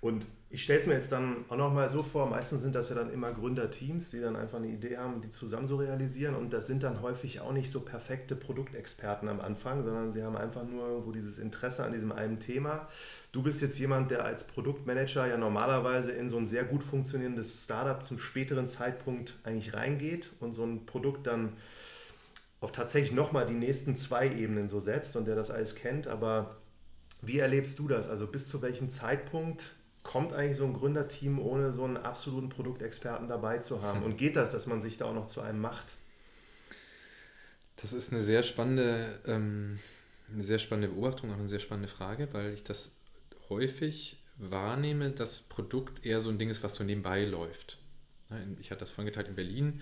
Und 0.00 0.26
ich 0.48 0.64
stelle 0.64 0.80
es 0.80 0.86
mir 0.86 0.94
jetzt 0.94 1.12
dann 1.12 1.44
auch 1.48 1.56
nochmal 1.56 1.90
so 1.90 2.02
vor, 2.02 2.26
meistens 2.26 2.62
sind 2.62 2.74
das 2.74 2.88
ja 2.88 2.96
dann 2.96 3.12
immer 3.12 3.32
Gründerteams, 3.32 4.10
die 4.10 4.20
dann 4.20 4.34
einfach 4.34 4.56
eine 4.56 4.68
Idee 4.68 4.96
haben, 4.96 5.20
die 5.20 5.28
zusammen 5.28 5.66
so 5.66 5.76
realisieren. 5.76 6.34
Und 6.34 6.54
das 6.54 6.66
sind 6.66 6.82
dann 6.82 7.02
häufig 7.02 7.40
auch 7.40 7.52
nicht 7.52 7.70
so 7.70 7.80
perfekte 7.80 8.34
Produktexperten 8.34 9.28
am 9.28 9.40
Anfang, 9.40 9.84
sondern 9.84 10.10
sie 10.10 10.22
haben 10.22 10.36
einfach 10.36 10.64
nur 10.64 10.88
irgendwo 10.88 11.12
dieses 11.12 11.38
Interesse 11.38 11.84
an 11.84 11.92
diesem 11.92 12.12
einen 12.12 12.40
Thema. 12.40 12.88
Du 13.30 13.42
bist 13.42 13.60
jetzt 13.60 13.78
jemand, 13.78 14.10
der 14.10 14.24
als 14.24 14.44
Produktmanager 14.44 15.26
ja 15.26 15.36
normalerweise 15.36 16.12
in 16.12 16.30
so 16.30 16.38
ein 16.38 16.46
sehr 16.46 16.64
gut 16.64 16.82
funktionierendes 16.82 17.64
Startup 17.64 18.02
zum 18.02 18.18
späteren 18.18 18.66
Zeitpunkt 18.66 19.38
eigentlich 19.44 19.74
reingeht 19.74 20.30
und 20.40 20.54
so 20.54 20.64
ein 20.64 20.86
Produkt 20.86 21.26
dann 21.26 21.52
auf 22.60 22.72
tatsächlich 22.72 23.12
nochmal 23.12 23.46
die 23.46 23.54
nächsten 23.54 23.96
zwei 23.96 24.28
Ebenen 24.28 24.66
so 24.68 24.80
setzt 24.80 25.14
und 25.16 25.26
der 25.26 25.36
das 25.36 25.50
alles 25.50 25.74
kennt. 25.74 26.08
Aber 26.08 26.56
wie 27.22 27.38
erlebst 27.38 27.78
du 27.78 27.86
das? 27.86 28.08
Also 28.08 28.26
bis 28.26 28.48
zu 28.48 28.62
welchem 28.62 28.90
Zeitpunkt 28.90 29.76
kommt 30.02 30.32
eigentlich 30.32 30.56
so 30.56 30.64
ein 30.64 30.72
Gründerteam, 30.72 31.38
ohne 31.38 31.72
so 31.72 31.84
einen 31.84 31.96
absoluten 31.96 32.48
Produktexperten 32.48 33.28
dabei 33.28 33.58
zu 33.58 33.82
haben? 33.82 34.02
Und 34.02 34.16
geht 34.16 34.36
das, 34.36 34.52
dass 34.52 34.66
man 34.66 34.80
sich 34.80 34.98
da 34.98 35.06
auch 35.06 35.14
noch 35.14 35.26
zu 35.26 35.40
einem 35.40 35.60
macht? 35.60 35.86
Das 37.76 37.92
ist 37.92 38.12
eine 38.12 38.22
sehr 38.22 38.42
spannende, 38.42 39.06
ähm, 39.26 39.78
eine 40.32 40.42
sehr 40.42 40.58
spannende 40.58 40.88
Beobachtung, 40.88 41.30
auch 41.32 41.38
eine 41.38 41.48
sehr 41.48 41.60
spannende 41.60 41.88
Frage, 41.88 42.28
weil 42.32 42.52
ich 42.52 42.64
das 42.64 42.92
häufig 43.48 44.22
wahrnehme, 44.36 45.10
dass 45.10 45.42
Produkt 45.42 46.04
eher 46.04 46.20
so 46.20 46.30
ein 46.30 46.38
Ding 46.38 46.50
ist, 46.50 46.62
was 46.62 46.74
so 46.74 46.84
nebenbei 46.84 47.24
läuft. 47.24 47.78
Ich 48.60 48.70
hatte 48.70 48.80
das 48.80 48.90
vorhin 48.90 49.12
geteilt 49.12 49.28
in 49.28 49.34
Berlin, 49.34 49.80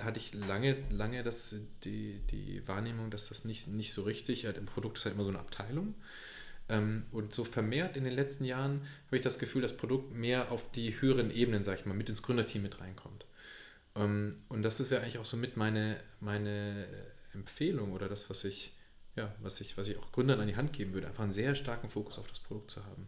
hatte 0.00 0.18
ich 0.18 0.34
lange, 0.34 0.76
lange 0.90 1.22
das, 1.22 1.54
die, 1.84 2.20
die 2.30 2.66
Wahrnehmung, 2.66 3.10
dass 3.10 3.28
das 3.28 3.44
nicht, 3.44 3.68
nicht 3.68 3.92
so 3.92 4.02
richtig, 4.02 4.46
halt 4.46 4.56
im 4.56 4.66
Produkt 4.66 4.98
ist 4.98 5.04
halt 5.04 5.14
immer 5.14 5.24
so 5.24 5.30
eine 5.30 5.38
Abteilung. 5.38 5.94
Ähm, 6.68 7.06
und 7.12 7.32
so 7.32 7.44
vermehrt 7.44 7.96
in 7.96 8.04
den 8.04 8.14
letzten 8.14 8.44
Jahren 8.44 8.82
habe 9.06 9.16
ich 9.16 9.22
das 9.22 9.38
Gefühl, 9.38 9.62
dass 9.62 9.72
das 9.72 9.80
Produkt 9.80 10.12
mehr 10.12 10.50
auf 10.50 10.70
die 10.72 11.00
höheren 11.00 11.30
Ebenen, 11.30 11.64
sag 11.64 11.80
ich 11.80 11.86
mal, 11.86 11.94
mit 11.94 12.08
ins 12.08 12.22
Gründerteam 12.22 12.62
mit 12.62 12.80
reinkommt. 12.80 13.26
Ähm, 13.94 14.36
und 14.48 14.62
das 14.62 14.80
ist 14.80 14.90
ja 14.90 14.98
eigentlich 14.98 15.18
auch 15.18 15.24
so 15.24 15.36
mit 15.36 15.56
meine, 15.56 15.96
meine 16.20 16.86
Empfehlung 17.32 17.92
oder 17.92 18.08
das, 18.08 18.30
was 18.30 18.44
ich, 18.44 18.74
ja, 19.14 19.32
was 19.40 19.60
ich, 19.60 19.78
was 19.78 19.88
ich 19.88 19.98
auch 19.98 20.12
Gründern 20.12 20.40
an 20.40 20.48
die 20.48 20.56
Hand 20.56 20.72
geben 20.72 20.92
würde, 20.92 21.06
einfach 21.06 21.22
einen 21.22 21.32
sehr 21.32 21.54
starken 21.54 21.90
Fokus 21.90 22.18
auf 22.18 22.26
das 22.26 22.40
Produkt 22.40 22.70
zu 22.70 22.84
haben. 22.84 23.06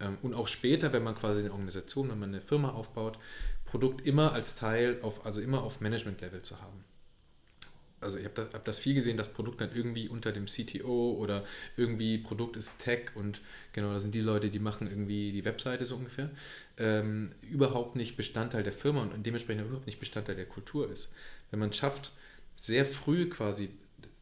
Ähm, 0.00 0.18
und 0.22 0.34
auch 0.34 0.48
später, 0.48 0.92
wenn 0.92 1.02
man 1.02 1.16
quasi 1.16 1.40
eine 1.40 1.52
Organisation, 1.52 2.10
wenn 2.10 2.18
man 2.18 2.30
eine 2.30 2.42
Firma 2.42 2.70
aufbaut, 2.70 3.18
Produkt 3.64 4.06
immer 4.06 4.32
als 4.32 4.54
Teil 4.54 4.98
auf, 5.02 5.26
also 5.26 5.40
immer 5.40 5.62
auf 5.62 5.80
Management-Level 5.80 6.42
zu 6.42 6.60
haben 6.60 6.84
also 8.02 8.18
ich 8.18 8.24
habe 8.24 8.34
das, 8.34 8.52
hab 8.52 8.64
das, 8.64 8.78
viel 8.78 8.94
gesehen, 8.94 9.16
das 9.16 9.32
Produkt 9.32 9.60
dann 9.60 9.74
irgendwie 9.74 10.08
unter 10.08 10.32
dem 10.32 10.46
CTO 10.46 11.16
oder 11.18 11.44
irgendwie 11.76 12.18
Produkt 12.18 12.56
ist 12.56 12.82
Tech 12.82 13.10
und 13.14 13.40
genau, 13.72 13.92
das 13.92 14.02
sind 14.02 14.14
die 14.14 14.20
Leute, 14.20 14.50
die 14.50 14.58
machen 14.58 14.88
irgendwie 14.88 15.32
die 15.32 15.44
Webseite 15.44 15.86
so 15.86 15.96
ungefähr, 15.96 16.30
ähm, 16.78 17.30
überhaupt 17.42 17.96
nicht 17.96 18.16
Bestandteil 18.16 18.62
der 18.62 18.72
Firma 18.72 19.02
und 19.02 19.24
dementsprechend 19.24 19.66
überhaupt 19.66 19.86
nicht 19.86 20.00
Bestandteil 20.00 20.36
der 20.36 20.46
Kultur 20.46 20.90
ist. 20.90 21.12
Wenn 21.50 21.60
man 21.60 21.72
schafft, 21.72 22.12
sehr 22.56 22.84
früh 22.84 23.28
quasi 23.28 23.70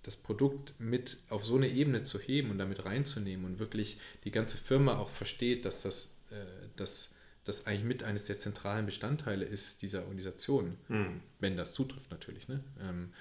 das 0.02 0.16
Produkt 0.16 0.72
mit 0.78 1.18
auf 1.28 1.44
so 1.44 1.56
eine 1.56 1.68
Ebene 1.68 2.02
zu 2.02 2.18
heben 2.18 2.50
und 2.50 2.58
damit 2.58 2.84
reinzunehmen 2.84 3.44
und 3.44 3.58
wirklich 3.58 3.98
die 4.24 4.30
ganze 4.30 4.56
Firma 4.56 4.96
auch 4.96 5.10
versteht, 5.10 5.64
dass 5.64 5.82
das, 5.82 6.14
äh, 6.30 6.44
das, 6.76 7.14
das 7.44 7.66
eigentlich 7.66 7.84
mit 7.84 8.02
eines 8.02 8.24
der 8.24 8.38
zentralen 8.38 8.86
Bestandteile 8.86 9.44
ist 9.44 9.82
dieser 9.82 10.00
Organisation, 10.00 10.76
mhm. 10.88 11.20
wenn 11.38 11.56
das 11.56 11.74
zutrifft 11.74 12.10
natürlich. 12.10 12.48
Ne? 12.48 12.64
Ähm, 12.80 13.12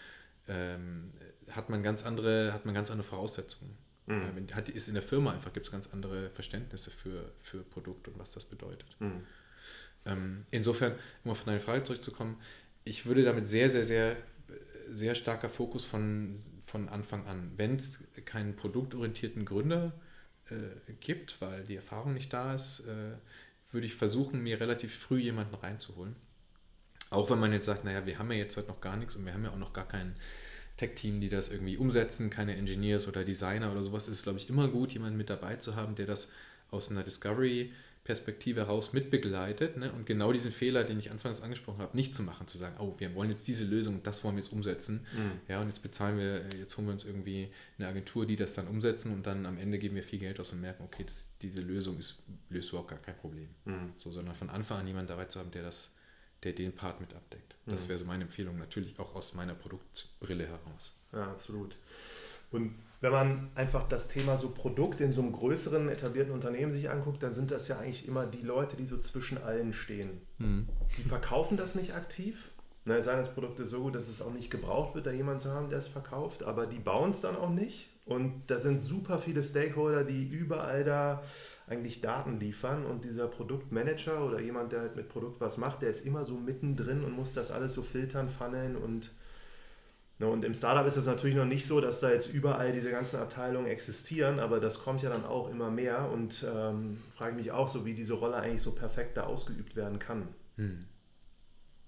ähm, 0.50 1.14
hat 1.50 1.70
man 1.70 1.84
ganz 1.84 2.06
andere, 2.06 2.54
hat 2.54 2.66
man 2.66 2.74
ganz 2.74 2.92
andere 2.92 3.08
Voraussetzungen. 3.08 3.78
Mhm. 4.08 4.36
Wenn, 4.36 4.56
hat, 4.56 4.70
ist 4.70 4.88
in 4.88 4.96
der 4.96 5.04
Firma 5.04 5.32
einfach, 5.34 5.54
gibt 5.54 5.68
es 5.68 5.72
ganz 5.72 5.88
andere 5.88 6.30
Verständnisse 6.32 6.92
für, 6.92 7.32
für 7.40 7.64
Produkt 7.64 8.08
und 8.08 8.18
was 8.20 8.32
das 8.32 8.46
bedeutet. 8.46 8.96
Mhm. 9.00 9.22
Ähm, 10.06 10.46
insofern, 10.50 10.94
um 11.24 11.32
auf 11.32 11.44
deine 11.44 11.60
Frage 11.60 11.84
zurückzukommen, 11.84 12.38
ich 12.84 13.06
würde 13.06 13.24
damit 13.24 13.48
sehr, 13.48 13.70
sehr, 13.70 13.86
sehr, 13.86 14.18
sehr 14.90 15.14
starker 15.14 15.50
Fokus 15.50 15.86
von, 15.86 16.36
von 16.64 16.90
Anfang 16.90 17.28
an. 17.28 17.52
Wenn 17.58 17.76
es 17.76 18.08
keinen 18.26 18.56
produktorientierten 18.56 19.46
Gründer 19.46 19.94
äh, 20.50 20.94
gibt, 21.00 21.40
weil 21.42 21.64
die 21.66 21.76
Erfahrung 21.76 22.14
nicht 22.14 22.34
da 22.34 22.56
ist, 22.56 22.82
äh, 22.82 23.18
würde 23.72 23.86
ich 23.86 23.94
versuchen, 23.94 24.42
mir 24.42 24.60
relativ 24.60 24.98
früh 24.98 25.20
jemanden 25.20 25.54
reinzuholen 25.54 26.16
auch 27.10 27.30
wenn 27.30 27.39
man 27.39 27.54
jetzt 27.54 27.65
sagt, 27.65 27.86
naja, 27.86 28.06
wir 28.06 28.19
haben 28.19 28.32
ja 28.32 28.38
jetzt 28.38 28.58
halt 28.58 28.67
noch 28.67 28.82
gar 28.82 28.98
nichts 28.98 29.15
und 29.15 29.26
wir 29.26 29.34
haben 29.34 29.43
ja 29.43 29.52
auch 29.52 29.58
noch 29.58 29.74
gar 29.74 29.88
kein 29.88 30.15
Tech-Team, 30.78 31.22
die 31.22 31.30
das 31.30 31.52
irgendwie 31.52 31.78
umsetzen, 31.78 32.30
keine 32.30 32.56
Engineers 32.56 33.08
oder 33.08 33.24
Designer 33.24 33.72
oder 33.72 33.84
sowas, 33.84 34.08
ist 34.08 34.17
es, 34.17 34.24
glaube 34.24 34.39
ich, 34.39 34.50
immer 34.50 34.67
gut, 34.67 34.93
jemanden 34.93 35.17
mit 35.17 35.30
dabei 35.30 35.56
zu 35.56 35.76
haben, 35.76 35.95
der 35.95 36.06
das 36.06 36.30
aus 36.72 36.89
einer 36.89 37.04
Discovery- 37.04 37.72
Perspektive 38.10 38.62
heraus 38.62 38.91
mitbegleitet 38.91 39.78
ne? 39.78 39.91
und 39.91 40.08
genau 40.08 40.34
diesen 40.34 40.52
Fehler, 40.52 40.84
den 40.84 40.98
ich 40.98 41.12
anfangs 41.12 41.41
angesprochen 41.41 41.80
habe, 41.80 41.95
nicht 41.95 42.15
zu 42.15 42.24
machen, 42.24 42.48
zu 42.48 42.58
sagen, 42.58 42.76
oh, 42.80 42.95
wir 42.98 43.13
wollen 43.13 43.30
jetzt 43.30 43.48
diese 43.48 43.65
Lösung, 43.65 44.02
das 44.02 44.24
wollen 44.24 44.36
wir 44.36 44.41
jetzt 44.41 44.52
umsetzen, 44.52 45.06
mhm. 45.13 45.32
ja, 45.48 45.62
und 45.62 45.67
jetzt 45.67 45.84
bezahlen 45.84 46.17
wir, 46.17 46.43
jetzt 46.58 46.76
holen 46.76 46.88
wir 46.88 46.93
uns 46.93 47.04
irgendwie 47.04 47.52
eine 47.78 47.88
Agentur, 47.88 48.26
die 48.26 48.36
das 48.36 48.54
dann 48.54 48.67
umsetzen 48.67 49.13
und 49.13 49.28
dann 49.28 49.45
am 49.45 49.60
Ende 49.60 49.78
geben 49.78 49.95
wir 49.95 50.04
viel 50.04 50.17
Geld 50.17 50.39
aus 50.39 50.52
und 50.52 50.60
merken, 50.60 50.86
okay, 50.86 51.04
das, 51.06 51.30
diese 51.41 51.62
Lösung 51.62 52.00
ist, 52.00 52.24
löst 52.50 52.69
überhaupt 52.69 52.89
gar 52.89 53.00
kein 53.00 53.15
Problem. 53.15 53.50
Mhm. 53.65 53.93
So, 53.95 54.12
sondern 54.12 54.34
von 54.34 54.50
Anfang 54.50 54.80
an 54.80 54.88
jemanden 54.88 55.10
dabei 55.10 55.26
zu 55.26 55.39
haben, 55.39 55.52
der 55.52 55.62
das 55.62 55.91
der 56.43 56.54
den 56.54 56.73
Part 56.73 57.02
mit 57.02 57.13
abdeckt. 57.13 57.56
Das 57.65 57.86
mhm. 57.86 57.89
wäre 57.89 57.99
so 57.99 58.06
meine 58.06 58.23
Empfehlung, 58.23 58.58
natürlich 58.58 58.99
auch 58.99 59.15
aus 59.15 59.34
meiner 59.34 59.56
Produktbrille 59.56 60.45
heraus. 60.45 60.95
Ja, 61.13 61.32
absolut. 61.32 61.78
Und 62.52 62.75
wenn 63.02 63.12
man 63.12 63.49
einfach 63.56 63.88
das 63.88 64.08
Thema 64.08 64.36
so 64.36 64.49
Produkt 64.49 64.99
in 65.02 65.12
so 65.12 65.21
einem 65.21 65.32
größeren 65.32 65.88
etablierten 65.89 66.34
Unternehmen 66.34 66.71
sich 66.71 66.89
anguckt, 66.89 67.23
dann 67.23 67.34
sind 67.34 67.52
das 67.52 67.67
ja 67.67 67.80
eigentlich 67.80 68.08
immer 68.08 68.25
die 68.25 68.41
Leute, 68.41 68.75
die 68.75 68.86
so 68.86 68.97
zwischen 68.97 69.38
allen 69.41 69.73
stehen. 69.73 70.21
Mhm. 70.38 70.67
Die 70.97 71.04
verkaufen 71.04 71.58
das 71.58 71.75
nicht 71.75 71.93
aktiv. 71.93 72.49
Na, 72.86 73.02
sagen 73.02 73.19
das 73.19 73.34
Produkt 73.34 73.60
ist 73.60 73.69
so 73.69 73.82
gut, 73.82 73.95
dass 73.95 74.08
es 74.08 74.21
auch 74.21 74.34
nicht 74.34 74.49
gebraucht 74.49 74.95
wird, 74.95 75.06
da 75.06 75.12
jemand 75.12 75.41
zu 75.41 75.52
haben, 75.52 75.69
der 75.69 75.80
es 75.80 75.88
verkauft, 75.88 76.43
aber 76.43 76.65
die 76.65 76.80
bauen 76.80 77.12
es 77.12 77.21
dann 77.21 77.36
auch 77.36 77.49
nicht. 77.49 77.89
Und 78.06 78.41
da 78.47 78.58
sind 78.60 78.82
super 78.82 79.19
viele 79.19 79.43
Stakeholder, 79.43 80.04
die 80.04 80.28
überall 80.28 80.84
da 80.84 81.21
eigentlich 81.70 82.02
Daten 82.02 82.40
liefern 82.40 82.86
und 82.86 83.06
dieser 83.06 83.28
Produktmanager 83.28 84.26
oder 84.26 84.40
jemand, 84.40 84.72
der 84.72 84.82
halt 84.82 84.96
mit 84.96 85.08
Produkt 85.08 85.40
was 85.40 85.58
macht, 85.58 85.82
der 85.82 85.90
ist 85.90 86.06
immer 86.06 86.26
so 86.26 86.34
mittendrin 86.34 87.04
und 87.04 87.12
muss 87.12 87.34
das 87.34 87.52
alles 87.52 87.74
so 87.74 87.84
filtern, 87.84 88.28
funneln 88.28 88.76
und 88.76 89.12
ne, 90.18 90.28
und 90.28 90.44
im 90.44 90.54
Startup 90.54 90.86
ist 90.86 90.98
es 90.98 91.06
natürlich 91.06 91.36
noch 91.36 91.46
nicht 91.46 91.66
so, 91.68 91.80
dass 91.80 92.00
da 92.00 92.12
jetzt 92.12 92.34
überall 92.34 92.74
diese 92.74 92.90
ganzen 92.90 93.18
Abteilungen 93.18 93.68
existieren, 93.68 94.40
aber 94.40 94.60
das 94.60 94.80
kommt 94.80 95.04
ja 95.04 95.10
dann 95.10 95.26
auch 95.26 95.50
immer 95.50 95.70
mehr 95.70 96.10
und 96.12 96.44
ähm, 96.52 97.02
frage 97.16 97.36
mich 97.36 97.52
auch 97.52 97.68
so, 97.68 97.86
wie 97.86 97.94
diese 97.94 98.14
Rolle 98.14 98.38
eigentlich 98.38 98.64
so 98.64 98.72
perfekt 98.72 99.18
da 99.18 99.24
ausgeübt 99.24 99.76
werden 99.76 100.00
kann. 100.00 100.28
Hm. 100.56 100.86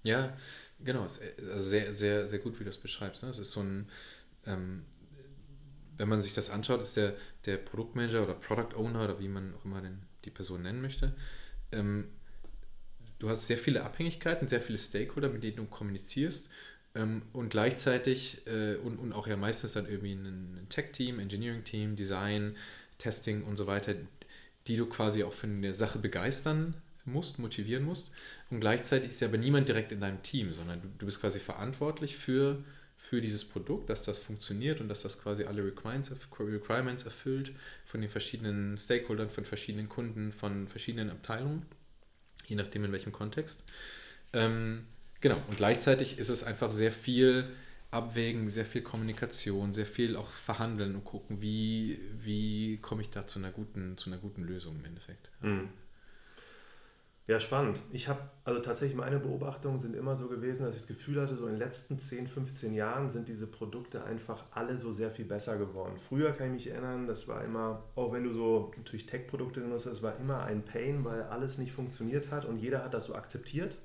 Ja, 0.03 0.35
genau, 0.83 1.03
also 1.03 1.19
sehr, 1.57 1.93
sehr, 1.93 2.27
sehr 2.27 2.39
gut, 2.39 2.55
wie 2.55 2.63
du 2.63 2.69
das 2.69 2.77
beschreibst. 2.77 3.23
Ne? 3.23 3.29
Es 3.29 3.39
ist 3.39 3.51
so 3.51 3.61
ein, 3.61 3.87
ähm, 4.45 4.83
wenn 6.01 6.09
man 6.09 6.23
sich 6.23 6.33
das 6.33 6.49
anschaut, 6.49 6.81
ist 6.81 6.97
der, 6.97 7.13
der 7.45 7.57
Produktmanager 7.57 8.23
oder 8.23 8.33
Product 8.33 8.75
Owner 8.75 9.03
oder 9.03 9.19
wie 9.19 9.27
man 9.27 9.53
auch 9.53 9.65
immer 9.65 9.81
den, 9.81 10.01
die 10.25 10.31
Person 10.31 10.63
nennen 10.63 10.81
möchte, 10.81 11.13
ähm, 11.71 12.07
du 13.19 13.29
hast 13.29 13.45
sehr 13.45 13.59
viele 13.59 13.83
Abhängigkeiten, 13.83 14.47
sehr 14.47 14.61
viele 14.61 14.79
Stakeholder, 14.79 15.29
mit 15.29 15.43
denen 15.43 15.57
du 15.57 15.65
kommunizierst 15.65 16.49
ähm, 16.95 17.21
und 17.33 17.49
gleichzeitig 17.49 18.47
äh, 18.47 18.77
und, 18.77 18.97
und 18.97 19.13
auch 19.13 19.27
ja 19.27 19.37
meistens 19.37 19.73
dann 19.73 19.85
irgendwie 19.85 20.13
ein, 20.13 20.65
Tech-Team, 20.69 21.19
Engineering-Team, 21.19 21.95
Design, 21.95 22.55
Testing 22.97 23.43
und 23.43 23.57
so 23.57 23.67
weiter, 23.67 23.93
die 24.65 24.77
du 24.77 24.87
quasi 24.87 25.23
auch 25.23 25.33
für 25.33 25.45
eine 25.45 25.75
Sache 25.75 25.99
begeistern 25.99 26.73
musst, 27.05 27.37
motivieren 27.37 27.83
musst. 27.83 28.11
Und 28.49 28.59
gleichzeitig 28.59 29.11
ist 29.11 29.21
ja 29.21 29.27
aber 29.27 29.37
niemand 29.37 29.67
direkt 29.67 29.91
in 29.91 30.01
deinem 30.01 30.23
Team, 30.23 30.51
sondern 30.51 30.81
du, 30.81 30.87
du 30.97 31.05
bist 31.05 31.21
quasi 31.21 31.39
verantwortlich 31.39 32.17
für 32.17 32.63
für 33.01 33.19
dieses 33.19 33.43
Produkt, 33.43 33.89
dass 33.89 34.03
das 34.03 34.19
funktioniert 34.19 34.79
und 34.79 34.87
dass 34.87 35.01
das 35.01 35.19
quasi 35.19 35.43
alle 35.43 35.65
Requirements 35.65 37.03
erfüllt 37.03 37.51
von 37.83 37.99
den 37.99 38.09
verschiedenen 38.09 38.77
Stakeholdern, 38.77 39.29
von 39.29 39.43
verschiedenen 39.43 39.89
Kunden, 39.89 40.31
von 40.31 40.67
verschiedenen 40.67 41.09
Abteilungen, 41.09 41.65
je 42.45 42.55
nachdem 42.55 42.85
in 42.85 42.91
welchem 42.91 43.11
Kontext. 43.11 43.63
Ähm, 44.33 44.85
genau, 45.19 45.41
und 45.49 45.57
gleichzeitig 45.57 46.19
ist 46.19 46.29
es 46.29 46.43
einfach 46.43 46.71
sehr 46.71 46.91
viel 46.91 47.51
Abwägen, 47.89 48.47
sehr 48.47 48.65
viel 48.65 48.83
Kommunikation, 48.83 49.73
sehr 49.73 49.87
viel 49.87 50.15
auch 50.15 50.31
verhandeln 50.31 50.93
und 50.95 51.03
gucken, 51.03 51.41
wie, 51.41 51.99
wie 52.21 52.77
komme 52.77 53.01
ich 53.01 53.09
da 53.09 53.25
zu 53.25 53.39
einer 53.39 53.51
guten, 53.51 53.97
zu 53.97 54.09
einer 54.09 54.19
guten 54.19 54.43
Lösung 54.43 54.77
im 54.77 54.85
Endeffekt. 54.85 55.31
Mhm. 55.41 55.69
Ja, 57.27 57.39
spannend. 57.39 57.79
Ich 57.91 58.07
habe, 58.07 58.19
also 58.43 58.59
tatsächlich 58.59 58.97
meine 58.97 59.19
Beobachtungen 59.19 59.77
sind 59.77 59.95
immer 59.95 60.15
so 60.15 60.27
gewesen, 60.27 60.63
dass 60.65 60.75
ich 60.75 60.81
das 60.81 60.87
Gefühl 60.87 61.21
hatte, 61.21 61.35
so 61.35 61.45
in 61.45 61.53
den 61.53 61.59
letzten 61.59 61.99
10, 61.99 62.27
15 62.27 62.73
Jahren 62.73 63.09
sind 63.09 63.27
diese 63.27 63.47
Produkte 63.47 64.03
einfach 64.03 64.43
alle 64.51 64.77
so 64.77 64.91
sehr 64.91 65.11
viel 65.11 65.25
besser 65.25 65.57
geworden. 65.57 65.93
Früher 65.97 66.31
kann 66.31 66.47
ich 66.47 66.53
mich 66.53 66.67
erinnern, 66.71 67.07
das 67.07 67.27
war 67.27 67.43
immer, 67.43 67.83
auch 67.95 68.11
wenn 68.11 68.23
du 68.23 68.33
so 68.33 68.71
natürlich 68.75 69.05
Tech-Produkte 69.05 69.61
benutzt, 69.61 69.85
das 69.85 70.01
war 70.01 70.17
immer 70.19 70.43
ein 70.43 70.65
Pain, 70.65 71.05
weil 71.05 71.23
alles 71.23 71.57
nicht 71.57 71.71
funktioniert 71.71 72.31
hat 72.31 72.43
und 72.43 72.57
jeder 72.57 72.83
hat 72.83 72.93
das 72.93 73.05
so 73.05 73.15
akzeptiert. 73.15 73.77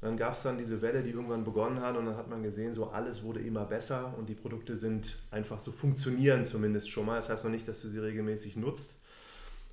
Und 0.00 0.08
dann 0.08 0.16
gab 0.16 0.32
es 0.32 0.42
dann 0.42 0.58
diese 0.58 0.82
Welle, 0.82 1.02
die 1.02 1.10
irgendwann 1.10 1.44
begonnen 1.44 1.80
hat 1.80 1.96
und 1.96 2.06
dann 2.06 2.16
hat 2.16 2.28
man 2.28 2.42
gesehen, 2.42 2.72
so 2.72 2.88
alles 2.88 3.22
wurde 3.22 3.40
immer 3.40 3.66
besser 3.66 4.14
und 4.18 4.28
die 4.28 4.34
Produkte 4.34 4.76
sind 4.76 5.18
einfach 5.30 5.60
so 5.60 5.70
funktionieren 5.70 6.44
zumindest 6.44 6.90
schon 6.90 7.06
mal. 7.06 7.16
Das 7.16 7.28
heißt 7.28 7.44
noch 7.44 7.52
nicht, 7.52 7.68
dass 7.68 7.82
du 7.82 7.88
sie 7.88 8.00
regelmäßig 8.00 8.56
nutzt. 8.56 8.98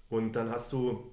Und 0.10 0.34
dann 0.34 0.52
hast 0.52 0.72
du 0.74 1.12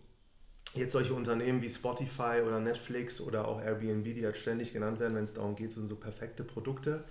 jetzt 0.77 0.93
solche 0.93 1.15
Unternehmen 1.15 1.63
wie 1.63 1.71
Spotify 1.71 2.43
oder 2.47 2.61
Netflix 2.61 3.21
oder 3.21 3.49
auch 3.49 3.61
Airbnb, 3.61 4.05
die 4.05 4.25
halt 4.25 4.37
ständig 4.37 4.73
genannt 4.73 5.01
werden, 5.01 5.15
wenn 5.15 5.25
es 5.25 5.35
darum 5.35 5.57
geht, 5.57 5.73
sind 5.73 5.87
so 5.87 5.97
perfekte 5.97 6.45
Produkte. 6.45 7.05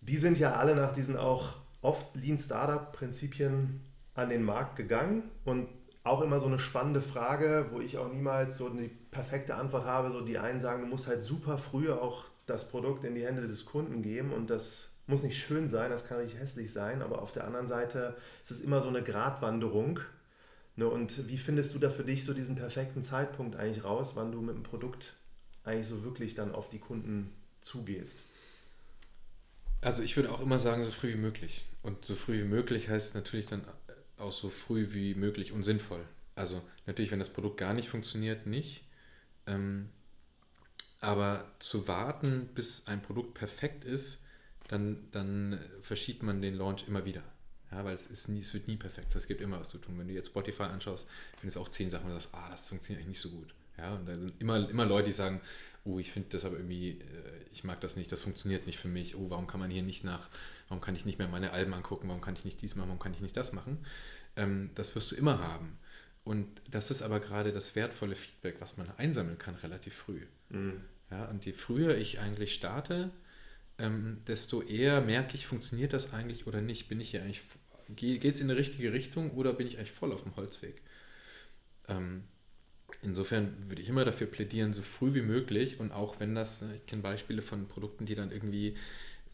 Die 0.00 0.16
sind 0.16 0.38
ja 0.38 0.54
alle 0.54 0.74
nach 0.74 0.92
diesen 0.92 1.16
auch 1.16 1.56
oft 1.82 2.14
Lean 2.14 2.38
Startup 2.38 2.92
Prinzipien 2.92 3.80
an 4.14 4.30
den 4.30 4.42
Markt 4.42 4.76
gegangen 4.76 5.24
und 5.44 5.68
auch 6.04 6.22
immer 6.22 6.38
so 6.38 6.46
eine 6.46 6.58
spannende 6.58 7.02
Frage, 7.02 7.66
wo 7.72 7.80
ich 7.80 7.98
auch 7.98 8.12
niemals 8.12 8.58
so 8.58 8.70
eine 8.70 8.88
perfekte 9.10 9.56
Antwort 9.56 9.84
habe. 9.84 10.10
So 10.12 10.20
die 10.20 10.38
einen 10.38 10.60
sagen, 10.60 10.82
du 10.82 10.88
musst 10.88 11.08
halt 11.08 11.22
super 11.22 11.58
früh 11.58 11.90
auch 11.90 12.24
das 12.46 12.68
Produkt 12.68 13.04
in 13.04 13.14
die 13.14 13.26
Hände 13.26 13.46
des 13.46 13.64
Kunden 13.64 14.02
geben 14.02 14.32
und 14.32 14.48
das 14.50 14.90
muss 15.08 15.22
nicht 15.22 15.38
schön 15.38 15.68
sein, 15.68 15.90
das 15.90 16.06
kann 16.06 16.22
nicht 16.22 16.38
hässlich 16.38 16.72
sein, 16.72 17.02
aber 17.02 17.22
auf 17.22 17.32
der 17.32 17.44
anderen 17.44 17.66
Seite 17.66 18.16
ist 18.42 18.50
es 18.50 18.60
immer 18.60 18.80
so 18.80 18.88
eine 18.88 19.02
Gratwanderung. 19.02 20.00
Ne? 20.76 20.88
Und 20.88 21.28
wie 21.28 21.38
findest 21.38 21.74
du 21.74 21.78
da 21.78 21.90
für 21.90 22.04
dich 22.04 22.24
so 22.24 22.34
diesen 22.34 22.54
perfekten 22.54 23.02
Zeitpunkt 23.02 23.56
eigentlich 23.56 23.84
raus, 23.84 24.12
wann 24.14 24.32
du 24.32 24.40
mit 24.40 24.54
dem 24.54 24.62
Produkt 24.62 25.14
eigentlich 25.64 25.88
so 25.88 26.04
wirklich 26.04 26.34
dann 26.34 26.54
auf 26.54 26.68
die 26.68 26.78
Kunden 26.78 27.32
zugehst? 27.60 28.20
Also 29.80 30.02
ich 30.02 30.16
würde 30.16 30.30
auch 30.30 30.40
immer 30.40 30.58
sagen, 30.58 30.84
so 30.84 30.90
früh 30.90 31.14
wie 31.14 31.18
möglich. 31.18 31.66
Und 31.82 32.04
so 32.04 32.14
früh 32.14 32.40
wie 32.40 32.48
möglich 32.48 32.88
heißt 32.88 33.14
natürlich 33.14 33.46
dann 33.46 33.64
auch 34.18 34.32
so 34.32 34.48
früh 34.48 34.92
wie 34.92 35.14
möglich 35.14 35.52
und 35.52 35.62
sinnvoll. 35.62 36.04
Also 36.34 36.62
natürlich, 36.86 37.10
wenn 37.10 37.18
das 37.18 37.32
Produkt 37.32 37.58
gar 37.58 37.74
nicht 37.74 37.88
funktioniert, 37.88 38.46
nicht. 38.46 38.84
Ähm, 39.46 39.88
aber 41.00 41.50
zu 41.58 41.88
warten, 41.88 42.48
bis 42.54 42.86
ein 42.86 43.02
Produkt 43.02 43.34
perfekt 43.34 43.84
ist, 43.84 44.24
dann, 44.68 45.08
dann 45.12 45.60
verschiebt 45.80 46.22
man 46.22 46.42
den 46.42 46.54
Launch 46.54 46.88
immer 46.88 47.04
wieder. 47.04 47.22
Ja, 47.72 47.84
weil 47.84 47.94
es, 47.94 48.06
ist 48.06 48.28
nie, 48.28 48.40
es 48.40 48.54
wird 48.54 48.68
nie 48.68 48.76
perfekt. 48.76 49.14
Es 49.14 49.26
gibt 49.26 49.40
immer 49.40 49.58
was 49.58 49.70
zu 49.70 49.78
tun. 49.78 49.98
Wenn 49.98 50.08
du 50.08 50.14
jetzt 50.14 50.28
Spotify 50.28 50.64
anschaust, 50.64 51.08
findest 51.38 51.56
du 51.56 51.60
auch 51.60 51.68
zehn 51.68 51.90
Sachen, 51.90 52.04
wo 52.04 52.08
du 52.08 52.14
sagst, 52.14 52.30
ah, 52.32 52.48
das 52.50 52.68
funktioniert 52.68 53.00
eigentlich 53.00 53.20
nicht 53.20 53.20
so 53.20 53.30
gut. 53.30 53.54
Ja, 53.78 53.94
und 53.94 54.06
da 54.06 54.16
sind 54.18 54.40
immer, 54.40 54.68
immer 54.70 54.86
Leute, 54.86 55.06
die 55.06 55.12
sagen, 55.12 55.40
oh, 55.84 55.98
ich 55.98 56.10
finde 56.10 56.30
das 56.30 56.44
aber 56.44 56.56
irgendwie, 56.56 56.92
äh, 56.92 57.02
ich 57.52 57.64
mag 57.64 57.80
das 57.80 57.96
nicht, 57.96 58.10
das 58.10 58.20
funktioniert 58.20 58.66
nicht 58.66 58.78
für 58.78 58.88
mich. 58.88 59.16
Oh, 59.16 59.30
warum 59.30 59.46
kann 59.46 59.60
man 59.60 59.70
hier 59.70 59.82
nicht 59.82 60.04
nach, 60.04 60.28
warum 60.68 60.80
kann 60.80 60.94
ich 60.96 61.04
nicht 61.04 61.18
mehr 61.18 61.28
meine 61.28 61.52
Alben 61.52 61.74
angucken, 61.74 62.08
warum 62.08 62.20
kann 62.20 62.36
ich 62.36 62.44
nicht 62.44 62.62
dies 62.62 62.74
machen, 62.74 62.88
warum 62.88 63.00
kann 63.00 63.14
ich 63.14 63.20
nicht 63.20 63.36
das 63.36 63.52
machen? 63.52 63.84
Ähm, 64.36 64.70
das 64.74 64.94
wirst 64.94 65.12
du 65.12 65.16
immer 65.16 65.40
haben. 65.40 65.78
Und 66.24 66.48
das 66.70 66.90
ist 66.90 67.02
aber 67.02 67.20
gerade 67.20 67.52
das 67.52 67.76
wertvolle 67.76 68.16
Feedback, 68.16 68.56
was 68.60 68.76
man 68.76 68.90
einsammeln 68.96 69.38
kann 69.38 69.54
relativ 69.56 69.94
früh. 69.94 70.22
Mhm. 70.48 70.80
Ja, 71.10 71.26
und 71.26 71.44
je 71.44 71.52
früher 71.52 71.96
ich 71.96 72.18
eigentlich 72.18 72.54
starte, 72.54 73.10
ähm, 73.78 74.18
desto 74.26 74.62
eher 74.62 75.00
merke 75.00 75.34
ich, 75.34 75.46
funktioniert 75.46 75.92
das 75.92 76.12
eigentlich 76.12 76.46
oder 76.46 76.60
nicht? 76.60 76.88
Bin 76.88 77.00
ich 77.00 77.10
hier 77.10 77.22
eigentlich, 77.22 77.42
geht 77.94 78.24
es 78.24 78.40
in 78.40 78.48
die 78.48 78.54
richtige 78.54 78.92
Richtung 78.92 79.32
oder 79.32 79.52
bin 79.52 79.66
ich 79.66 79.78
eigentlich 79.78 79.92
voll 79.92 80.12
auf 80.12 80.22
dem 80.22 80.36
Holzweg? 80.36 80.80
Ähm, 81.88 82.24
insofern 83.02 83.54
würde 83.68 83.82
ich 83.82 83.88
immer 83.88 84.04
dafür 84.04 84.26
plädieren, 84.26 84.72
so 84.72 84.82
früh 84.82 85.14
wie 85.14 85.22
möglich 85.22 85.78
und 85.80 85.92
auch 85.92 86.20
wenn 86.20 86.34
das, 86.34 86.62
ne, 86.62 86.76
ich 86.76 86.86
kenne 86.86 87.02
Beispiele 87.02 87.42
von 87.42 87.68
Produkten, 87.68 88.06
die 88.06 88.14
dann 88.14 88.30
irgendwie 88.32 88.76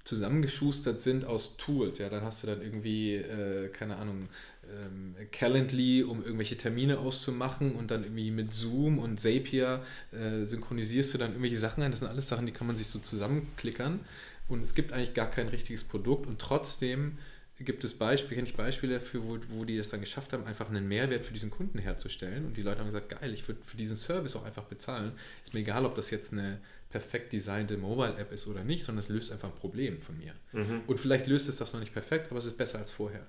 zusammengeschustert 0.04 1.00
sind 1.00 1.24
aus 1.24 1.56
Tools, 1.56 1.98
ja, 1.98 2.08
dann 2.08 2.22
hast 2.22 2.42
du 2.42 2.48
dann 2.48 2.60
irgendwie, 2.60 3.14
äh, 3.14 3.68
keine 3.68 3.96
Ahnung, 3.96 4.28
ähm, 4.68 5.14
Calendly, 5.30 6.02
um 6.02 6.24
irgendwelche 6.24 6.56
Termine 6.56 6.98
auszumachen 6.98 7.76
und 7.76 7.92
dann 7.92 8.02
irgendwie 8.02 8.32
mit 8.32 8.52
Zoom 8.52 8.98
und 8.98 9.20
Zapier 9.20 9.84
äh, 10.10 10.44
synchronisierst 10.44 11.14
du 11.14 11.18
dann 11.18 11.30
irgendwelche 11.30 11.58
Sachen 11.58 11.84
ein. 11.84 11.92
Das 11.92 12.00
sind 12.00 12.08
alles 12.08 12.28
Sachen, 12.28 12.46
die 12.46 12.52
kann 12.52 12.66
man 12.66 12.76
sich 12.76 12.88
so 12.88 12.98
zusammenklickern 12.98 14.00
und 14.48 14.60
es 14.60 14.74
gibt 14.74 14.92
eigentlich 14.92 15.14
gar 15.14 15.30
kein 15.30 15.48
richtiges 15.48 15.84
Produkt 15.84 16.26
und 16.26 16.40
trotzdem 16.40 17.18
gibt 17.58 17.84
es 17.84 17.94
Beispiele, 17.94 18.36
kenne 18.36 18.48
ich 18.48 18.56
Beispiele 18.56 18.94
dafür, 18.94 19.22
wo, 19.24 19.38
wo 19.50 19.64
die 19.64 19.76
das 19.76 19.90
dann 19.90 20.00
geschafft 20.00 20.32
haben, 20.32 20.44
einfach 20.44 20.68
einen 20.68 20.88
Mehrwert 20.88 21.24
für 21.24 21.32
diesen 21.32 21.50
Kunden 21.50 21.78
herzustellen 21.78 22.44
und 22.44 22.56
die 22.56 22.62
Leute 22.62 22.80
haben 22.80 22.86
gesagt, 22.86 23.20
geil, 23.20 23.32
ich 23.32 23.46
würde 23.46 23.60
für 23.64 23.76
diesen 23.76 23.96
Service 23.96 24.36
auch 24.36 24.44
einfach 24.44 24.64
bezahlen. 24.64 25.12
Ist 25.44 25.54
mir 25.54 25.60
egal, 25.60 25.84
ob 25.84 25.94
das 25.94 26.10
jetzt 26.10 26.32
eine 26.32 26.60
perfekt 26.90 27.32
designte 27.32 27.76
Mobile-App 27.76 28.32
ist 28.32 28.46
oder 28.46 28.64
nicht, 28.64 28.84
sondern 28.84 29.00
es 29.00 29.08
löst 29.08 29.32
einfach 29.32 29.48
ein 29.48 29.54
Problem 29.54 30.00
von 30.02 30.18
mir. 30.18 30.34
Mhm. 30.52 30.82
Und 30.86 31.00
vielleicht 31.00 31.26
löst 31.26 31.48
es 31.48 31.56
das 31.56 31.72
noch 31.72 31.80
nicht 31.80 31.92
perfekt, 31.92 32.30
aber 32.30 32.38
es 32.38 32.44
ist 32.44 32.58
besser 32.58 32.78
als 32.78 32.90
vorher. 32.90 33.26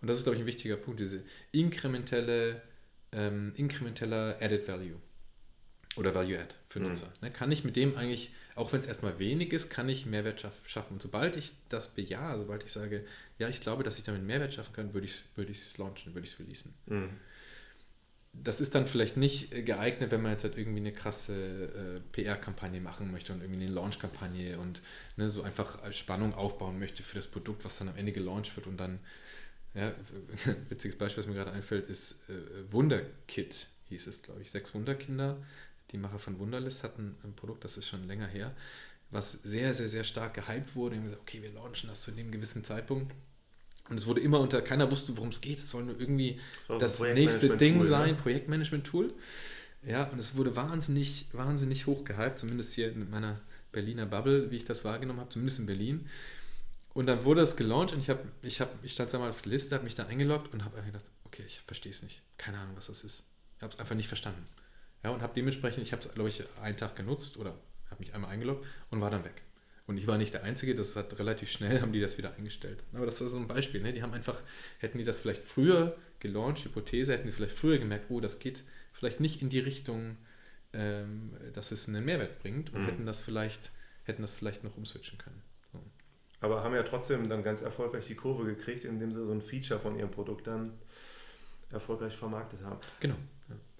Und 0.00 0.08
das 0.08 0.18
ist, 0.18 0.24
glaube 0.24 0.36
ich, 0.36 0.42
ein 0.42 0.46
wichtiger 0.46 0.76
Punkt, 0.76 1.00
diese 1.00 1.22
inkrementelle, 1.52 2.60
ähm, 3.12 3.52
inkrementeller 3.56 4.36
Added 4.40 4.68
Value 4.68 4.96
oder 5.96 6.14
Value 6.14 6.38
Add 6.38 6.54
für 6.68 6.80
mhm. 6.80 6.88
Nutzer. 6.88 7.06
Mhm. 7.06 7.12
Ne, 7.22 7.30
kann 7.30 7.50
ich 7.50 7.64
mit 7.64 7.76
dem 7.76 7.96
eigentlich 7.96 8.32
auch 8.56 8.72
wenn 8.72 8.80
es 8.80 8.86
erstmal 8.86 9.18
wenig 9.18 9.52
ist, 9.52 9.68
kann 9.68 9.88
ich 9.88 10.06
Mehrwert 10.06 10.44
schaffen. 10.66 10.94
Und 10.94 11.02
sobald 11.02 11.36
ich 11.36 11.52
das 11.68 11.94
bejahe, 11.94 12.38
sobald 12.38 12.64
ich 12.64 12.72
sage, 12.72 13.04
ja, 13.38 13.48
ich 13.48 13.60
glaube, 13.60 13.84
dass 13.84 13.98
ich 13.98 14.04
damit 14.04 14.22
Mehrwert 14.22 14.54
schaffen 14.54 14.72
kann, 14.72 14.94
würde 14.94 15.04
ich 15.04 15.12
es 15.12 15.24
würde 15.36 15.52
launchen, 15.76 16.14
würde 16.14 16.26
ich 16.26 16.32
es 16.32 16.38
releasen. 16.40 16.74
Mhm. 16.86 17.10
Das 18.32 18.60
ist 18.62 18.74
dann 18.74 18.86
vielleicht 18.86 19.18
nicht 19.18 19.50
geeignet, 19.66 20.10
wenn 20.10 20.22
man 20.22 20.32
jetzt 20.32 20.44
halt 20.44 20.56
irgendwie 20.56 20.80
eine 20.80 20.92
krasse 20.92 21.96
äh, 21.96 22.00
PR-Kampagne 22.12 22.80
machen 22.80 23.12
möchte 23.12 23.34
und 23.34 23.42
irgendwie 23.42 23.64
eine 23.64 23.72
Launch-Kampagne 23.72 24.58
und 24.58 24.80
ne, 25.16 25.28
so 25.28 25.42
einfach 25.42 25.92
Spannung 25.92 26.32
aufbauen 26.34 26.78
möchte 26.78 27.02
für 27.02 27.16
das 27.16 27.26
Produkt, 27.26 27.64
was 27.64 27.78
dann 27.78 27.88
am 27.88 27.96
Ende 27.96 28.12
gelauncht 28.12 28.56
wird 28.56 28.66
und 28.66 28.78
dann, 28.78 29.00
ja, 29.74 29.92
witziges 30.70 30.96
Beispiel, 30.96 31.22
was 31.22 31.28
mir 31.28 31.34
gerade 31.34 31.52
einfällt, 31.52 31.88
ist 31.90 32.28
äh, 32.30 32.72
Wunderkit, 32.72 33.68
hieß 33.90 34.06
es, 34.06 34.22
glaube 34.22 34.40
ich, 34.40 34.50
sechs 34.50 34.74
Wunderkinder 34.74 35.38
die 35.92 35.98
Macher 35.98 36.18
von 36.18 36.38
Wunderlist 36.38 36.82
hatten 36.82 37.16
ein 37.24 37.34
Produkt, 37.34 37.64
das 37.64 37.76
ist 37.76 37.86
schon 37.86 38.06
länger 38.06 38.26
her, 38.26 38.54
was 39.10 39.32
sehr, 39.32 39.72
sehr, 39.74 39.88
sehr 39.88 40.04
stark 40.04 40.34
gehypt 40.34 40.74
wurde. 40.74 40.96
Und 40.96 41.04
gesagt, 41.04 41.22
okay, 41.22 41.42
wir 41.42 41.52
launchen 41.52 41.88
das 41.88 42.02
zu 42.02 42.12
dem 42.12 42.30
gewissen 42.30 42.64
Zeitpunkt. 42.64 43.14
Und 43.88 43.98
es 43.98 44.06
wurde 44.06 44.20
immer 44.20 44.40
unter, 44.40 44.62
keiner 44.62 44.90
wusste, 44.90 45.16
worum 45.16 45.28
es 45.28 45.40
geht. 45.40 45.60
Es 45.60 45.70
soll 45.70 45.84
nur 45.84 45.98
irgendwie 46.00 46.40
das, 46.68 46.98
das 46.98 47.14
nächste 47.14 47.56
Ding 47.56 47.78
ne? 47.78 47.84
sein, 47.84 48.16
Projektmanagement-Tool. 48.16 49.14
Ja, 49.86 50.08
und 50.08 50.18
es 50.18 50.36
wurde 50.36 50.56
wahnsinnig, 50.56 51.28
wahnsinnig 51.32 51.86
hoch 51.86 52.04
gehypt, 52.04 52.40
zumindest 52.40 52.74
hier 52.74 52.90
in 52.90 53.08
meiner 53.08 53.38
Berliner 53.70 54.06
Bubble, 54.06 54.50
wie 54.50 54.56
ich 54.56 54.64
das 54.64 54.84
wahrgenommen 54.84 55.20
habe, 55.20 55.30
zumindest 55.30 55.60
in 55.60 55.66
Berlin. 55.66 56.08
Und 56.94 57.06
dann 57.06 57.24
wurde 57.24 57.42
es 57.42 57.56
gelauncht 57.56 57.92
und 57.92 58.00
ich, 58.00 58.10
hab, 58.10 58.24
ich, 58.42 58.60
hab, 58.60 58.82
ich 58.82 58.94
stand 58.94 59.14
einmal 59.14 59.30
auf 59.30 59.42
der 59.42 59.52
Liste, 59.52 59.74
habe 59.74 59.84
mich 59.84 59.94
da 59.94 60.06
eingeloggt 60.06 60.52
und 60.52 60.64
habe 60.64 60.76
einfach 60.78 60.90
gedacht, 60.90 61.10
okay, 61.24 61.44
ich 61.46 61.60
verstehe 61.60 61.92
es 61.92 62.02
nicht. 62.02 62.22
Keine 62.38 62.58
Ahnung, 62.58 62.74
was 62.74 62.86
das 62.86 63.04
ist. 63.04 63.24
Ich 63.58 63.62
habe 63.62 63.74
es 63.74 63.78
einfach 63.78 63.94
nicht 63.94 64.08
verstanden. 64.08 64.44
Ja, 65.06 65.12
und 65.12 65.22
habe 65.22 65.34
dementsprechend, 65.36 65.84
ich 65.84 65.92
habe 65.92 66.02
es, 66.02 66.12
glaube 66.12 66.28
ich, 66.28 66.42
einen 66.60 66.76
Tag 66.76 66.96
genutzt 66.96 67.36
oder 67.36 67.54
habe 67.88 68.00
mich 68.00 68.12
einmal 68.12 68.30
eingeloggt 68.30 68.66
und 68.90 69.00
war 69.00 69.08
dann 69.08 69.22
weg. 69.22 69.42
Und 69.86 69.98
ich 69.98 70.08
war 70.08 70.18
nicht 70.18 70.34
der 70.34 70.42
Einzige, 70.42 70.74
das 70.74 70.96
hat 70.96 71.16
relativ 71.20 71.48
schnell, 71.48 71.80
haben 71.80 71.92
die 71.92 72.00
das 72.00 72.18
wieder 72.18 72.34
eingestellt. 72.34 72.82
Aber 72.92 73.06
das 73.06 73.20
ist 73.20 73.30
so 73.30 73.38
ein 73.38 73.46
Beispiel. 73.46 73.80
Ne? 73.80 73.92
Die 73.92 74.02
haben 74.02 74.12
einfach, 74.12 74.42
hätten 74.78 74.98
die 74.98 75.04
das 75.04 75.20
vielleicht 75.20 75.44
früher 75.44 75.96
gelauncht, 76.18 76.64
Hypothese, 76.64 77.12
hätten 77.12 77.26
die 77.28 77.32
vielleicht 77.32 77.56
früher 77.56 77.78
gemerkt, 77.78 78.06
oh, 78.08 78.18
das 78.18 78.40
geht 78.40 78.64
vielleicht 78.92 79.20
nicht 79.20 79.42
in 79.42 79.48
die 79.48 79.60
Richtung, 79.60 80.16
ähm, 80.72 81.36
dass 81.52 81.70
es 81.70 81.88
einen 81.88 82.04
Mehrwert 82.04 82.40
bringt 82.40 82.74
und 82.74 82.82
mhm. 82.82 82.86
hätten 82.86 83.06
das 83.06 83.20
vielleicht, 83.20 83.70
hätten 84.02 84.22
das 84.22 84.34
vielleicht 84.34 84.64
noch 84.64 84.76
umswitchen 84.76 85.18
können. 85.18 85.40
So. 85.72 85.80
Aber 86.40 86.64
haben 86.64 86.74
ja 86.74 86.82
trotzdem 86.82 87.28
dann 87.28 87.44
ganz 87.44 87.62
erfolgreich 87.62 88.08
die 88.08 88.16
Kurve 88.16 88.44
gekriegt, 88.44 88.84
indem 88.84 89.12
sie 89.12 89.24
so 89.24 89.30
ein 89.30 89.40
Feature 89.40 89.78
von 89.78 89.96
ihrem 89.96 90.10
Produkt 90.10 90.48
dann 90.48 90.72
erfolgreich 91.70 92.16
vermarktet 92.16 92.60
haben. 92.62 92.80
Genau. 92.98 93.14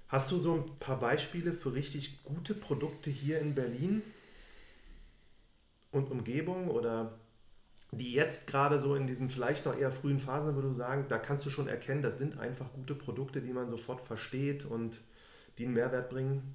Hast 0.08 0.30
du 0.30 0.38
so 0.38 0.54
ein 0.54 0.78
paar 0.78 1.00
Beispiele 1.00 1.52
für 1.52 1.74
richtig 1.74 2.22
gute 2.22 2.54
Produkte 2.54 3.10
hier 3.10 3.40
in 3.40 3.54
Berlin 3.54 4.02
und 5.90 6.10
Umgebung 6.10 6.68
oder 6.68 7.18
die 7.90 8.12
jetzt 8.12 8.46
gerade 8.46 8.78
so 8.78 8.94
in 8.94 9.06
diesen 9.06 9.30
vielleicht 9.30 9.64
noch 9.64 9.76
eher 9.76 9.90
frühen 9.90 10.20
Phasen, 10.20 10.54
würde 10.54 10.68
du 10.68 10.74
sagen, 10.74 11.06
da 11.08 11.18
kannst 11.18 11.46
du 11.46 11.50
schon 11.50 11.68
erkennen, 11.68 12.02
das 12.02 12.18
sind 12.18 12.38
einfach 12.38 12.72
gute 12.72 12.94
Produkte, 12.94 13.40
die 13.40 13.52
man 13.52 13.68
sofort 13.68 14.00
versteht 14.00 14.64
und 14.64 15.00
die 15.58 15.64
einen 15.64 15.74
Mehrwert 15.74 16.10
bringen? 16.10 16.54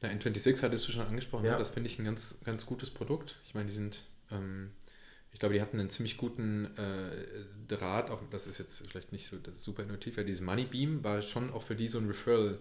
Na, 0.00 0.08
N26 0.08 0.62
hattest 0.62 0.88
du 0.88 0.92
schon 0.92 1.06
angesprochen, 1.06 1.44
ja. 1.44 1.52
ja 1.52 1.58
das 1.58 1.70
finde 1.70 1.88
ich 1.88 1.98
ein 1.98 2.04
ganz, 2.04 2.38
ganz 2.44 2.66
gutes 2.66 2.90
Produkt. 2.90 3.38
Ich 3.46 3.54
meine, 3.54 3.66
die 3.66 3.74
sind 3.74 4.04
ähm, 4.30 4.72
ich 5.32 5.38
glaube, 5.38 5.54
die 5.54 5.62
hatten 5.62 5.80
einen 5.80 5.90
ziemlich 5.90 6.16
guten 6.16 6.76
äh, 6.76 7.26
Draht, 7.68 8.10
auch 8.10 8.20
das 8.30 8.46
ist 8.46 8.58
jetzt 8.58 8.86
vielleicht 8.86 9.12
nicht 9.12 9.28
so 9.28 9.36
super 9.56 9.82
innovativ, 9.82 10.16
ja, 10.16 10.24
dieses 10.24 10.42
Moneybeam 10.42 11.02
war 11.02 11.22
schon 11.22 11.50
auch 11.52 11.62
für 11.62 11.76
die 11.76 11.88
so 11.88 11.98
ein 11.98 12.06
Referral. 12.06 12.58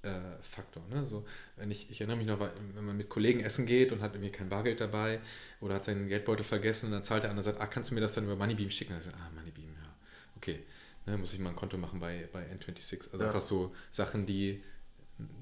Äh, 0.00 0.40
Faktor. 0.42 0.84
Ne? 0.90 1.08
So, 1.08 1.26
wenn 1.56 1.72
ich, 1.72 1.90
ich 1.90 2.00
erinnere 2.00 2.18
mich 2.18 2.28
noch, 2.28 2.38
wenn 2.38 2.84
man 2.84 2.96
mit 2.96 3.08
Kollegen 3.08 3.40
essen 3.40 3.66
geht 3.66 3.90
und 3.90 4.00
hat 4.00 4.14
irgendwie 4.14 4.30
kein 4.30 4.48
Bargeld 4.48 4.80
dabei 4.80 5.20
oder 5.60 5.74
hat 5.74 5.82
seinen 5.82 6.06
Geldbeutel 6.06 6.44
vergessen, 6.44 6.92
dann 6.92 7.02
zahlt 7.02 7.24
der 7.24 7.30
andere 7.30 7.42
sagt, 7.42 7.60
ah, 7.60 7.66
kannst 7.66 7.90
du 7.90 7.96
mir 7.96 8.00
das 8.00 8.14
dann 8.14 8.22
über 8.22 8.36
Moneybeam 8.36 8.70
schicken? 8.70 8.92
Dann 8.92 9.02
sagt, 9.02 9.16
ah, 9.16 9.28
Moneybeam, 9.34 9.74
ja, 9.74 9.96
okay. 10.36 10.60
Ne, 11.04 11.18
muss 11.18 11.32
ich 11.32 11.40
mal 11.40 11.50
ein 11.50 11.56
Konto 11.56 11.78
machen 11.78 11.98
bei, 11.98 12.28
bei 12.32 12.44
N26. 12.44 13.10
Also 13.12 13.18
ja. 13.18 13.26
einfach 13.26 13.42
so 13.42 13.74
Sachen, 13.90 14.24
die 14.24 14.62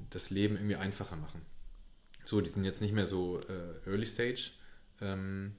das 0.08 0.30
Leben 0.30 0.56
irgendwie 0.56 0.76
einfacher 0.76 1.16
machen. 1.16 1.42
So, 2.24 2.40
die 2.40 2.48
sind 2.48 2.64
jetzt 2.64 2.80
nicht 2.80 2.94
mehr 2.94 3.06
so 3.06 3.40
äh, 3.40 3.88
Early 3.90 4.06
Stage. 4.06 4.52
Ähm, 5.00 5.56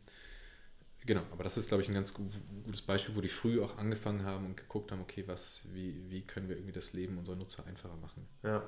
Genau, 1.08 1.22
aber 1.32 1.46
das 1.46 1.56
ist, 1.56 1.70
glaube 1.70 1.82
ich, 1.82 1.90
ein 1.90 1.94
ganz 1.94 2.14
gutes 2.14 2.82
Beispiel, 2.82 3.16
wo 3.16 3.22
die 3.22 3.30
früh 3.30 3.62
auch 3.62 3.78
angefangen 3.78 4.26
haben 4.26 4.46
und 4.46 4.58
geguckt 4.58 4.92
haben, 4.92 5.02
okay, 5.02 5.24
was, 5.26 5.66
wie, 5.74 6.04
wie 6.10 6.22
können 6.22 6.50
wir 6.50 6.58
irgendwie 6.58 6.74
das 6.74 6.92
Leben 6.92 7.18
unserer 7.18 7.38
Nutzer 7.38 7.66
einfacher 7.66 7.96
machen. 7.96 8.28
Ja. 8.44 8.62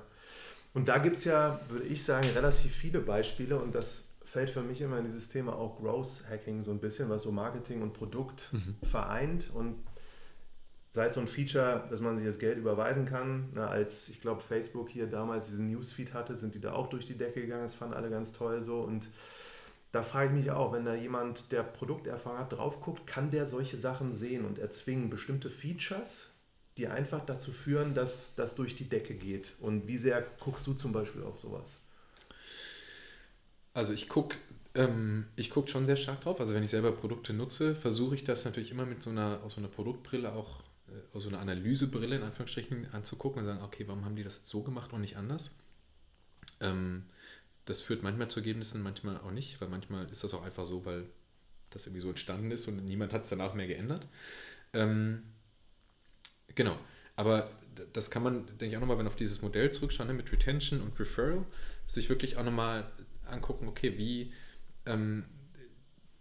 Und 0.74 0.88
da 0.88 0.99
gibt 0.99 1.18
es 1.18 1.26
ja, 1.26 1.59
würde 1.68 1.86
ich 1.86 2.01
sagen, 2.01 2.30
relativ 2.30 2.74
viele 2.74 3.01
Beispiele 3.01 3.59
und 3.59 3.76
das 3.76 4.07
fällt 4.24 4.49
für 4.49 4.61
mich 4.61 4.80
immer 4.80 4.99
in 4.99 5.05
dieses 5.05 5.28
Thema 5.28 5.53
auch 5.53 5.82
Growth 5.82 6.24
Hacking 6.30 6.64
so 6.64 6.72
ein 6.72 6.80
bisschen, 6.80 7.09
was 7.09 7.24
so 7.24 7.32
Marketing 7.32 7.82
und 7.82 7.91
Produkt 7.91 8.49
mhm. 8.53 8.78
vereint. 8.84 9.49
Und 9.53 9.84
sei 10.91 11.07
es 11.07 11.16
so 11.16 11.20
ein 11.20 11.28
Feature, 11.28 11.88
dass 11.89 11.99
man 11.99 12.16
sich 12.16 12.26
das 12.26 12.39
Geld 12.39 12.57
überweisen 12.57 13.05
kann. 13.05 13.49
Na, 13.53 13.68
als 13.68 14.07
ich 14.07 14.22
glaube, 14.22 14.41
Facebook 14.41 14.89
hier 14.89 15.07
damals 15.07 15.47
diesen 15.47 15.70
Newsfeed 15.70 16.14
hatte, 16.14 16.38
sind 16.38 16.55
die 16.55 16.61
da 16.61 16.72
auch 16.72 16.88
durch 16.88 17.05
die 17.05 17.18
Decke 17.18 17.41
gegangen. 17.41 17.64
Das 17.64 17.76
fanden 17.76 17.95
alle 17.95 18.09
ganz 18.09 18.32
toll 18.32 18.61
so. 18.61 18.80
Und 18.80 19.07
da 19.92 20.04
frage 20.04 20.30
ich 20.30 20.36
mich 20.44 20.52
auch, 20.52 20.72
wenn 20.74 20.86
da 20.86 20.94
jemand, 20.94 21.52
der 21.52 21.64
Produkterfahrung 21.64 22.40
hat, 22.40 22.54
drauf 22.54 22.82
guckt, 22.82 23.08
kann 23.08 23.32
der 23.32 23.48
solche 23.48 23.78
Sachen 23.78 24.14
sehen 24.14 24.46
und 24.46 24.60
erzwingen 24.60 25.10
bestimmte 25.10 25.50
Features, 25.50 26.28
die 26.78 26.88
einfach 26.88 27.26
dazu 27.26 27.52
führen, 27.52 27.96
dass 27.96 28.36
das 28.36 28.56
durch 28.56 28.76
die 28.76 28.88
Decke 28.88 29.16
geht. 29.16 29.54
Und 29.60 29.88
wie 29.88 29.98
sehr 29.98 30.24
guckst 30.40 30.68
du 30.68 30.74
zum 30.74 30.92
Beispiel 30.92 31.24
auf 31.24 31.38
sowas? 31.38 31.80
Also 33.74 33.94
ich 33.94 34.10
gucke 34.10 34.38
ähm, 34.76 35.26
ich 35.36 35.50
gucke 35.50 35.68
schon 35.68 35.86
sehr 35.86 35.98
stark 35.98 36.22
drauf. 36.22 36.40
Also 36.40 36.54
wenn 36.54 36.64
ich 36.64 36.70
selber 36.70 36.92
Produkte 36.92 37.34
nutze, 37.34 37.76
versuche 37.76 38.16
ich 38.16 38.24
das 38.24 38.46
natürlich 38.46 38.72
immer 38.72 38.86
mit 38.86 39.02
so 39.02 39.10
einer, 39.10 39.42
aus 39.44 39.54
so 39.54 39.62
einer 39.62 39.68
Produktbrille 39.68 40.32
auch, 40.32 40.62
äh, 40.88 41.16
aus 41.16 41.24
so 41.24 41.30
einer 41.30 41.40
Analysebrille 41.40 42.16
in 42.16 42.24
Anführungsstrichen 42.24 42.94
anzugucken 42.94 43.42
und 43.42 43.48
sagen, 43.48 43.64
okay, 43.64 43.86
warum 43.88 44.06
haben 44.06 44.16
die 44.16 44.24
das 44.24 44.38
jetzt 44.38 44.50
so 44.50 44.62
gemacht 44.64 44.94
und 44.94 45.02
nicht 45.02 45.18
anders? 45.18 45.52
Ähm, 46.62 47.06
das 47.70 47.82
führt 47.82 48.01
manchmal 48.01 48.30
zu 48.30 48.39
Ergebnissen, 48.39 48.82
manchmal 48.82 49.17
auch 49.17 49.32
nicht, 49.32 49.61
weil 49.61 49.70
manchmal 49.70 50.09
ist 50.11 50.24
das 50.24 50.34
auch 50.34 50.43
einfach 50.43 50.65
so, 50.65 50.86
weil 50.86 51.05
das 51.70 51.86
irgendwie 51.86 52.01
so 52.01 52.09
entstanden 52.09 52.49
ist 52.49 52.67
und 52.67 52.84
niemand 52.84 53.13
hat 53.13 53.24
es 53.24 53.30
danach 53.30 53.53
mehr 53.53 53.67
geändert. 53.67 54.07
Ähm, 54.74 55.22
genau, 56.55 56.78
aber 57.15 57.51
das 57.93 58.09
kann 58.09 58.24
man, 58.24 58.47
denke 58.47 58.67
ich, 58.67 58.76
auch 58.76 58.82
nochmal, 58.82 58.97
wenn 58.97 59.05
auf 59.05 59.15
dieses 59.15 59.43
Modell 59.43 59.72
zurückschauen, 59.72 60.07
ne, 60.07 60.15
mit 60.15 60.32
Retention 60.32 60.82
und 60.82 60.99
Referral, 60.99 61.45
sich 61.86 62.09
wirklich 62.09 62.38
auch 62.38 62.43
nochmal 62.43 62.91
angucken, 63.28 63.67
okay, 63.67 63.97
wie 63.99 64.34
ähm, 64.88 65.26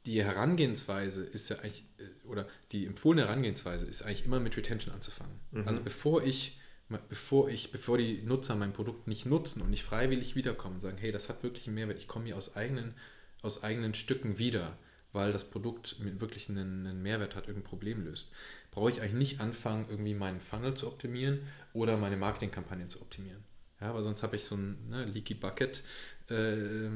die 0.04 0.22
Herangehensweise 0.22 1.24
ist 1.24 1.48
ja 1.48 1.56
eigentlich, 1.60 1.84
äh, 1.96 2.26
oder 2.26 2.46
die 2.72 2.84
empfohlene 2.84 3.26
Herangehensweise 3.26 3.86
ist 3.86 4.02
eigentlich 4.02 4.26
immer 4.26 4.38
mit 4.38 4.54
Retention 4.54 4.94
anzufangen. 4.94 5.40
Mhm. 5.52 5.66
Also 5.66 5.80
bevor 5.80 6.22
ich, 6.22 6.60
bevor 7.08 7.50
ich, 7.50 7.70
bevor 7.70 7.98
die 7.98 8.22
Nutzer 8.22 8.54
mein 8.54 8.72
Produkt 8.72 9.06
nicht 9.06 9.26
nutzen 9.26 9.62
und 9.62 9.70
nicht 9.70 9.84
freiwillig 9.84 10.34
wiederkommen 10.36 10.74
und 10.74 10.80
sagen, 10.80 10.98
hey, 10.98 11.12
das 11.12 11.28
hat 11.28 11.42
wirklich 11.42 11.66
einen 11.66 11.74
Mehrwert, 11.74 11.98
ich 11.98 12.08
komme 12.08 12.26
hier 12.26 12.36
aus 12.36 12.56
eigenen, 12.56 12.94
aus 13.42 13.62
eigenen 13.62 13.94
Stücken 13.94 14.38
wieder, 14.38 14.78
weil 15.12 15.32
das 15.32 15.50
Produkt 15.50 15.96
wirklich 16.20 16.48
einen, 16.48 16.86
einen 16.86 17.02
Mehrwert 17.02 17.34
hat, 17.34 17.46
irgendein 17.48 17.68
Problem 17.68 18.04
löst, 18.04 18.32
brauche 18.70 18.90
ich 18.90 19.00
eigentlich 19.00 19.14
nicht 19.14 19.40
anfangen, 19.40 19.86
irgendwie 19.88 20.14
meinen 20.14 20.40
Funnel 20.40 20.74
zu 20.74 20.86
optimieren 20.86 21.40
oder 21.72 21.96
meine 21.96 22.16
Marketingkampagne 22.16 22.88
zu 22.88 23.02
optimieren. 23.02 23.44
Ja, 23.80 23.94
weil 23.94 24.02
sonst 24.02 24.22
habe 24.22 24.34
ich 24.34 24.44
so 24.44 24.56
ein 24.56 24.88
ne, 24.88 25.04
Leaky 25.04 25.34
Bucket 25.34 25.84
äh, 26.30 26.88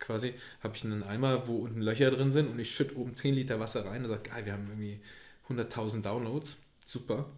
quasi, 0.00 0.34
habe 0.60 0.74
ich 0.74 0.84
einen 0.84 1.04
Eimer, 1.04 1.46
wo 1.46 1.58
unten 1.58 1.80
Löcher 1.80 2.10
drin 2.10 2.32
sind 2.32 2.48
und 2.48 2.58
ich 2.58 2.70
schütte 2.74 2.96
oben 2.96 3.14
10 3.14 3.34
Liter 3.34 3.60
Wasser 3.60 3.84
rein 3.84 4.02
und 4.02 4.08
sage, 4.08 4.28
geil, 4.28 4.44
wir 4.44 4.52
haben 4.52 4.66
irgendwie 4.68 5.00
100.000 5.48 6.02
Downloads, 6.02 6.58
super. 6.84 7.30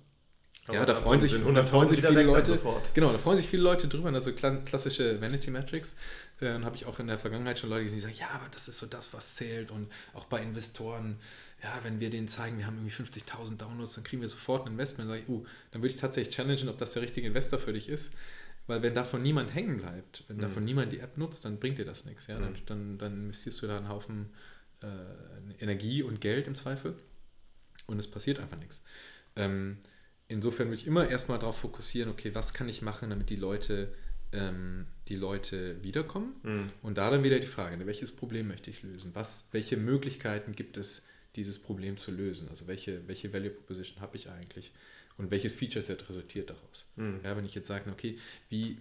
Ja, 0.72 0.86
da 0.86 0.94
freuen 0.94 1.20
sich, 1.20 1.32
da 1.32 1.62
freuen 1.62 1.88
sich 1.88 2.00
viele 2.00 2.22
Leute. 2.22 2.58
Genau, 2.94 3.12
da 3.12 3.18
freuen 3.18 3.36
sich 3.36 3.48
viele 3.48 3.62
Leute 3.62 3.88
drüber. 3.88 4.12
Also 4.12 4.32
klassische 4.32 5.20
Vanity 5.20 5.50
Metrics. 5.50 5.96
Äh, 6.40 6.46
dann 6.46 6.64
habe 6.64 6.76
ich 6.76 6.86
auch 6.86 6.98
in 6.98 7.06
der 7.06 7.18
Vergangenheit 7.18 7.58
schon 7.58 7.70
Leute 7.70 7.84
gesehen, 7.84 7.98
die 7.98 8.02
sagen, 8.02 8.16
ja, 8.18 8.30
aber 8.30 8.46
das 8.50 8.68
ist 8.68 8.78
so 8.78 8.86
das, 8.86 9.12
was 9.14 9.36
zählt. 9.36 9.70
Und 9.70 9.90
auch 10.14 10.24
bei 10.24 10.40
Investoren, 10.40 11.18
ja, 11.62 11.78
wenn 11.82 12.00
wir 12.00 12.10
denen 12.10 12.28
zeigen, 12.28 12.58
wir 12.58 12.66
haben 12.66 12.76
irgendwie 12.76 12.94
50.000 12.94 13.56
Downloads, 13.56 13.94
dann 13.94 14.04
kriegen 14.04 14.22
wir 14.22 14.28
sofort 14.28 14.66
ein 14.66 14.72
Investment. 14.72 15.10
Dann 15.10 15.18
sage 15.18 15.22
ich, 15.26 15.28
uh, 15.28 15.44
dann 15.72 15.82
würde 15.82 15.94
ich 15.94 16.00
tatsächlich 16.00 16.34
challengen, 16.34 16.68
ob 16.68 16.78
das 16.78 16.92
der 16.92 17.02
richtige 17.02 17.26
Investor 17.26 17.58
für 17.58 17.72
dich 17.72 17.88
ist. 17.88 18.12
Weil 18.66 18.82
wenn 18.82 18.94
davon 18.94 19.22
niemand 19.22 19.54
hängen 19.54 19.78
bleibt, 19.78 20.24
wenn 20.28 20.36
mhm. 20.36 20.42
davon 20.42 20.64
niemand 20.64 20.92
die 20.92 21.00
App 21.00 21.18
nutzt, 21.18 21.44
dann 21.44 21.58
bringt 21.58 21.78
dir 21.78 21.84
das 21.84 22.04
nichts. 22.04 22.26
Ja? 22.28 22.38
Dann, 22.38 22.52
mhm. 22.52 22.66
dann, 22.66 22.98
dann 22.98 23.22
investierst 23.24 23.62
du 23.62 23.66
da 23.66 23.78
einen 23.78 23.88
Haufen 23.88 24.30
äh, 24.82 25.62
Energie 25.62 26.02
und 26.02 26.20
Geld 26.20 26.46
im 26.46 26.54
Zweifel 26.54 26.94
und 27.86 27.98
es 27.98 28.08
passiert 28.08 28.38
einfach 28.38 28.58
nichts. 28.58 28.80
Ähm, 29.36 29.78
insofern 30.30 30.68
würde 30.68 30.80
ich 30.80 30.86
immer 30.86 31.08
erstmal 31.08 31.38
darauf 31.38 31.58
fokussieren, 31.58 32.10
okay, 32.10 32.30
was 32.34 32.54
kann 32.54 32.68
ich 32.68 32.82
machen, 32.82 33.10
damit 33.10 33.30
die 33.30 33.36
Leute, 33.36 33.92
ähm, 34.32 34.86
die 35.08 35.16
Leute 35.16 35.82
wiederkommen? 35.82 36.34
Mhm. 36.42 36.66
Und 36.82 36.98
da 36.98 37.10
dann 37.10 37.24
wieder 37.24 37.40
die 37.40 37.46
Frage, 37.46 37.76
ne, 37.76 37.86
welches 37.86 38.14
Problem 38.14 38.48
möchte 38.48 38.70
ich 38.70 38.82
lösen? 38.82 39.10
Was, 39.14 39.48
welche 39.52 39.76
Möglichkeiten 39.76 40.52
gibt 40.52 40.76
es, 40.76 41.08
dieses 41.36 41.58
Problem 41.58 41.96
zu 41.96 42.10
lösen? 42.10 42.48
Also 42.48 42.66
welche, 42.66 43.06
welche 43.06 43.32
Value 43.32 43.50
Proposition 43.50 44.00
habe 44.00 44.16
ich 44.16 44.30
eigentlich? 44.30 44.72
Und 45.20 45.30
welches 45.30 45.54
Feature-Set 45.54 46.08
resultiert 46.08 46.48
daraus. 46.48 46.90
Mhm. 46.96 47.20
Ja, 47.22 47.36
wenn 47.36 47.44
ich 47.44 47.54
jetzt 47.54 47.68
sage, 47.68 47.90
okay, 47.90 48.18
wie 48.48 48.78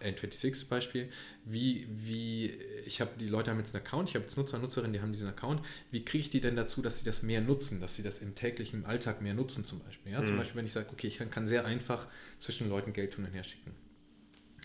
N26 0.00 0.68
Beispiel, 0.68 1.10
wie, 1.44 1.88
wie, 1.90 2.46
ich 2.86 3.00
habe, 3.00 3.10
die 3.18 3.26
Leute 3.26 3.50
haben 3.50 3.58
jetzt 3.58 3.74
einen 3.74 3.84
Account, 3.84 4.08
ich 4.08 4.14
habe 4.14 4.22
jetzt 4.22 4.36
Nutzer, 4.36 4.58
Nutzerinnen, 4.58 4.92
die 4.92 5.00
haben 5.00 5.12
diesen 5.12 5.28
Account, 5.28 5.66
wie 5.90 6.04
kriege 6.04 6.22
ich 6.22 6.30
die 6.30 6.40
denn 6.40 6.54
dazu, 6.54 6.80
dass 6.80 7.00
sie 7.00 7.04
das 7.04 7.24
mehr 7.24 7.40
nutzen, 7.40 7.80
dass 7.80 7.96
sie 7.96 8.04
das 8.04 8.18
im 8.18 8.36
täglichen 8.36 8.86
Alltag 8.86 9.20
mehr 9.20 9.34
nutzen 9.34 9.64
zum 9.64 9.80
Beispiel. 9.80 10.12
Ja? 10.12 10.20
Mhm. 10.20 10.26
Zum 10.26 10.36
Beispiel, 10.36 10.56
wenn 10.58 10.66
ich 10.66 10.72
sage, 10.72 10.88
okay, 10.92 11.08
ich 11.08 11.18
kann, 11.18 11.30
kann, 11.30 11.48
sehr 11.48 11.64
einfach 11.64 12.06
zwischen 12.38 12.68
Leuten 12.68 12.92
Geld 12.92 13.14
tun 13.14 13.24
und 13.24 13.32
her 13.32 13.42
schicken. 13.42 13.74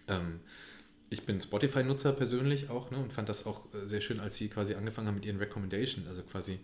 Ähm, 0.07 0.41
ich 1.09 1.25
bin 1.25 1.41
Spotify-Nutzer 1.41 2.13
persönlich 2.13 2.69
auch 2.69 2.91
ne, 2.91 2.97
und 2.97 3.11
fand 3.11 3.29
das 3.29 3.47
auch 3.47 3.73
äh, 3.73 3.87
sehr 3.87 4.01
schön, 4.01 4.19
als 4.19 4.37
sie 4.37 4.47
quasi 4.47 4.75
angefangen 4.75 5.07
haben 5.07 5.15
mit 5.15 5.25
ihren 5.25 5.37
Recommendations, 5.37 6.07
also 6.07 6.21
quasi 6.21 6.59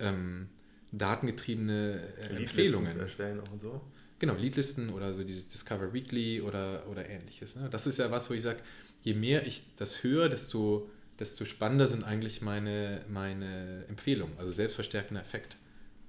ähm, 0.00 0.48
datengetriebene 0.92 2.00
äh, 2.18 2.36
Empfehlungen. 2.36 2.98
erstellen 2.98 3.40
auch 3.40 3.52
und 3.52 3.60
so. 3.60 3.80
Genau, 4.18 4.34
Leadlisten 4.34 4.90
oder 4.90 5.14
so 5.14 5.24
dieses 5.24 5.48
Discover 5.48 5.92
Weekly 5.92 6.42
oder, 6.42 6.86
oder 6.88 7.08
ähnliches. 7.08 7.56
Ne? 7.56 7.70
Das 7.70 7.86
ist 7.86 7.98
ja 7.98 8.10
was, 8.10 8.28
wo 8.28 8.34
ich 8.34 8.42
sage, 8.42 8.60
je 9.02 9.14
mehr 9.14 9.46
ich 9.46 9.64
das 9.76 10.02
höre, 10.02 10.28
desto, 10.28 10.90
desto 11.18 11.44
spannender 11.44 11.86
sind 11.86 12.04
eigentlich 12.04 12.42
meine, 12.42 13.04
meine 13.08 13.86
Empfehlungen, 13.88 14.36
also 14.38 14.50
selbstverstärkender 14.50 15.22
Effekt. 15.22 15.56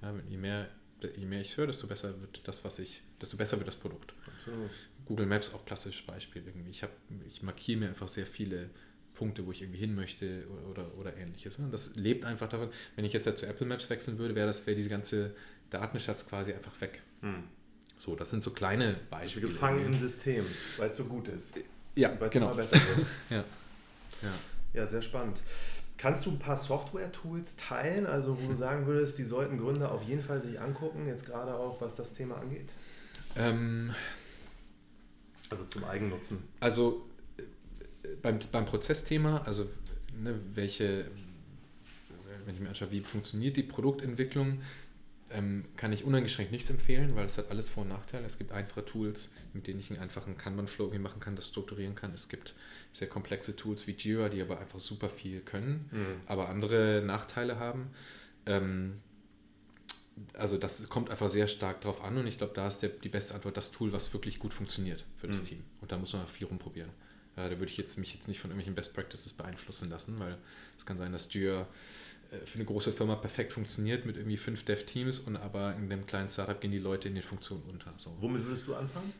Ja, 0.02 0.14
je, 0.28 0.36
mehr, 0.36 0.68
je 1.16 1.24
mehr 1.24 1.40
ich 1.40 1.56
höre, 1.56 1.68
desto 1.68 1.86
besser 1.86 2.20
wird 2.20 2.46
das, 2.46 2.64
was 2.64 2.78
ich, 2.78 3.02
desto 3.20 3.36
besser 3.38 3.56
wird 3.56 3.68
das 3.68 3.76
Produkt. 3.76 4.12
Absolut. 4.26 4.70
Google 5.06 5.26
Maps 5.26 5.54
auch 5.54 5.64
klassisches 5.64 6.04
Beispiel 6.06 6.42
irgendwie. 6.44 6.70
Ich, 6.70 6.82
hab, 6.82 6.90
ich 7.26 7.42
markiere 7.42 7.80
mir 7.80 7.88
einfach 7.88 8.08
sehr 8.08 8.26
viele 8.26 8.70
Punkte, 9.22 9.46
wo 9.46 9.52
ich 9.52 9.62
irgendwie 9.62 9.78
hin 9.78 9.94
möchte 9.94 10.44
oder, 10.48 10.68
oder, 10.68 10.98
oder 10.98 11.16
ähnliches. 11.16 11.56
Ne? 11.60 11.68
Das 11.70 11.94
lebt 11.94 12.24
einfach 12.24 12.48
davon. 12.48 12.70
Wenn 12.96 13.04
ich 13.04 13.12
jetzt 13.12 13.24
halt 13.24 13.38
zu 13.38 13.46
Apple 13.46 13.68
Maps 13.68 13.88
wechseln 13.88 14.18
würde, 14.18 14.34
wäre 14.34 14.48
das 14.48 14.66
wäre 14.66 14.74
diese 14.74 14.88
ganze 14.88 15.32
Datenschatz 15.70 16.26
quasi 16.26 16.52
einfach 16.52 16.80
weg. 16.80 17.02
Hm. 17.20 17.44
So, 17.98 18.16
das 18.16 18.30
sind 18.30 18.42
so 18.42 18.50
kleine 18.50 18.96
Beispiele. 19.10 19.46
Gefangen 19.46 19.86
im 19.86 19.96
System, 19.96 20.44
weil 20.76 20.90
es 20.90 20.96
so 20.96 21.04
gut 21.04 21.28
ist. 21.28 21.54
Ja, 21.94 22.08
genau. 22.08 22.46
Immer 22.46 22.56
besser 22.56 22.74
wird. 22.74 23.06
ja. 23.30 23.44
Ja. 24.22 24.28
ja, 24.72 24.86
sehr 24.88 25.02
spannend. 25.02 25.40
Kannst 25.98 26.26
du 26.26 26.30
ein 26.30 26.40
paar 26.40 26.56
Software-Tools 26.56 27.54
teilen, 27.54 28.06
also 28.06 28.36
wo 28.42 28.48
du 28.48 28.56
sagen 28.56 28.86
würdest, 28.88 29.18
die 29.18 29.24
sollten 29.24 29.56
Gründer 29.56 29.92
auf 29.92 30.02
jeden 30.02 30.22
Fall 30.22 30.42
sich 30.42 30.58
angucken, 30.58 31.06
jetzt 31.06 31.26
gerade 31.26 31.54
auch 31.54 31.80
was 31.80 31.94
das 31.94 32.12
Thema 32.12 32.38
angeht? 32.38 32.72
Ähm, 33.36 33.94
also 35.48 35.64
zum 35.64 35.84
Eigennutzen. 35.84 36.42
Also 36.58 37.06
beim, 38.22 38.38
beim 38.50 38.66
Prozessthema, 38.66 39.42
also 39.44 39.68
ne, 40.16 40.38
welche, 40.54 41.06
wenn 42.44 42.54
ich 42.54 42.60
mir 42.60 42.68
anschaue, 42.68 42.90
wie 42.90 43.00
funktioniert 43.00 43.56
die 43.56 43.62
Produktentwicklung, 43.62 44.60
ähm, 45.30 45.64
kann 45.76 45.92
ich 45.92 46.04
uneingeschränkt 46.04 46.52
nichts 46.52 46.68
empfehlen, 46.70 47.16
weil 47.16 47.24
es 47.24 47.38
hat 47.38 47.50
alles 47.50 47.68
Vor- 47.70 47.84
und 47.84 47.88
Nachteile. 47.88 48.26
Es 48.26 48.38
gibt 48.38 48.52
einfache 48.52 48.84
Tools, 48.84 49.30
mit 49.54 49.66
denen 49.66 49.80
ich 49.80 49.90
einen 49.90 50.00
einfachen 50.00 50.36
Kanban-Flow 50.36 50.92
machen 50.98 51.20
kann, 51.20 51.36
das 51.36 51.46
strukturieren 51.46 51.94
kann. 51.94 52.12
Es 52.12 52.28
gibt 52.28 52.54
sehr 52.92 53.08
komplexe 53.08 53.56
Tools 53.56 53.86
wie 53.86 53.92
Jira, 53.92 54.28
die 54.28 54.42
aber 54.42 54.60
einfach 54.60 54.78
super 54.78 55.08
viel 55.08 55.40
können, 55.40 55.88
mhm. 55.90 56.20
aber 56.26 56.48
andere 56.48 57.02
Nachteile 57.04 57.58
haben. 57.58 57.90
Ähm, 58.44 59.00
also 60.34 60.58
das 60.58 60.88
kommt 60.90 61.08
einfach 61.08 61.30
sehr 61.30 61.48
stark 61.48 61.80
drauf 61.80 62.02
an 62.04 62.18
und 62.18 62.26
ich 62.26 62.36
glaube, 62.36 62.52
da 62.54 62.68
ist 62.68 62.80
der, 62.80 62.90
die 62.90 63.08
beste 63.08 63.34
Antwort 63.34 63.56
das 63.56 63.72
Tool, 63.72 63.92
was 63.92 64.12
wirklich 64.12 64.38
gut 64.38 64.52
funktioniert 64.52 65.04
für 65.16 65.28
das 65.28 65.42
mhm. 65.42 65.46
Team. 65.46 65.64
Und 65.80 65.90
da 65.90 65.96
muss 65.96 66.12
man 66.12 66.26
viel 66.26 66.46
rumprobieren. 66.46 66.90
Ja, 67.36 67.48
da 67.48 67.58
würde 67.58 67.70
ich 67.70 67.76
jetzt, 67.76 67.98
mich 67.98 68.12
jetzt 68.14 68.28
nicht 68.28 68.40
von 68.40 68.50
irgendwelchen 68.50 68.74
Best 68.74 68.94
Practices 68.94 69.32
beeinflussen 69.32 69.88
lassen, 69.88 70.18
weil 70.18 70.36
es 70.76 70.84
kann 70.84 70.98
sein, 70.98 71.12
dass 71.12 71.32
Jira 71.32 71.66
äh, 72.30 72.44
für 72.44 72.56
eine 72.56 72.66
große 72.66 72.92
Firma 72.92 73.16
perfekt 73.16 73.52
funktioniert 73.52 74.04
mit 74.04 74.16
irgendwie 74.16 74.36
fünf 74.36 74.64
Dev-Teams 74.64 75.20
und 75.20 75.36
aber 75.36 75.74
in 75.76 75.88
dem 75.88 76.06
kleinen 76.06 76.28
Startup 76.28 76.60
gehen 76.60 76.72
die 76.72 76.78
Leute 76.78 77.08
in 77.08 77.14
den 77.14 77.22
Funktionen 77.22 77.62
unter. 77.70 77.92
So. 77.96 78.14
Womit 78.20 78.44
würdest 78.44 78.66
du 78.66 78.74
anfangen? 78.74 79.12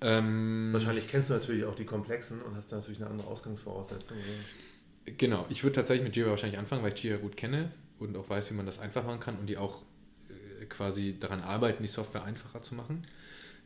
Ähm, 0.00 0.70
Wahrscheinlich 0.72 1.08
kennst 1.08 1.30
du 1.30 1.34
natürlich 1.34 1.64
auch 1.64 1.74
die 1.74 1.84
komplexen 1.84 2.40
und 2.42 2.56
hast 2.56 2.70
da 2.70 2.76
natürlich 2.76 3.00
eine 3.00 3.10
andere 3.10 3.28
Ausgangsvoraussetzung. 3.28 4.16
Oder? 4.16 5.12
Genau, 5.16 5.46
ich 5.48 5.62
würde 5.64 5.74
tatsächlich 5.74 6.04
mit 6.04 6.16
Jira 6.16 6.30
wahrscheinlich 6.30 6.58
anfangen, 6.58 6.82
weil 6.82 6.92
ich 6.92 7.02
Jira 7.02 7.16
gut 7.16 7.36
kenne 7.36 7.72
und 7.98 8.16
auch 8.16 8.28
weiß, 8.28 8.50
wie 8.50 8.54
man 8.54 8.66
das 8.66 8.78
einfach 8.78 9.04
machen 9.04 9.20
kann 9.20 9.38
und 9.38 9.46
die 9.46 9.56
auch 9.56 9.82
äh, 10.28 10.64
quasi 10.66 11.18
daran 11.18 11.40
arbeiten, 11.40 11.82
die 11.82 11.88
Software 11.88 12.24
einfacher 12.24 12.62
zu 12.62 12.74
machen. 12.74 13.06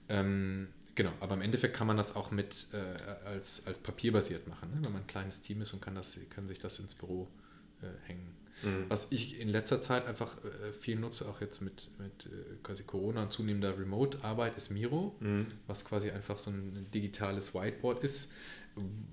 Ähm, 0.08 0.68
genau, 0.94 1.12
aber 1.20 1.34
im 1.34 1.42
Endeffekt 1.42 1.76
kann 1.76 1.86
man 1.86 1.96
das 1.96 2.16
auch 2.16 2.30
mit 2.30 2.66
äh, 2.72 3.26
als, 3.26 3.66
als 3.66 3.78
papierbasiert 3.78 4.48
machen, 4.48 4.70
ne? 4.70 4.80
wenn 4.82 4.92
man 4.92 5.02
ein 5.02 5.06
kleines 5.06 5.42
Team 5.42 5.62
ist 5.62 5.72
und 5.72 5.82
kann, 5.82 5.94
das, 5.94 6.16
kann 6.30 6.46
sich 6.46 6.58
das 6.58 6.78
ins 6.78 6.94
Büro 6.94 7.28
äh, 7.82 7.86
hängen. 8.06 8.34
Mhm. 8.62 8.84
Was 8.88 9.12
ich 9.12 9.40
in 9.40 9.48
letzter 9.48 9.80
Zeit 9.80 10.06
einfach 10.06 10.36
äh, 10.44 10.72
viel 10.72 10.96
nutze, 10.96 11.28
auch 11.28 11.40
jetzt 11.40 11.60
mit, 11.60 11.90
mit 11.98 12.26
äh, 12.26 12.56
quasi 12.62 12.82
Corona 12.84 13.22
und 13.22 13.32
zunehmender 13.32 13.78
Remote-Arbeit, 13.78 14.56
ist 14.56 14.70
Miro, 14.70 15.16
mhm. 15.20 15.46
was 15.66 15.84
quasi 15.84 16.10
einfach 16.10 16.38
so 16.38 16.50
ein 16.50 16.86
digitales 16.92 17.54
Whiteboard 17.54 18.04
ist, 18.04 18.34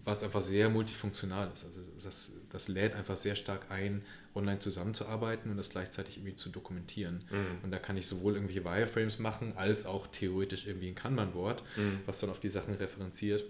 was 0.04 0.24
einfach 0.24 0.42
sehr 0.42 0.70
multifunktional 0.70 1.52
ist. 1.54 1.66
Also 1.66 1.82
das, 2.02 2.32
das 2.50 2.68
lädt 2.68 2.96
einfach 2.96 3.18
sehr 3.18 3.36
stark 3.36 3.70
ein, 3.70 4.04
online 4.40 4.60
zusammenzuarbeiten 4.60 5.52
und 5.52 5.58
das 5.58 5.70
gleichzeitig 5.70 6.18
irgendwie 6.18 6.36
zu 6.36 6.50
dokumentieren. 6.50 7.24
Mhm. 7.30 7.64
Und 7.64 7.72
da 7.72 7.78
kann 7.78 7.98
ich 7.98 8.08
sowohl 8.08 8.34
irgendwelche 8.34 8.66
Wireframes 8.66 9.20
machen, 9.20 9.54
als 9.56 9.86
auch 9.86 10.08
theoretisch 10.08 10.66
irgendwie 10.66 10.88
ein 10.88 10.96
Kanban-Board, 10.96 11.64
mhm. 11.76 12.00
was 12.08 12.20
dann 12.20 12.32
auf 12.32 12.40
die 12.40 12.50
Sachen 12.50 12.74
referenziert 12.74 13.44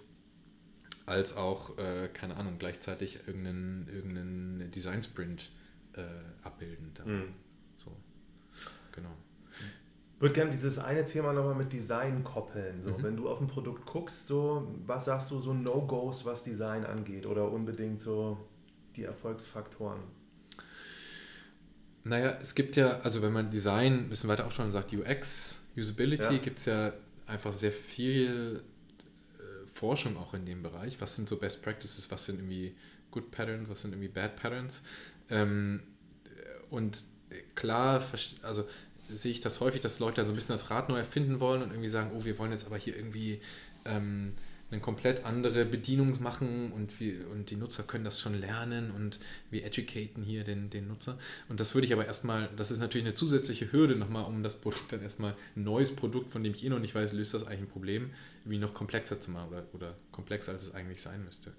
als 1.10 1.36
auch, 1.36 1.78
äh, 1.80 2.08
keine 2.14 2.38
Ahnung, 2.38 2.56
gleichzeitig 2.60 3.20
irgendeinen, 3.26 3.88
irgendeinen 3.92 4.72
Design-Sprint 4.72 5.50
äh, 5.94 6.04
abbilden. 6.44 6.94
Mhm. 7.04 7.34
So, 7.84 7.92
genau. 8.92 9.10
Ich 10.16 10.22
würde 10.22 10.36
gerne 10.36 10.52
dieses 10.52 10.78
eine 10.78 11.04
Thema 11.06 11.34
nochmal 11.34 11.56
mit 11.56 11.74
Design 11.74 12.24
koppeln. 12.24 12.84
So, 12.84 12.92
mhm. 12.92 13.04
Wenn 13.04 13.18
du 13.18 13.30
auf 13.30 13.42
ein 13.42 13.48
Produkt 13.48 13.86
guckst, 13.86 14.28
so, 14.28 14.72
was 14.86 15.06
sagst 15.06 15.32
du 15.32 15.40
so 15.40 15.54
No-Gos, 15.54 16.26
was 16.26 16.44
Design 16.44 16.86
angeht 16.86 17.26
oder 17.26 17.52
unbedingt 17.52 18.02
so 18.02 18.38
die 18.96 19.06
Erfolgsfaktoren? 19.06 20.02
Naja, 22.10 22.40
es 22.42 22.56
gibt 22.56 22.76
ja, 22.76 23.00
also 23.02 23.22
wenn 23.22 23.32
man 23.32 23.52
Design 23.52 23.94
ein 24.00 24.10
bisschen 24.10 24.30
weiter 24.30 24.48
aufschaut 24.48 24.66
und 24.66 24.72
sagt 24.72 24.92
UX, 24.92 25.68
Usability, 25.78 26.24
ja. 26.24 26.38
gibt 26.40 26.58
es 26.58 26.66
ja 26.66 26.92
einfach 27.28 27.54
sehr 27.54 27.72
viel 27.72 28.64
äh, 29.38 29.68
Forschung 29.68 30.18
auch 30.18 30.34
in 30.34 30.44
dem 30.44 30.64
Bereich. 30.64 31.00
Was 31.00 31.16
sind 31.16 31.30
so 31.30 31.38
Best 31.38 31.62
Practices, 31.62 32.10
was 32.10 32.26
sind 32.26 32.40
irgendwie 32.40 32.76
Good 33.12 33.30
Patterns, 33.30 33.70
was 33.70 33.82
sind 33.82 33.92
irgendwie 33.92 34.08
Bad 34.08 34.38
Patterns? 34.38 34.82
Ähm, 35.30 35.82
und 36.72 37.04
klar, 37.54 38.04
also 38.42 38.68
sehe 39.12 39.32
ich 39.32 39.42
das 39.42 39.60
häufig, 39.60 39.82
dass 39.82 40.00
Leute 40.00 40.16
dann 40.16 40.26
so 40.26 40.34
ein 40.34 40.36
bisschen 40.36 40.56
das 40.56 40.72
Rad 40.72 40.90
neu 40.90 40.98
erfinden 40.98 41.40
wollen 41.40 41.62
und 41.62 41.70
irgendwie 41.70 41.90
sagen, 41.90 42.10
oh, 42.16 42.26
wir 42.26 42.40
wollen 42.40 42.52
jetzt 42.52 42.66
aber 42.66 42.78
hier 42.78 42.96
irgendwie 42.96 43.40
ähm, 43.86 44.34
eine 44.72 44.82
komplett 44.82 45.26
andere 45.26 45.66
Bedienung 45.66 46.22
machen 46.22 46.72
und, 46.72 47.00
wir, 47.00 47.28
und 47.32 47.50
die 47.50 47.56
Nutzer 47.56 47.84
können 47.84 48.04
das 48.04 48.20
schon 48.20 48.40
lernen 48.40 48.92
und 48.92 49.20
wir 49.50 49.66
educaten 49.66 50.24
hier 50.24 50.44
den, 50.44 50.70
den 50.70 50.88
Nutzer. 50.88 51.18
Und 51.48 51.60
das 51.60 51.74
würde 51.74 51.88
ich 51.88 51.94
aber 51.94 52.06
erstmal, 52.06 52.50
das 52.56 52.70
ist 52.70 52.80
natürlich 52.80 53.06
eine 53.06 53.16
zusätzliche 53.16 53.72
Hürde 53.72 53.96
nochmal, 53.96 54.26
um 54.26 54.44
das 54.44 54.62
Produkt 54.62 54.92
dann 54.92 55.02
erstmal 55.02 55.36
ein 55.56 55.64
neues 55.64 55.96
Produkt, 55.96 56.30
von 56.30 56.44
dem 56.44 56.54
ich 56.54 56.64
eh 56.64 56.70
noch 56.70 56.80
nicht 56.80 56.94
weiß, 56.94 57.14
löst 57.14 57.34
das 57.34 57.46
eigentlich 57.46 57.62
ein 57.62 57.70
Problem, 57.70 58.12
irgendwie 58.42 58.60
noch 58.60 58.74
komplexer 58.74 59.20
zu 59.20 59.32
machen 59.32 59.50
oder, 59.50 59.66
oder 59.74 59.96
komplexer, 60.12 60.52
als 60.52 60.64
es 60.64 60.76
eigentlich 60.76 61.02
sein 61.02 61.24
müsste. 61.26 61.52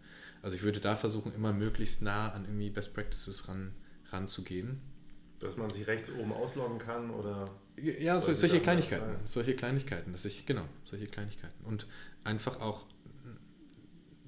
Also 0.43 0.57
ich 0.57 0.63
würde 0.63 0.81
da 0.81 0.97
versuchen, 0.97 1.35
immer 1.35 1.53
möglichst 1.53 2.03
nah 2.03 2.31
an 2.33 2.45
irgendwie 2.45 2.71
Best 2.71 2.95
Practices 2.95 3.49
ran, 3.49 3.73
ranzugehen. 4.11 4.81
Dass 5.41 5.57
man 5.57 5.71
sich 5.71 5.87
rechts 5.87 6.11
oben 6.13 6.33
ausloggen 6.33 6.79
kann 6.79 7.11
oder. 7.11 7.51
Ja, 7.77 8.21
so, 8.21 8.35
solche 8.35 8.61
Kleinigkeiten. 8.61 9.17
Solche 9.25 9.57
Kleinigkeiten, 9.57 10.13
dass 10.13 10.27
ich, 10.27 10.45
genau, 10.45 10.65
solche 10.85 11.07
Kleinigkeiten. 11.07 11.65
Und 11.65 11.87
einfach 12.25 12.61
auch 12.61 12.87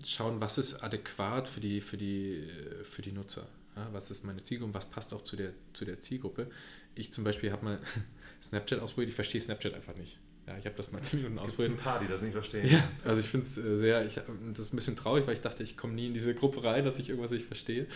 schauen, 0.04 0.40
was 0.40 0.58
ist 0.58 0.82
adäquat 0.82 1.48
für 1.48 1.60
die, 1.60 1.80
für 1.80 1.96
die, 1.96 2.46
für 2.84 3.02
die 3.02 3.12
Nutzer. 3.12 3.46
Ja, 3.76 3.88
was 3.92 4.10
ist 4.10 4.24
meine 4.24 4.42
Zielgruppe, 4.42 4.74
was 4.74 4.86
passt 4.86 5.14
auch 5.14 5.24
zu 5.24 5.36
der, 5.36 5.52
zu 5.72 5.84
der 5.84 5.98
Zielgruppe. 5.98 6.50
Ich 6.94 7.12
zum 7.12 7.24
Beispiel 7.24 7.52
habe 7.52 7.64
mal 7.64 7.80
Snapchat 8.42 8.80
ausprobiert, 8.80 9.10
ich 9.10 9.14
verstehe 9.14 9.40
Snapchat 9.40 9.74
einfach 9.74 9.96
nicht. 9.96 10.18
Ja, 10.46 10.58
ich 10.58 10.66
habe 10.66 10.76
das 10.76 10.90
mal 10.90 11.00
10 11.00 11.20
Minuten 11.20 11.38
ausprobiert. 11.38 11.70
Es 11.72 11.78
ein 11.78 11.82
paar, 11.84 12.00
die 12.00 12.08
das 12.08 12.20
nicht 12.20 12.32
verstehen. 12.32 12.66
Ja, 12.68 12.82
also 13.04 13.20
ich 13.20 13.26
finde 13.26 13.46
es 13.46 13.56
äh, 13.56 13.78
sehr, 13.78 14.04
ich, 14.04 14.14
das 14.14 14.58
ist 14.58 14.72
ein 14.72 14.76
bisschen 14.76 14.96
traurig, 14.96 15.26
weil 15.26 15.34
ich 15.34 15.40
dachte, 15.40 15.62
ich 15.62 15.76
komme 15.76 15.94
nie 15.94 16.08
in 16.08 16.14
diese 16.14 16.34
Gruppe 16.34 16.64
rein, 16.64 16.84
dass 16.84 16.98
ich 16.98 17.08
irgendwas 17.08 17.30
nicht 17.30 17.46
verstehe. 17.46 17.86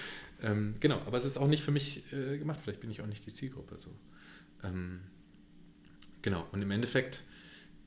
Ähm, 0.42 0.76
genau, 0.78 1.00
aber 1.06 1.18
es 1.18 1.24
ist 1.24 1.38
auch 1.38 1.48
nicht 1.48 1.64
für 1.64 1.72
mich 1.72 2.04
äh, 2.12 2.38
gemacht, 2.38 2.60
vielleicht 2.62 2.80
bin 2.80 2.90
ich 2.90 3.02
auch 3.02 3.06
nicht 3.06 3.26
die 3.26 3.32
Zielgruppe. 3.32 3.78
So. 3.78 3.90
Ähm, 4.62 5.00
genau, 6.22 6.46
und 6.52 6.62
im 6.62 6.70
Endeffekt, 6.70 7.24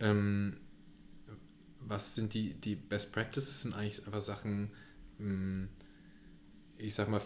ähm, 0.02 0.58
was 1.90 2.16
sind 2.16 2.34
die, 2.34 2.54
die 2.54 2.76
Best 2.76 3.12
Practices? 3.12 3.64
Sind 3.64 3.76
eigentlich 3.76 4.06
einfach 4.06 4.22
Sachen, 4.22 4.72
hm, 5.18 5.68
ich 6.78 6.96
sag 6.96 7.10
mal, 7.10 7.22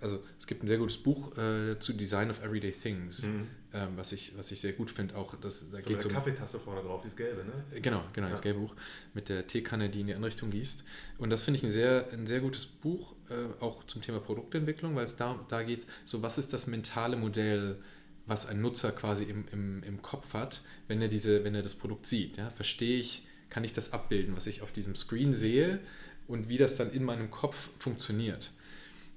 also 0.00 0.22
es 0.38 0.46
gibt 0.46 0.62
ein 0.62 0.68
sehr 0.68 0.78
gutes 0.78 0.98
Buch 0.98 1.36
äh, 1.38 1.78
zu 1.78 1.92
Design 1.92 2.30
of 2.30 2.42
Everyday 2.44 2.72
Things, 2.72 3.26
mhm. 3.26 3.46
ähm, 3.72 3.96
was, 3.96 4.12
ich, 4.12 4.36
was 4.36 4.52
ich 4.52 4.60
sehr 4.60 4.72
gut 4.74 4.90
finde. 4.90 5.16
Auch 5.16 5.34
das, 5.36 5.70
da 5.70 5.80
so 5.80 5.88
geht 5.88 6.04
eine 6.04 6.12
Kaffeetasse 6.12 6.60
vorne 6.60 6.82
drauf, 6.82 7.02
das 7.02 7.16
gelbe, 7.16 7.44
ne? 7.44 7.80
Genau, 7.80 8.04
genau, 8.12 8.26
ja. 8.26 8.30
das 8.30 8.42
gelbe 8.42 8.60
Buch 8.60 8.76
mit 9.14 9.28
der 9.28 9.46
Teekanne, 9.46 9.88
die 9.88 10.00
in 10.00 10.08
die 10.08 10.14
andere 10.14 10.28
Richtung 10.28 10.50
gießt. 10.50 10.84
Und 11.18 11.30
das 11.30 11.44
finde 11.44 11.58
ich 11.58 11.64
ein 11.64 11.70
sehr, 11.70 12.08
ein 12.12 12.26
sehr 12.26 12.40
gutes 12.40 12.66
Buch, 12.66 13.16
äh, 13.30 13.62
auch 13.62 13.84
zum 13.86 14.02
Thema 14.02 14.20
Produktentwicklung, 14.20 14.94
weil 14.94 15.04
es 15.04 15.16
da, 15.16 15.38
da 15.48 15.62
geht, 15.62 15.86
so 16.04 16.22
was 16.22 16.36
ist 16.38 16.52
das 16.52 16.66
mentale 16.66 17.16
Modell, 17.16 17.80
was 18.26 18.46
ein 18.46 18.60
Nutzer 18.60 18.92
quasi 18.92 19.24
im, 19.24 19.46
im, 19.52 19.82
im 19.82 20.02
Kopf 20.02 20.34
hat, 20.34 20.60
wenn 20.86 21.00
er, 21.00 21.08
diese, 21.08 21.44
wenn 21.44 21.54
er 21.54 21.62
das 21.62 21.74
Produkt 21.74 22.06
sieht. 22.06 22.36
Ja? 22.36 22.50
Verstehe 22.50 22.98
ich, 22.98 23.26
kann 23.52 23.64
ich 23.64 23.74
das 23.74 23.92
abbilden, 23.92 24.34
was 24.34 24.46
ich 24.46 24.62
auf 24.62 24.72
diesem 24.72 24.96
Screen 24.96 25.34
sehe 25.34 25.78
und 26.26 26.48
wie 26.48 26.56
das 26.56 26.76
dann 26.76 26.90
in 26.90 27.04
meinem 27.04 27.30
Kopf 27.30 27.68
funktioniert. 27.78 28.50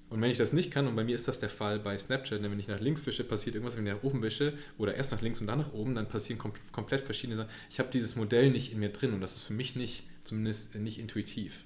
Und 0.10 0.22
wenn 0.22 0.30
ich 0.30 0.38
das 0.38 0.52
nicht 0.52 0.72
kann, 0.72 0.88
und 0.88 0.96
bei 0.98 1.06
mir 1.06 1.16
ist 1.16 1.30
das 1.30 1.40
der 1.40 1.50
Fall 1.50 1.80
bei 1.80 1.98
Snapchat, 1.98 2.44
wenn 2.44 2.60
ich 2.60 2.68
nach 2.68 2.82
links 2.82 3.06
wische, 3.06 3.24
passiert 3.24 3.56
irgendwas, 3.56 3.78
wenn 3.78 3.88
ich 3.88 3.94
nach 3.94 4.04
oben 4.04 4.22
wische, 4.22 4.54
oder 4.78 4.94
erst 4.94 5.14
nach 5.14 5.22
links 5.22 5.40
und 5.40 5.48
dann 5.48 5.60
nach 5.60 5.72
oben, 5.72 5.96
dann 5.96 6.10
passieren 6.10 6.38
kom 6.38 6.52
komplett 6.74 7.00
verschiedene 7.00 7.38
Sachen. 7.38 7.50
Ich 7.70 7.80
habe 7.80 7.90
dieses 7.90 8.18
Modell 8.18 8.52
nicht 8.52 8.74
in 8.74 8.80
mir 8.80 8.90
drin 8.90 9.14
und 9.14 9.22
das 9.22 9.38
ist 9.38 9.44
für 9.44 9.54
mich 9.54 9.78
nicht, 9.78 10.04
zumindest 10.26 10.76
nicht 10.76 11.00
intuitiv. 11.00 11.64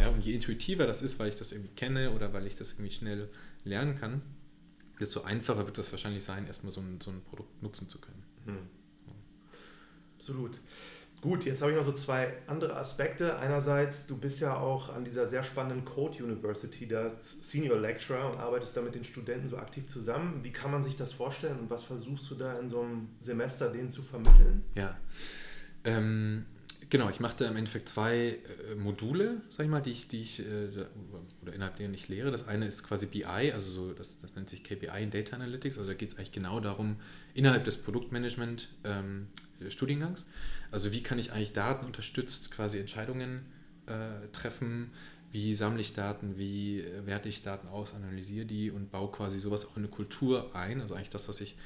Ja, 0.00 0.08
und 0.08 0.24
je 0.24 0.34
intuitiver 0.34 0.88
das 0.88 1.02
ist, 1.02 1.20
weil 1.20 1.28
ich 1.28 1.36
das 1.36 1.52
irgendwie 1.52 1.74
kenne 1.76 2.10
oder 2.10 2.32
weil 2.32 2.44
ich 2.48 2.56
das 2.56 2.72
irgendwie 2.72 2.92
schnell 2.92 3.28
lernen 3.64 3.98
kann, 4.00 4.20
desto 4.98 5.22
einfacher 5.22 5.64
wird 5.64 5.78
das 5.78 5.92
wahrscheinlich 5.92 6.24
sein, 6.24 6.48
erstmal 6.48 6.72
so 6.72 6.80
ein, 6.80 7.00
so 7.00 7.12
ein 7.12 7.22
Produkt 7.22 7.62
nutzen 7.62 7.88
zu 7.88 8.00
können. 8.00 8.24
Hm. 8.46 8.58
Absolut. 10.16 10.58
Gut, 11.20 11.44
jetzt 11.44 11.60
habe 11.60 11.72
ich 11.72 11.76
noch 11.76 11.84
so 11.84 11.92
zwei 11.92 12.32
andere 12.46 12.76
Aspekte. 12.76 13.38
Einerseits, 13.38 14.06
du 14.06 14.16
bist 14.16 14.40
ja 14.40 14.56
auch 14.56 14.88
an 14.88 15.04
dieser 15.04 15.26
sehr 15.26 15.42
spannenden 15.42 15.84
Code 15.84 16.24
University, 16.24 16.88
da 16.88 17.10
Senior 17.42 17.78
Lecturer 17.78 18.32
und 18.32 18.38
arbeitest 18.38 18.76
da 18.76 18.80
mit 18.80 18.94
den 18.94 19.04
Studenten 19.04 19.46
so 19.46 19.58
aktiv 19.58 19.86
zusammen. 19.86 20.40
Wie 20.42 20.50
kann 20.50 20.70
man 20.70 20.82
sich 20.82 20.96
das 20.96 21.12
vorstellen 21.12 21.58
und 21.58 21.68
was 21.68 21.82
versuchst 21.82 22.30
du 22.30 22.36
da 22.36 22.58
in 22.58 22.70
so 22.70 22.80
einem 22.80 23.08
Semester 23.20 23.70
denen 23.70 23.90
zu 23.90 24.02
vermitteln? 24.02 24.64
Ja, 24.74 24.96
ähm, 25.84 26.46
genau, 26.90 27.08
ich 27.08 27.20
mache 27.20 27.36
da 27.38 27.48
im 27.48 27.56
Endeffekt 27.56 27.88
zwei 27.88 28.38
äh, 28.70 28.74
Module, 28.74 29.40
sag 29.48 29.64
ich 29.64 29.70
mal, 29.70 29.80
die 29.80 29.92
ich, 29.92 30.08
die 30.08 30.22
ich 30.22 30.40
äh, 30.40 30.68
oder 31.42 31.54
innerhalb 31.54 31.76
denen 31.76 31.94
ich 31.94 32.08
lehre. 32.08 32.30
Das 32.30 32.46
eine 32.46 32.66
ist 32.66 32.82
quasi 32.82 33.06
BI, 33.06 33.24
also 33.24 33.70
so, 33.70 33.92
das, 33.92 34.20
das 34.20 34.34
nennt 34.34 34.50
sich 34.50 34.62
KPI 34.62 35.02
in 35.02 35.10
Data 35.10 35.36
Analytics. 35.36 35.78
Also 35.78 35.88
da 35.88 35.94
geht 35.94 36.12
es 36.12 36.18
eigentlich 36.18 36.32
genau 36.32 36.60
darum, 36.60 36.96
innerhalb 37.32 37.64
des 37.64 37.82
Produktmanagement 37.82 38.68
ähm, 38.84 39.28
Studiengangs. 39.68 40.28
Also 40.70 40.92
wie 40.92 41.02
kann 41.02 41.18
ich 41.18 41.32
eigentlich 41.32 41.52
Daten 41.52 41.86
unterstützt 41.86 42.50
quasi 42.50 42.78
Entscheidungen 42.78 43.46
äh, 43.86 44.28
treffen, 44.32 44.90
wie 45.32 45.54
sammle 45.54 45.80
ich 45.80 45.94
Daten, 45.94 46.36
wie 46.36 46.80
äh, 46.80 47.06
werte 47.06 47.28
ich 47.28 47.42
Daten 47.42 47.68
aus, 47.68 47.94
analysiere 47.94 48.46
die 48.46 48.70
und 48.70 48.90
baue 48.90 49.12
quasi 49.12 49.38
sowas 49.38 49.66
auch 49.66 49.76
in 49.76 49.84
eine 49.84 49.92
Kultur 49.92 50.54
ein. 50.54 50.80
Also 50.80 50.94
eigentlich 50.94 51.10
das, 51.10 51.28
was 51.28 51.40
ich 51.40 51.56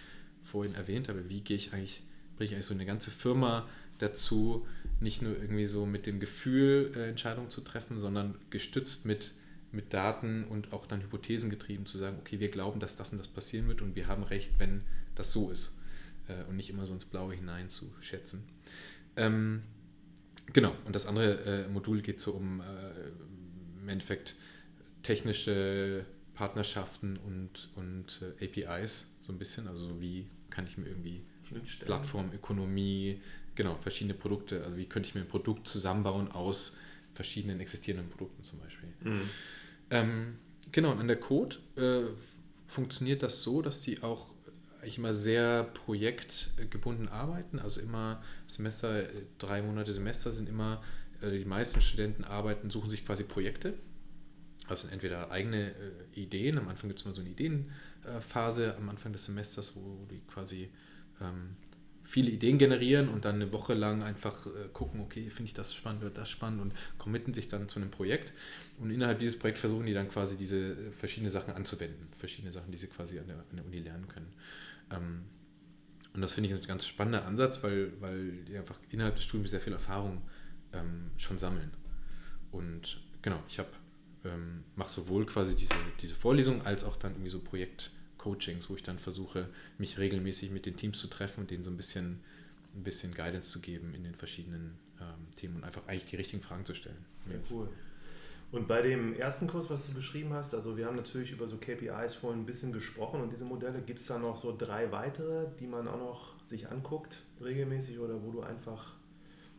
vorhin 0.43 0.75
erwähnt 0.75 1.09
habe, 1.09 1.29
wie 1.29 1.41
gehe 1.41 1.57
ich 1.57 1.73
eigentlich, 1.73 2.03
bringe 2.37 2.49
ich 2.49 2.55
eigentlich 2.55 2.67
so 2.67 2.75
eine 2.75 2.85
ganze 2.85 3.11
Firma 3.11 3.67
dazu, 3.99 4.67
nicht 5.05 5.23
nur 5.23 5.37
irgendwie 5.37 5.67
so 5.67 5.87
mit 5.87 6.07
dem 6.07 6.19
Gefühl 6.19 6.93
äh, 6.97 7.09
Entscheidungen 7.09 7.51
zu 7.51 7.61
treffen, 7.61 8.01
sondern 8.01 8.35
gestützt 8.51 9.07
mit, 9.07 9.33
mit 9.71 9.95
Daten 9.95 10.45
und 10.45 10.73
auch 10.73 10.87
dann 10.87 11.03
Hypothesen 11.03 11.51
getrieben 11.51 11.87
zu 11.87 11.99
sagen, 11.99 12.17
okay, 12.19 12.41
wir 12.41 12.51
glauben, 12.51 12.81
dass 12.81 12.97
das 12.97 13.13
und 13.13 13.19
das 13.19 13.29
passieren 13.29 13.69
wird 13.69 13.83
und 13.83 13.95
wir 13.95 14.09
haben 14.09 14.25
recht, 14.25 14.51
wenn 14.59 14.83
das 15.15 15.33
so 15.33 15.51
ist. 15.51 15.79
Äh, 16.27 16.43
und 16.49 16.57
nicht 16.57 16.71
immer 16.71 16.87
so 16.87 16.93
ins 16.93 17.05
Blaue 17.05 17.35
hinein 17.35 17.69
zu 17.69 17.93
schätzen. 18.01 18.45
Ähm, 19.17 19.63
genau, 20.53 20.75
und 20.87 20.97
das 20.97 21.07
andere 21.07 21.45
äh, 21.45 21.69
Modul 21.69 22.01
geht 22.01 22.19
so 22.19 22.33
um 22.33 22.61
äh, 22.61 22.65
im 23.83 23.89
Endeffekt 23.89 24.35
technische 25.03 26.05
Partnerschaften 26.35 27.19
und, 27.19 27.69
und 27.77 28.23
äh, 28.41 28.45
APIs 28.45 29.13
so 29.27 29.33
ein 29.33 29.39
bisschen, 29.39 29.69
also 29.69 29.87
so 29.87 30.01
wie 30.01 30.27
kann 30.51 30.67
ich 30.67 30.79
mir 30.79 30.89
irgendwie 30.89 31.23
Plattformökonomie, 31.81 33.21
genau, 33.55 33.77
verschiedene 33.77 34.15
Produkte, 34.15 34.63
also 34.65 34.77
wie 34.77 34.87
könnte 34.87 35.09
ich 35.09 35.15
mir 35.15 35.23
ein 35.23 35.29
Produkt 35.29 35.69
zusammenbauen 35.69 36.31
aus 36.31 36.79
verschiedenen 37.13 37.61
existierenden 37.61 38.11
Produkten 38.11 38.43
zum 38.45 38.59
Beispiel. 38.61 38.89
Mhm. 39.03 39.31
Ähm, 39.91 40.39
genau, 40.73 40.93
und 40.93 41.01
an 41.01 41.09
der 41.09 41.19
Code 41.19 41.57
äh, 41.77 42.11
funktioniert 42.67 43.23
das 43.23 43.43
so, 43.43 43.63
dass 43.63 43.81
die 43.81 44.03
auch 44.03 44.35
eigentlich 44.81 44.99
immer 44.99 45.15
sehr 45.15 45.65
projektgebunden 45.65 47.09
arbeiten, 47.09 47.59
also 47.59 47.81
immer 47.81 48.23
Semester, 48.47 49.05
drei 49.39 49.63
Monate 49.63 49.93
Semester 49.93 50.33
sind 50.33 50.49
immer, 50.49 50.83
äh, 51.23 51.31
die 51.31 51.45
meisten 51.45 51.81
Studenten 51.81 52.25
arbeiten, 52.25 52.69
suchen 52.69 52.91
sich 52.91 53.05
quasi 53.05 53.25
Projekte. 53.25 53.75
Also 54.67 54.89
entweder 54.89 55.31
eigene 55.31 55.71
äh, 55.71 55.75
Ideen, 56.21 56.59
am 56.59 56.69
Anfang 56.69 56.89
gibt 56.89 57.01
es 57.01 57.07
immer 57.07 57.15
so 57.15 57.21
eine 57.21 57.31
Ideenphase 57.31 58.77
am 58.77 58.89
Anfang 58.89 59.13
des 59.13 59.27
Semesters, 59.27 59.75
wo 59.75 60.07
die 60.11 60.21
quasi 60.21 60.71
ähm, 61.21 61.57
viele 62.05 62.31
Ideen 62.31 62.59
generieren 62.59 63.09
und 63.09 63.25
dann 63.25 63.37
eine 63.37 63.51
Woche 63.53 63.75
lang 63.75 64.03
einfach 64.03 64.47
äh, 64.47 64.69
gucken, 64.73 65.01
okay, 65.01 65.31
finde 65.31 65.49
ich 65.49 65.55
das 65.55 65.75
spannend 65.75 66.03
oder 66.03 66.11
das 66.11 66.31
spannend 66.31 66.61
und 66.61 66.73
committen 66.99 67.33
sich 67.35 67.49
dann 67.49 67.69
zu 67.69 67.81
einem 67.81 67.91
Projekt. 67.91 68.33
Und 68.79 68.91
innerhalb 68.91 69.19
dieses 69.19 69.39
Projekts 69.39 69.61
versuchen 69.61 69.87
die 69.87 69.95
dann 69.95 70.09
quasi 70.09 70.37
diese 70.37 70.73
äh, 70.73 70.93
verschiedenen 70.93 71.31
Sachen 71.31 71.55
anzuwenden, 71.55 72.09
verschiedene 72.19 72.53
Sachen, 72.53 72.71
die 72.71 72.79
sie 72.79 72.89
quasi 72.89 73.19
an 73.19 73.27
der, 73.27 73.37
an 73.37 73.57
der 73.57 73.65
Uni 73.65 73.81
lernen 73.81 74.07
können. 74.07 74.33
Ähm, 74.91 75.25
und 76.13 76.21
das 76.21 76.33
finde 76.33 76.51
ich 76.51 76.55
ein 76.55 76.63
ganz 76.63 76.87
spannender 76.87 77.25
Ansatz, 77.25 77.63
weil, 77.65 77.93
weil 78.01 78.45
die 78.45 78.57
einfach 78.57 78.79
innerhalb 78.91 79.17
des 79.17 79.25
Studiums 79.25 79.51
sehr 79.51 79.61
viel 79.61 79.73
Erfahrung 79.73 80.23
ähm, 80.73 81.11
schon 81.17 81.39
sammeln. 81.39 81.73
Und 82.53 83.01
genau, 83.23 83.43
ich 83.49 83.59
habe 83.59 83.71
ähm, 84.25 84.65
mache 84.77 84.91
sowohl 84.91 85.27
quasi 85.27 85.57
diese, 85.57 85.75
diese 86.01 86.15
Vorlesung 86.15 86.65
als 86.65 86.85
auch 86.85 86.97
dann 86.97 87.13
irgendwie 87.13 87.31
so 87.31 87.41
Projektcoachings, 88.25 88.71
wo 88.71 88.77
ich 88.77 88.83
dann 88.83 88.99
versuche, 88.99 89.49
mich 89.79 89.99
regelmäßig 89.99 90.51
mit 90.51 90.67
den 90.67 90.77
Teams 90.77 90.99
zu 90.99 91.09
treffen 91.09 91.43
und 91.43 91.51
denen 91.51 91.65
so 91.65 91.71
ein 91.71 91.77
bisschen, 91.77 92.21
ein 92.75 92.83
bisschen 92.83 93.15
Guidance 93.15 93.51
zu 93.51 93.61
geben 93.61 93.95
in 93.95 94.03
den 94.03 94.15
verschiedenen 94.15 94.77
ähm, 95.01 95.27
Themen 95.37 95.57
und 95.57 95.65
einfach 95.65 95.83
eigentlich 95.87 96.07
die 96.07 96.17
richtigen 96.17 96.43
Fragen 96.43 96.65
zu 96.65 96.75
stellen. 96.75 97.05
Ja, 97.31 97.37
cool. 97.51 97.69
Und 98.51 98.69
bei 98.69 98.83
dem 98.83 99.15
ersten 99.15 99.49
Kurs, 99.49 99.69
was 99.69 99.87
du 99.87 99.95
beschrieben 99.95 100.33
hast, 100.33 100.55
also 100.55 100.77
wir 100.77 100.87
haben 100.87 100.97
natürlich 100.97 101.33
über 101.33 101.49
so 101.49 101.57
KPIs 101.57 102.15
vorhin 102.15 102.43
ein 102.43 102.47
bisschen 102.47 102.73
gesprochen 102.73 103.21
und 103.21 103.33
diese 103.33 103.45
Modelle, 103.45 103.81
gibt 103.81 103.99
es 103.99 104.07
da 104.07 104.19
noch 104.19 104.37
so 104.37 104.55
drei 104.57 104.93
weitere, 104.93 105.47
die 105.59 105.67
man 105.67 105.89
auch 105.89 105.99
noch 105.99 106.47
sich 106.47 106.71
anguckt 106.71 107.19
regelmäßig 107.43 107.99
oder 107.99 108.23
wo 108.23 108.31
du 108.31 108.43
einfach 108.43 108.95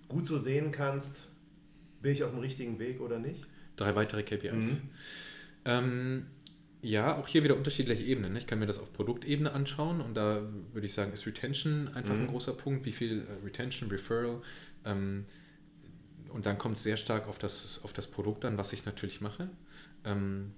gut 0.07 0.25
so 0.25 0.37
sehen 0.37 0.71
kannst, 0.71 1.27
bin 2.01 2.13
ich 2.13 2.23
auf 2.23 2.31
dem 2.31 2.39
richtigen 2.39 2.79
Weg 2.79 3.01
oder 3.01 3.19
nicht? 3.19 3.45
Drei 3.75 3.95
weitere 3.95 4.23
KPIs. 4.23 4.65
Mhm. 4.65 4.89
Ähm, 5.65 6.25
ja, 6.81 7.17
auch 7.17 7.27
hier 7.27 7.43
wieder 7.43 7.55
unterschiedliche 7.55 8.03
Ebenen. 8.03 8.33
Ne? 8.33 8.39
Ich 8.39 8.47
kann 8.47 8.59
mir 8.59 8.67
das 8.67 8.79
auf 8.79 8.93
Produktebene 8.93 9.51
anschauen 9.51 10.01
und 10.01 10.15
da 10.15 10.41
würde 10.73 10.85
ich 10.85 10.93
sagen, 10.93 11.13
ist 11.13 11.25
Retention 11.25 11.89
einfach 11.93 12.13
mhm. 12.13 12.21
ein 12.21 12.27
großer 12.27 12.53
Punkt. 12.53 12.85
Wie 12.85 12.91
viel 12.91 13.21
äh, 13.21 13.45
Retention, 13.45 13.89
Referral. 13.89 14.41
Ähm, 14.85 15.25
und 16.29 16.45
dann 16.45 16.57
kommt 16.57 16.77
es 16.77 16.83
sehr 16.83 16.97
stark 16.97 17.27
auf 17.27 17.39
das, 17.39 17.81
auf 17.83 17.93
das 17.93 18.07
Produkt 18.07 18.45
an, 18.45 18.57
was 18.57 18.73
ich 18.73 18.85
natürlich 18.85 19.21
mache. 19.21 19.49
Ähm, 20.03 20.51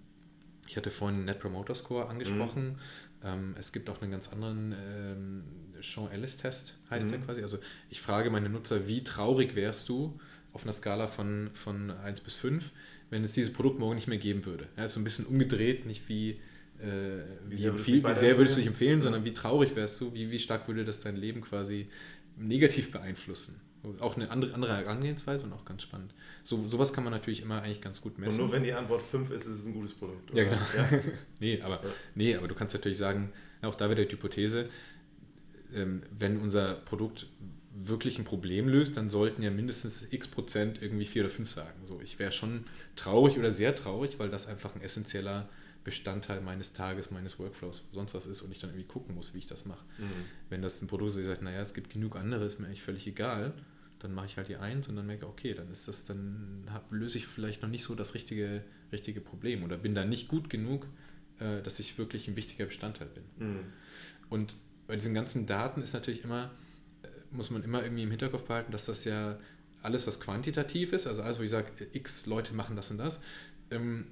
ich 0.67 0.75
hatte 0.75 0.89
vorhin 0.89 1.25
Net 1.25 1.39
Promoter 1.39 1.75
Score 1.75 2.09
angesprochen. 2.09 2.71
Mhm. 2.71 2.77
Ähm, 3.23 3.55
es 3.59 3.71
gibt 3.71 3.89
auch 3.89 4.01
einen 4.01 4.11
ganz 4.11 4.31
anderen 4.31 4.73
ähm, 4.73 5.43
Sean 5.81 6.11
Ellis-Test, 6.11 6.75
heißt 6.89 7.07
mhm. 7.07 7.11
der 7.11 7.19
quasi. 7.21 7.41
Also 7.41 7.57
ich 7.89 8.01
frage 8.01 8.29
meine 8.29 8.49
Nutzer, 8.49 8.87
wie 8.87 9.03
traurig 9.03 9.55
wärst 9.55 9.89
du 9.89 10.19
auf 10.53 10.63
einer 10.63 10.73
Skala 10.73 11.07
von, 11.07 11.51
von 11.53 11.91
1 11.91 12.21
bis 12.21 12.35
5, 12.35 12.71
wenn 13.09 13.23
es 13.23 13.33
dieses 13.33 13.53
Produkt 13.53 13.79
morgen 13.79 13.95
nicht 13.95 14.07
mehr 14.07 14.17
geben 14.17 14.45
würde. 14.45 14.67
Ja, 14.77 14.89
so 14.89 14.99
ein 14.99 15.03
bisschen 15.03 15.25
umgedreht, 15.25 15.85
nicht 15.85 16.09
wie, 16.09 16.31
äh, 16.79 17.23
wie, 17.47 17.73
wie, 17.73 17.77
viel, 17.77 18.03
wie 18.03 18.13
sehr 18.13 18.37
würdest 18.37 18.55
du 18.55 18.59
dich 18.59 18.67
empfehlen, 18.67 19.01
sondern 19.01 19.23
wie 19.25 19.33
traurig 19.33 19.75
wärst 19.75 20.01
du, 20.01 20.13
wie, 20.13 20.29
wie 20.31 20.39
stark 20.39 20.67
würde 20.67 20.85
das 20.85 21.01
dein 21.01 21.15
Leben 21.15 21.41
quasi 21.41 21.87
negativ 22.37 22.91
beeinflussen. 22.91 23.59
Auch 23.99 24.15
eine 24.15 24.29
andere, 24.31 24.53
andere 24.53 24.75
Herangehensweise 24.75 25.45
und 25.45 25.53
auch 25.53 25.63
ganz 25.63 25.83
spannend. 25.83 26.13
So, 26.43 26.67
sowas 26.67 26.91
kann 26.91 27.03
man 27.03 27.13
natürlich 27.13 27.41
immer 27.41 27.61
eigentlich 27.61 27.81
ganz 27.81 28.01
gut 28.01 28.17
messen. 28.17 28.41
Und 28.41 28.47
nur 28.47 28.55
wenn 28.55 28.63
die 28.63 28.73
Antwort 28.73 29.01
5 29.01 29.31
ist, 29.31 29.45
ist 29.45 29.59
es 29.59 29.65
ein 29.67 29.73
gutes 29.73 29.93
Produkt. 29.93 30.31
Oder? 30.31 30.43
Ja, 30.43 30.49
genau. 30.49 30.61
Ja? 30.75 30.99
nee, 31.39 31.61
aber, 31.61 31.75
ja. 31.75 31.89
nee, 32.15 32.35
aber 32.35 32.47
du 32.47 32.55
kannst 32.55 32.75
natürlich 32.75 32.97
sagen, 32.97 33.31
auch 33.61 33.75
da 33.75 33.89
wieder 33.89 34.03
die 34.03 34.11
Hypothese, 34.11 34.69
ähm, 35.73 36.01
wenn 36.17 36.39
unser 36.39 36.73
Produkt 36.73 37.27
wirklich 37.79 38.17
ein 38.17 38.25
Problem 38.25 38.67
löst, 38.67 38.97
dann 38.97 39.09
sollten 39.09 39.43
ja 39.43 39.51
mindestens 39.51 40.11
x 40.11 40.27
Prozent 40.27 40.81
irgendwie 40.81 41.05
4 41.05 41.23
oder 41.23 41.29
5 41.29 41.49
sagen. 41.49 41.85
So, 41.85 42.01
ich 42.01 42.17
wäre 42.17 42.31
schon 42.31 42.63
traurig 42.95 43.37
oder 43.37 43.51
sehr 43.51 43.75
traurig, 43.75 44.19
weil 44.19 44.29
das 44.29 44.47
einfach 44.47 44.75
ein 44.75 44.81
essentieller 44.81 45.47
Bestandteil 45.83 46.41
meines 46.41 46.73
Tages, 46.73 47.11
meines 47.11 47.39
Workflows, 47.39 47.87
sonst 47.91 48.13
was 48.13 48.25
ist 48.25 48.41
und 48.41 48.51
ich 48.51 48.59
dann 48.59 48.71
irgendwie 48.71 48.87
gucken 48.87 49.15
muss, 49.15 49.33
wie 49.33 49.37
ich 49.37 49.47
das 49.47 49.65
mache. 49.65 49.85
Mhm. 49.97 50.25
Wenn 50.49 50.61
das 50.61 50.81
ein 50.81 50.87
Produkt 50.87 51.15
ist, 51.15 51.25
sagt, 51.25 51.41
naja, 51.41 51.61
es 51.61 51.73
gibt 51.73 51.91
genug 51.91 52.15
andere, 52.15 52.45
ist 52.45 52.59
mir 52.59 52.67
eigentlich 52.67 52.81
völlig 52.81 53.07
egal, 53.07 53.53
dann 53.99 54.13
mache 54.13 54.25
ich 54.25 54.37
halt 54.37 54.49
die 54.49 54.57
eins 54.57 54.87
und 54.89 54.95
dann 54.95 55.07
merke, 55.07 55.27
okay, 55.27 55.53
dann 55.53 55.71
ist 55.71 55.87
das, 55.87 56.05
dann 56.05 56.65
hab, 56.71 56.91
löse 56.91 57.17
ich 57.17 57.27
vielleicht 57.27 57.61
noch 57.61 57.69
nicht 57.69 57.83
so 57.83 57.95
das 57.95 58.15
richtige, 58.15 58.63
richtige 58.91 59.21
Problem 59.21 59.63
oder 59.63 59.77
bin 59.77 59.95
da 59.95 60.03
nicht 60.03 60.27
gut 60.27 60.49
genug, 60.49 60.87
äh, 61.39 61.61
dass 61.61 61.79
ich 61.79 61.97
wirklich 61.97 62.27
ein 62.27 62.35
wichtiger 62.35 62.65
Bestandteil 62.65 63.07
bin. 63.07 63.23
Mhm. 63.47 63.59
Und 64.29 64.55
bei 64.87 64.95
diesen 64.95 65.13
ganzen 65.13 65.47
Daten 65.47 65.81
ist 65.81 65.93
natürlich 65.93 66.23
immer, 66.23 66.51
muss 67.31 67.49
man 67.49 67.63
immer 67.63 67.83
irgendwie 67.83 68.03
im 68.03 68.09
Hinterkopf 68.11 68.43
behalten, 68.43 68.71
dass 68.71 68.85
das 68.85 69.05
ja 69.05 69.37
alles, 69.81 70.07
was 70.07 70.19
quantitativ 70.19 70.93
ist, 70.93 71.07
also 71.07 71.21
alles, 71.21 71.39
wo 71.39 71.43
ich 71.43 71.51
sage, 71.51 71.67
x 71.93 72.25
Leute 72.25 72.53
machen 72.53 72.75
das 72.75 72.91
und 72.91 72.97
das, 72.97 73.21
ähm, 73.71 74.05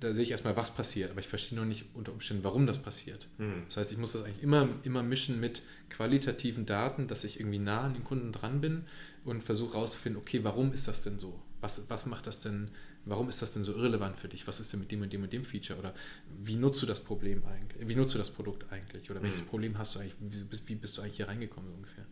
da 0.00 0.14
sehe 0.14 0.22
ich 0.22 0.30
erstmal, 0.30 0.56
was 0.56 0.74
passiert, 0.74 1.10
aber 1.10 1.20
ich 1.20 1.28
verstehe 1.28 1.58
noch 1.58 1.64
nicht 1.64 1.86
unter 1.94 2.12
Umständen, 2.12 2.44
warum 2.44 2.66
das 2.66 2.82
passiert. 2.82 3.28
Mhm. 3.38 3.64
Das 3.66 3.76
heißt, 3.76 3.92
ich 3.92 3.98
muss 3.98 4.12
das 4.12 4.24
eigentlich 4.24 4.42
immer, 4.42 4.68
immer 4.84 5.02
mischen 5.02 5.40
mit 5.40 5.62
qualitativen 5.90 6.66
Daten, 6.66 7.08
dass 7.08 7.24
ich 7.24 7.40
irgendwie 7.40 7.58
nah 7.58 7.82
an 7.82 7.94
den 7.94 8.04
Kunden 8.04 8.32
dran 8.32 8.60
bin 8.60 8.84
und 9.24 9.42
versuche 9.42 9.74
herauszufinden, 9.74 10.20
okay, 10.20 10.40
warum 10.44 10.72
ist 10.72 10.88
das 10.88 11.02
denn 11.02 11.18
so? 11.18 11.40
Was, 11.60 11.90
was 11.90 12.06
macht 12.06 12.26
das 12.26 12.40
denn, 12.40 12.70
warum 13.04 13.28
ist 13.28 13.42
das 13.42 13.52
denn 13.52 13.62
so 13.62 13.72
irrelevant 13.72 14.16
für 14.16 14.28
dich? 14.28 14.46
Was 14.46 14.60
ist 14.60 14.72
denn 14.72 14.80
mit 14.80 14.90
dem 14.90 15.02
und 15.02 15.12
dem 15.12 15.22
und 15.22 15.32
dem 15.32 15.44
Feature? 15.44 15.78
Oder 15.78 15.94
wie 16.42 16.56
nutzt 16.56 16.80
du 16.82 16.86
das 16.86 17.00
Problem 17.00 17.44
eigentlich? 17.46 17.88
Wie 17.88 17.94
nutzt 17.94 18.14
du 18.14 18.18
das 18.18 18.30
Produkt 18.30 18.70
eigentlich? 18.70 19.10
Oder 19.10 19.22
welches 19.22 19.42
mhm. 19.42 19.46
Problem 19.46 19.78
hast 19.78 19.94
du 19.94 19.98
eigentlich? 19.98 20.16
Wie, 20.20 20.68
wie, 20.68 20.74
bist 20.76 20.96
du 20.96 21.02
eigentlich 21.02 21.16
hier 21.16 21.28
reingekommen 21.28 21.68
so 21.68 21.76
ungefähr? 21.76 22.06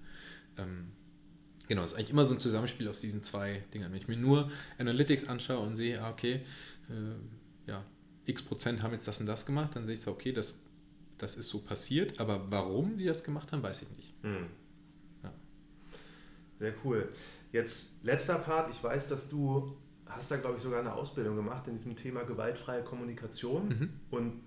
Ähm, 0.58 0.92
genau, 1.68 1.84
es 1.84 1.92
ist 1.92 1.98
eigentlich 1.98 2.10
immer 2.10 2.24
so 2.24 2.34
ein 2.34 2.40
Zusammenspiel 2.40 2.88
aus 2.88 3.00
diesen 3.00 3.22
zwei 3.22 3.62
Dingen. 3.72 3.90
Wenn 3.92 4.00
ich 4.00 4.08
mir 4.08 4.16
nur 4.16 4.50
Analytics 4.78 5.28
anschaue 5.28 5.64
und 5.64 5.76
sehe, 5.76 6.02
ah, 6.02 6.10
okay, 6.10 6.42
äh, 6.88 7.70
ja, 7.70 7.84
x 8.26 8.42
Prozent 8.42 8.82
haben 8.82 8.92
jetzt 8.92 9.06
das 9.06 9.20
und 9.20 9.26
das 9.26 9.46
gemacht, 9.46 9.76
dann 9.76 9.86
sehe 9.86 9.94
ich 9.94 10.00
zwar, 10.00 10.14
okay, 10.14 10.32
das, 10.32 10.54
das 11.18 11.36
ist 11.36 11.48
so 11.48 11.60
passiert, 11.60 12.18
aber 12.20 12.50
warum 12.50 12.96
die 12.96 13.04
das 13.04 13.22
gemacht 13.22 13.52
haben, 13.52 13.62
weiß 13.62 13.82
ich 13.82 13.90
nicht. 13.96 14.24
Mhm. 14.24 14.46
Ja. 15.22 15.32
Sehr 16.58 16.74
cool. 16.84 17.08
Jetzt 17.52 18.02
letzter 18.02 18.38
Part, 18.38 18.70
ich 18.70 18.82
weiß, 18.82 19.08
dass 19.08 19.28
du 19.28 19.76
hast 20.10 20.30
da, 20.30 20.36
glaube 20.36 20.56
ich, 20.56 20.62
sogar 20.62 20.80
eine 20.80 20.92
Ausbildung 20.92 21.36
gemacht 21.36 21.66
in 21.66 21.74
diesem 21.74 21.96
Thema 21.96 22.24
gewaltfreie 22.24 22.82
Kommunikation. 22.82 23.68
Mhm. 23.68 23.90
Und 24.10 24.40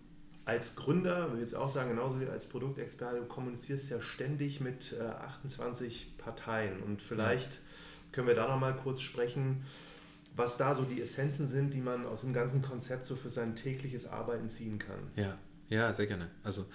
als 0.46 0.76
Gründer, 0.76 1.30
würde 1.30 1.36
ich 1.36 1.42
jetzt 1.42 1.56
auch 1.56 1.70
sagen, 1.70 1.92
genauso 1.92 2.20
wie 2.20 2.28
als 2.28 2.48
Produktexperte, 2.48 3.20
du 3.20 3.26
kommunizierst 3.26 3.90
ja 3.90 4.02
ständig 4.02 4.60
mit 4.60 4.94
äh, 4.94 5.04
28 5.04 6.18
Parteien. 6.18 6.82
Und 6.84 7.02
vielleicht 7.02 7.54
ja. 7.54 7.60
können 8.12 8.28
wir 8.28 8.36
da 8.36 8.48
nochmal 8.48 8.76
kurz 8.76 9.02
sprechen, 9.02 9.64
was 10.36 10.58
da 10.58 10.74
so 10.74 10.84
die 10.84 11.02
Essenzen 11.02 11.48
sind, 11.48 11.74
die 11.74 11.82
man 11.82 12.06
aus 12.06 12.22
dem 12.22 12.34
ganzen 12.34 12.62
Konzept 12.62 13.06
so 13.06 13.16
für 13.16 13.30
sein 13.30 13.56
tägliches 13.56 14.08
Arbeiten 14.08 14.50
ziehen 14.50 14.80
kann. 14.80 15.00
Ja, 15.16 15.38
ja, 15.70 15.94
sehr 15.94 16.08
gerne. 16.08 16.30
Also 16.44 16.66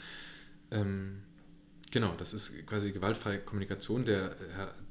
ähm, 0.70 1.22
genau, 1.90 2.14
das 2.16 2.34
ist 2.34 2.66
quasi 2.66 2.92
gewaltfreie 2.92 3.38
Kommunikation, 3.40 4.04
der, 4.04 4.34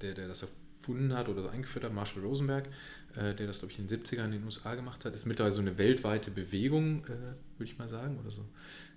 der, 0.02 0.14
der 0.14 0.28
das 0.28 0.44
erfunden 0.44 1.14
hat 1.14 1.30
oder 1.30 1.50
eingeführt 1.52 1.86
hat, 1.86 1.94
Marshall 1.94 2.24
Rosenberg, 2.24 2.70
äh, 3.18 3.34
der 3.36 3.48
das, 3.48 3.60
glaube 3.60 3.74
ich, 3.74 3.80
in 3.80 3.88
den 3.88 4.04
70ern 4.04 4.26
in 4.26 4.32
den 4.32 4.44
USA 4.44 4.76
gemacht 4.76 5.04
hat, 5.04 5.14
ist 5.14 5.26
mittlerweile 5.26 5.54
so 5.54 5.62
eine 5.62 5.78
weltweite 5.78 6.32
Bewegung, 6.32 7.04
äh, 7.06 7.10
würde 7.58 7.72
ich 7.72 7.78
mal 7.78 7.90
sagen, 7.90 8.20
oder 8.20 8.30
so. 8.30 8.46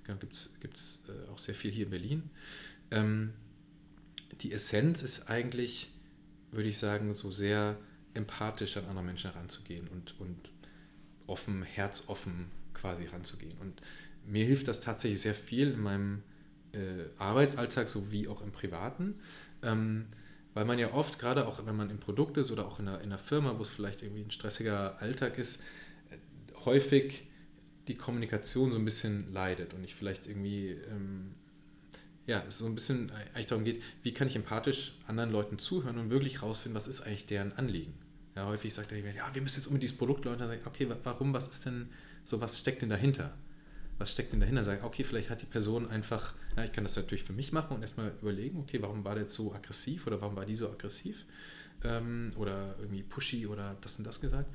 Genau, 0.05 0.19
gibt 0.19 0.35
es 0.35 1.05
äh, 1.09 1.31
auch 1.31 1.39
sehr 1.39 1.55
viel 1.55 1.71
hier 1.71 1.85
in 1.85 1.91
Berlin. 1.91 2.31
Ähm, 2.91 3.33
die 4.41 4.53
Essenz 4.53 5.03
ist 5.03 5.31
eigentlich, 5.31 5.91
würde 6.51 6.69
ich 6.69 6.79
sagen, 6.79 7.13
so 7.15 7.31
sehr 7.31 7.79
empathisch 8.15 8.77
an 8.77 8.87
andere 8.87 9.05
Menschen 9.05 9.33
heranzugehen 9.33 9.89
und, 9.89 10.19
und 10.21 10.51
offen, 11.27 11.63
herzoffen 11.63 12.47
quasi 12.75 13.05
heranzugehen. 13.05 13.57
Und 13.61 13.81
mir 14.27 14.45
hilft 14.45 14.69
das 14.69 14.81
tatsächlich 14.81 15.21
sehr 15.21 15.35
viel 15.35 15.71
in 15.71 15.81
meinem 15.81 16.23
äh, 16.73 17.07
Arbeitsalltag 17.19 17.89
sowie 17.89 18.29
auch 18.29 18.43
im 18.43 18.51
Privaten, 18.51 19.15
ähm, 19.63 20.07
weil 20.55 20.65
man 20.65 20.79
ja 20.79 20.93
oft, 20.93 21.19
gerade 21.19 21.47
auch 21.47 21.65
wenn 21.67 21.77
man 21.77 21.91
im 21.91 21.99
Produkt 21.99 22.37
ist 22.37 22.51
oder 22.51 22.67
auch 22.67 22.81
in 22.81 22.89
einer, 22.89 22.99
in 22.99 23.07
einer 23.07 23.19
Firma, 23.19 23.57
wo 23.57 23.63
es 23.63 23.69
vielleicht 23.69 24.03
irgendwie 24.03 24.23
ein 24.23 24.31
stressiger 24.31 25.01
Alltag 25.01 25.39
ist, 25.39 25.63
äh, 26.11 26.17
häufig 26.65 27.29
die 27.89 27.95
Kommunikation 27.95 28.73
so 28.73 28.79
ein 28.79 28.85
bisschen 28.85 29.27
leidet 29.33 29.75
und 29.75 29.83
ich 29.85 29.95
vielleicht 29.95 30.27
irgendwie 30.27 30.71
ähm, 30.71 31.35
ja, 32.31 32.45
es 32.49 32.59
so 32.59 32.67
ein 32.67 32.75
bisschen 32.75 33.11
eigentlich 33.11 33.47
darum 33.47 33.65
geht, 33.65 33.83
wie 34.03 34.15
kann 34.15 34.29
ich 34.29 34.37
empathisch 34.37 34.95
anderen 35.07 35.31
Leuten 35.31 35.59
zuhören 35.59 35.99
und 35.99 36.11
wirklich 36.11 36.43
rausfinden, 36.43 36.77
was 36.77 36.87
ist 36.87 37.01
eigentlich 37.01 37.27
deren 37.27 37.53
Anliegen. 37.53 37.95
Ja, 38.37 38.47
häufig 38.47 38.73
sagt 38.73 38.93
er, 38.93 38.99
ja, 38.99 39.35
wir 39.35 39.43
müssen 39.43 39.57
jetzt 39.57 39.67
unbedingt 39.67 39.83
dieses 39.83 39.99
Produkt 39.99 40.25
Leute 40.25 40.47
sagen, 40.47 40.61
okay, 40.65 40.89
warum, 41.03 41.35
was 41.35 41.49
ist 41.49 41.67
denn 41.67 41.89
so, 42.25 42.41
was 42.41 42.59
steckt 42.59 42.83
denn 42.83 42.91
dahinter? 42.91 43.37
Was 44.01 44.13
steckt 44.13 44.33
denn 44.33 44.41
dahinter? 44.41 44.65
Sagen, 44.65 44.83
okay, 44.83 45.05
vielleicht 45.05 45.29
hat 45.29 45.43
die 45.43 45.47
Person 45.47 45.87
einfach, 45.91 46.33
ja, 46.57 46.65
ich 46.65 46.73
kann 46.73 46.85
das 46.85 46.97
natürlich 46.97 47.23
für 47.23 47.35
mich 47.35 47.53
machen 47.53 47.77
und 47.77 47.83
erstmal 47.83 48.13
überlegen, 48.23 48.59
okay, 48.59 48.81
warum 48.81 49.05
war 49.05 49.15
der 49.15 49.29
so 49.29 49.55
aggressiv 49.55 50.07
oder 50.07 50.23
warum 50.23 50.37
war 50.37 50.47
die 50.47 50.57
so 50.57 50.71
aggressiv? 50.71 51.27
Ähm, 51.85 52.31
oder 52.39 52.77
irgendwie 52.79 53.03
pushy 53.03 53.47
oder 53.47 53.77
das 53.83 53.99
und 53.99 54.07
das 54.07 54.23
gesagt 54.23 54.49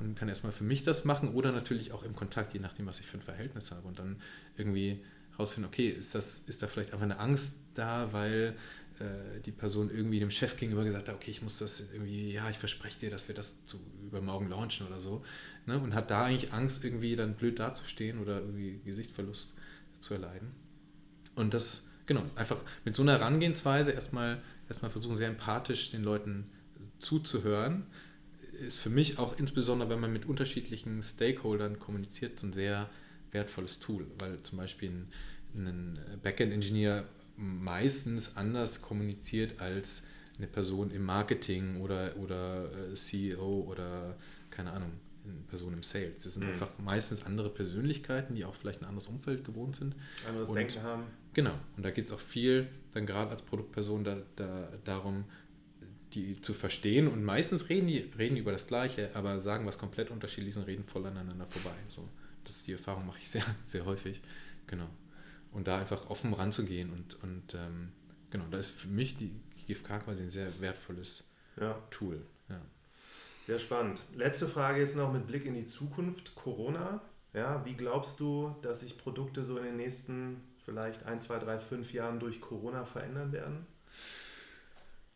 und 0.00 0.18
kann 0.18 0.28
erstmal 0.28 0.52
für 0.52 0.64
mich 0.64 0.82
das 0.82 1.04
machen 1.04 1.32
oder 1.34 1.52
natürlich 1.52 1.92
auch 1.92 2.02
im 2.02 2.14
Kontakt, 2.16 2.54
je 2.54 2.60
nachdem, 2.60 2.86
was 2.86 2.98
ich 2.98 3.06
für 3.06 3.18
ein 3.18 3.22
Verhältnis 3.22 3.70
habe 3.70 3.86
und 3.86 4.00
dann 4.00 4.16
irgendwie 4.56 5.00
rausfinden, 5.38 5.68
okay, 5.68 5.88
ist, 5.88 6.14
das, 6.14 6.40
ist 6.40 6.62
da 6.62 6.66
vielleicht 6.66 6.92
einfach 6.92 7.04
eine 7.04 7.20
Angst 7.20 7.62
da, 7.74 8.12
weil 8.12 8.56
äh, 9.00 9.40
die 9.40 9.52
Person 9.52 9.90
irgendwie 9.90 10.20
dem 10.20 10.30
Chef 10.30 10.56
gegenüber 10.56 10.84
gesagt 10.84 11.08
hat, 11.08 11.14
okay, 11.14 11.30
ich 11.30 11.42
muss 11.42 11.58
das 11.58 11.92
irgendwie, 11.92 12.32
ja, 12.32 12.48
ich 12.50 12.58
verspreche 12.58 13.00
dir, 13.00 13.10
dass 13.10 13.28
wir 13.28 13.34
das 13.34 13.66
zu, 13.66 13.78
übermorgen 14.04 14.48
launchen 14.48 14.86
oder 14.86 15.00
so. 15.00 15.24
Ne? 15.66 15.78
Und 15.78 15.94
hat 15.94 16.10
da 16.10 16.24
eigentlich 16.24 16.52
Angst, 16.52 16.84
irgendwie 16.84 17.16
dann 17.16 17.34
blöd 17.34 17.58
dazustehen 17.58 18.20
oder 18.20 18.40
irgendwie 18.40 18.80
Gesichtverlust 18.84 19.54
zu 20.00 20.14
erleiden. 20.14 20.52
Und 21.34 21.54
das, 21.54 21.90
genau, 22.06 22.24
einfach 22.34 22.58
mit 22.84 22.94
so 22.94 23.02
einer 23.02 23.12
Herangehensweise 23.12 23.92
erstmal 23.92 24.40
erstmal 24.68 24.90
versuchen, 24.90 25.16
sehr 25.16 25.28
empathisch 25.28 25.90
den 25.90 26.02
Leuten 26.02 26.50
zuzuhören. 26.98 27.86
Ist 28.60 28.80
für 28.80 28.90
mich 28.90 29.18
auch 29.18 29.38
insbesondere, 29.38 29.88
wenn 29.90 30.00
man 30.00 30.12
mit 30.12 30.26
unterschiedlichen 30.26 31.02
Stakeholdern 31.02 31.78
kommuniziert, 31.78 32.38
so 32.38 32.46
ein 32.46 32.52
sehr 32.52 32.90
wertvolles 33.30 33.78
Tool, 33.78 34.06
weil 34.18 34.42
zum 34.42 34.58
Beispiel 34.58 34.90
ein, 34.90 35.08
ein 35.54 35.98
Backend-Engineer 36.22 37.04
meistens 37.38 38.36
anders 38.36 38.82
kommuniziert 38.82 39.60
als 39.60 40.08
eine 40.36 40.46
Person 40.46 40.90
im 40.90 41.04
Marketing 41.04 41.80
oder, 41.80 42.16
oder 42.16 42.70
äh, 42.90 42.94
CEO 42.94 43.66
oder 43.68 44.16
keine 44.50 44.72
Ahnung, 44.72 44.92
eine 45.24 45.40
Person 45.48 45.72
im 45.72 45.82
Sales. 45.82 46.22
Das 46.22 46.34
sind 46.34 46.44
mhm. 46.44 46.52
einfach 46.52 46.70
meistens 46.78 47.24
andere 47.24 47.50
Persönlichkeiten, 47.50 48.34
die 48.34 48.44
auch 48.44 48.54
vielleicht 48.54 48.82
ein 48.82 48.86
anderes 48.86 49.08
Umfeld 49.08 49.44
gewohnt 49.44 49.76
sind. 49.76 49.94
Anderes 50.26 50.48
und, 50.48 50.56
Denken 50.56 50.82
haben. 50.82 51.04
Genau. 51.34 51.54
Und 51.76 51.84
da 51.84 51.90
geht 51.90 52.06
es 52.06 52.12
auch 52.12 52.20
viel, 52.20 52.68
dann 52.94 53.06
gerade 53.06 53.30
als 53.30 53.42
Produktperson, 53.42 54.04
da, 54.04 54.18
da, 54.36 54.68
darum, 54.84 55.24
die 56.14 56.40
zu 56.40 56.54
verstehen. 56.54 57.08
Und 57.08 57.22
meistens 57.24 57.68
reden 57.68 57.86
die 57.86 58.10
reden 58.18 58.36
über 58.36 58.52
das 58.52 58.66
Gleiche, 58.66 59.10
aber 59.14 59.40
sagen 59.40 59.66
was 59.66 59.78
komplett 59.78 60.10
unterschiedliches 60.10 60.56
und 60.56 60.64
reden 60.64 60.84
voll 60.84 61.06
aneinander 61.06 61.46
vorbei. 61.46 61.76
So, 61.88 62.08
das 62.44 62.56
ist 62.56 62.66
die 62.66 62.72
Erfahrung, 62.72 63.06
mache 63.06 63.18
ich 63.20 63.30
sehr, 63.30 63.44
sehr 63.62 63.84
häufig. 63.84 64.20
Genau. 64.66 64.88
Und 65.58 65.66
da 65.66 65.76
einfach 65.76 66.08
offen 66.08 66.32
ranzugehen 66.34 66.92
und, 66.92 67.20
und 67.20 67.54
ähm, 67.54 67.90
genau, 68.30 68.44
da 68.48 68.58
ist 68.58 68.78
für 68.78 68.86
mich 68.86 69.16
die 69.16 69.32
GFK 69.66 70.04
quasi 70.04 70.22
ein 70.22 70.30
sehr 70.30 70.60
wertvolles 70.60 71.34
ja. 71.60 71.76
Tool. 71.90 72.22
Ja. 72.48 72.60
Sehr 73.44 73.58
spannend. 73.58 74.00
Letzte 74.14 74.46
Frage 74.46 74.78
jetzt 74.78 74.94
noch 74.94 75.12
mit 75.12 75.26
Blick 75.26 75.46
in 75.46 75.54
die 75.54 75.66
Zukunft. 75.66 76.36
Corona. 76.36 77.00
Ja, 77.34 77.64
wie 77.64 77.74
glaubst 77.74 78.20
du, 78.20 78.54
dass 78.62 78.80
sich 78.80 78.98
Produkte 78.98 79.44
so 79.44 79.58
in 79.58 79.64
den 79.64 79.76
nächsten 79.78 80.40
vielleicht 80.64 81.04
ein, 81.06 81.20
zwei, 81.20 81.40
drei, 81.40 81.58
fünf 81.58 81.92
Jahren 81.92 82.20
durch 82.20 82.40
Corona 82.40 82.84
verändern 82.84 83.32
werden? 83.32 83.66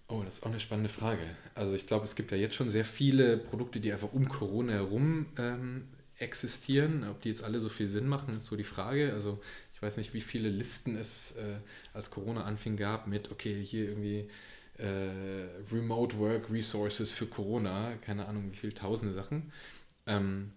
Oh, 0.09 0.23
das 0.25 0.39
ist 0.39 0.43
auch 0.43 0.51
eine 0.51 0.59
spannende 0.59 0.91
Frage. 0.91 1.23
Also 1.55 1.75
ich 1.75 1.87
glaube, 1.87 2.03
es 2.03 2.17
gibt 2.17 2.33
ja 2.33 2.37
jetzt 2.37 2.57
schon 2.57 2.69
sehr 2.69 2.85
viele 2.85 3.37
Produkte, 3.37 3.79
die 3.79 3.93
einfach 3.93 4.13
um 4.13 4.29
Corona 4.29 4.73
herum 4.73 5.27
ähm, 5.39 5.87
existieren. 6.19 7.07
Ob 7.09 7.23
die 7.23 7.29
jetzt 7.29 7.45
alle 7.45 7.61
so 7.61 7.69
viel 7.69 7.87
Sinn 7.87 8.09
machen, 8.09 8.37
ist 8.37 8.47
so 8.47 8.57
die 8.57 8.65
Frage. 8.65 9.13
Also 9.13 9.41
ich 9.83 9.87
weiß 9.89 9.97
nicht, 9.97 10.15
wie 10.15 10.21
viele 10.21 10.49
Listen 10.49 10.97
es 10.97 11.33
äh, 11.39 11.57
als 11.93 12.13
Corona 12.13 12.45
anfing 12.45 12.77
gab 12.77 13.09
mit, 13.09 13.33
okay, 13.33 13.61
hier 13.65 13.89
irgendwie 13.89 14.29
äh, 14.79 15.49
Remote 15.73 16.17
Work 16.21 16.53
Resources 16.53 17.11
für 17.11 17.27
Corona, 17.27 17.97
keine 17.97 18.27
Ahnung, 18.27 18.53
wie 18.53 18.57
viele 18.57 18.75
tausende 18.75 19.13
Sachen. 19.13 19.51
Ähm, 20.07 20.53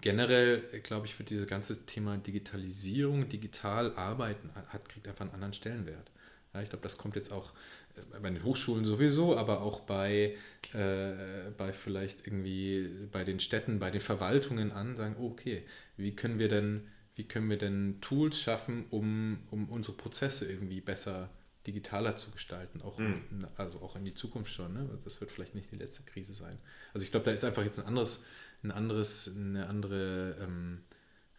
generell, 0.00 0.60
glaube 0.84 1.06
ich, 1.06 1.18
wird 1.18 1.30
dieses 1.30 1.48
ganze 1.48 1.86
Thema 1.86 2.18
Digitalisierung, 2.18 3.28
digital 3.28 3.96
arbeiten, 3.96 4.50
hat, 4.54 4.88
kriegt 4.88 5.08
einfach 5.08 5.24
einen 5.24 5.34
anderen 5.34 5.52
Stellenwert. 5.52 6.12
Ja, 6.54 6.62
ich 6.62 6.68
glaube, 6.68 6.84
das 6.84 6.98
kommt 6.98 7.16
jetzt 7.16 7.32
auch 7.32 7.52
äh, 7.96 8.20
bei 8.20 8.30
den 8.30 8.44
Hochschulen 8.44 8.84
sowieso, 8.84 9.36
aber 9.36 9.60
auch 9.60 9.80
bei, 9.80 10.36
äh, 10.72 11.50
bei 11.58 11.72
vielleicht 11.72 12.28
irgendwie 12.28 13.08
bei 13.10 13.24
den 13.24 13.40
Städten, 13.40 13.80
bei 13.80 13.90
den 13.90 14.00
Verwaltungen 14.00 14.70
an, 14.70 14.96
sagen, 14.96 15.16
okay, 15.18 15.64
wie 15.96 16.14
können 16.14 16.38
wir 16.38 16.48
denn, 16.48 16.86
wie 17.20 17.28
können 17.28 17.50
wir 17.50 17.58
denn 17.58 17.98
Tools 18.00 18.40
schaffen, 18.40 18.86
um, 18.88 19.40
um 19.50 19.68
unsere 19.68 19.94
Prozesse 19.94 20.50
irgendwie 20.50 20.80
besser 20.80 21.28
digitaler 21.66 22.16
zu 22.16 22.30
gestalten, 22.30 22.80
auch, 22.80 22.98
mhm. 22.98 23.46
also 23.56 23.80
auch 23.82 23.94
in 23.94 24.06
die 24.06 24.14
Zukunft 24.14 24.50
schon. 24.50 24.72
Ne? 24.72 24.88
Also 24.90 25.04
das 25.04 25.20
wird 25.20 25.30
vielleicht 25.30 25.54
nicht 25.54 25.70
die 25.70 25.76
letzte 25.76 26.04
Krise 26.04 26.32
sein. 26.32 26.58
Also 26.94 27.04
ich 27.04 27.10
glaube, 27.10 27.26
da 27.26 27.32
ist 27.32 27.44
einfach 27.44 27.62
jetzt 27.62 27.78
ein 27.78 27.84
anderes, 27.84 28.24
ein 28.62 28.70
anderes, 28.70 29.36
eine 29.36 29.66
andere, 29.66 30.38
ähm, 30.40 30.82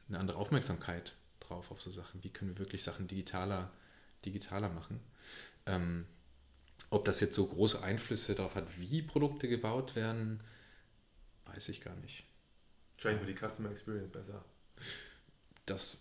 eine 0.07 0.19
andere 0.19 0.37
Aufmerksamkeit 0.37 1.15
drauf 1.39 1.71
auf 1.71 1.81
so 1.81 1.89
Sachen. 1.89 2.23
Wie 2.23 2.29
können 2.29 2.51
wir 2.51 2.59
wirklich 2.59 2.83
Sachen 2.83 3.07
digitaler, 3.07 3.71
digitaler 4.23 4.69
machen? 4.69 4.99
Ähm, 5.65 6.05
ob 6.91 7.05
das 7.05 7.21
jetzt 7.21 7.33
so 7.33 7.47
große 7.47 7.81
Einflüsse 7.81 8.35
darauf 8.35 8.53
hat, 8.53 8.79
wie 8.79 9.01
Produkte 9.01 9.47
gebaut 9.47 9.95
werden, 9.95 10.41
weiß 11.45 11.69
ich 11.69 11.81
gar 11.81 11.95
nicht. 11.95 12.23
Wahrscheinlich 12.97 13.21
für 13.21 13.33
die 13.33 13.49
Customer 13.49 13.71
Experience 13.71 14.11
besser. 14.11 14.45
Das, 15.65 15.99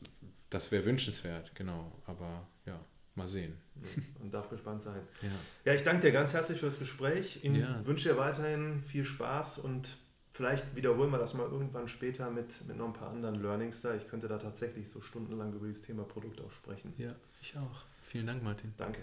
das 0.49 0.73
wäre 0.73 0.85
wünschenswert, 0.85 1.55
genau. 1.55 1.93
Aber 2.07 2.47
ja. 2.67 2.81
Mal 3.15 3.29
sehen. 3.29 3.59
Man 4.21 4.31
darf 4.31 4.49
gespannt 4.49 4.83
sein. 4.83 5.03
Ja. 5.21 5.29
ja, 5.65 5.75
ich 5.75 5.83
danke 5.83 6.07
dir 6.07 6.13
ganz 6.13 6.33
herzlich 6.33 6.61
für 6.61 6.67
das 6.67 6.79
Gespräch. 6.79 7.41
Ich 7.43 7.53
ja. 7.53 7.85
wünsche 7.85 8.09
dir 8.09 8.17
weiterhin 8.17 8.83
viel 8.83 9.05
Spaß 9.05 9.59
und 9.59 9.91
vielleicht 10.31 10.77
wiederholen 10.77 11.11
wir 11.11 11.19
das 11.19 11.35
mal 11.35 11.47
irgendwann 11.47 11.89
später 11.89 12.31
mit, 12.31 12.67
mit 12.67 12.77
noch 12.77 12.87
ein 12.87 12.93
paar 12.93 13.11
anderen 13.11 13.43
Learnings 13.43 13.83
da. 13.83 13.95
Ich 13.95 14.09
könnte 14.09 14.29
da 14.29 14.39
tatsächlich 14.39 14.89
so 14.89 15.01
stundenlang 15.01 15.53
über 15.53 15.67
dieses 15.67 15.83
Thema 15.83 16.05
Produkt 16.05 16.41
auch 16.41 16.51
sprechen. 16.51 16.93
Ja, 16.97 17.15
ich 17.41 17.57
auch. 17.57 17.85
Vielen 18.05 18.27
Dank, 18.27 18.43
Martin. 18.43 18.73
Danke. 18.77 19.01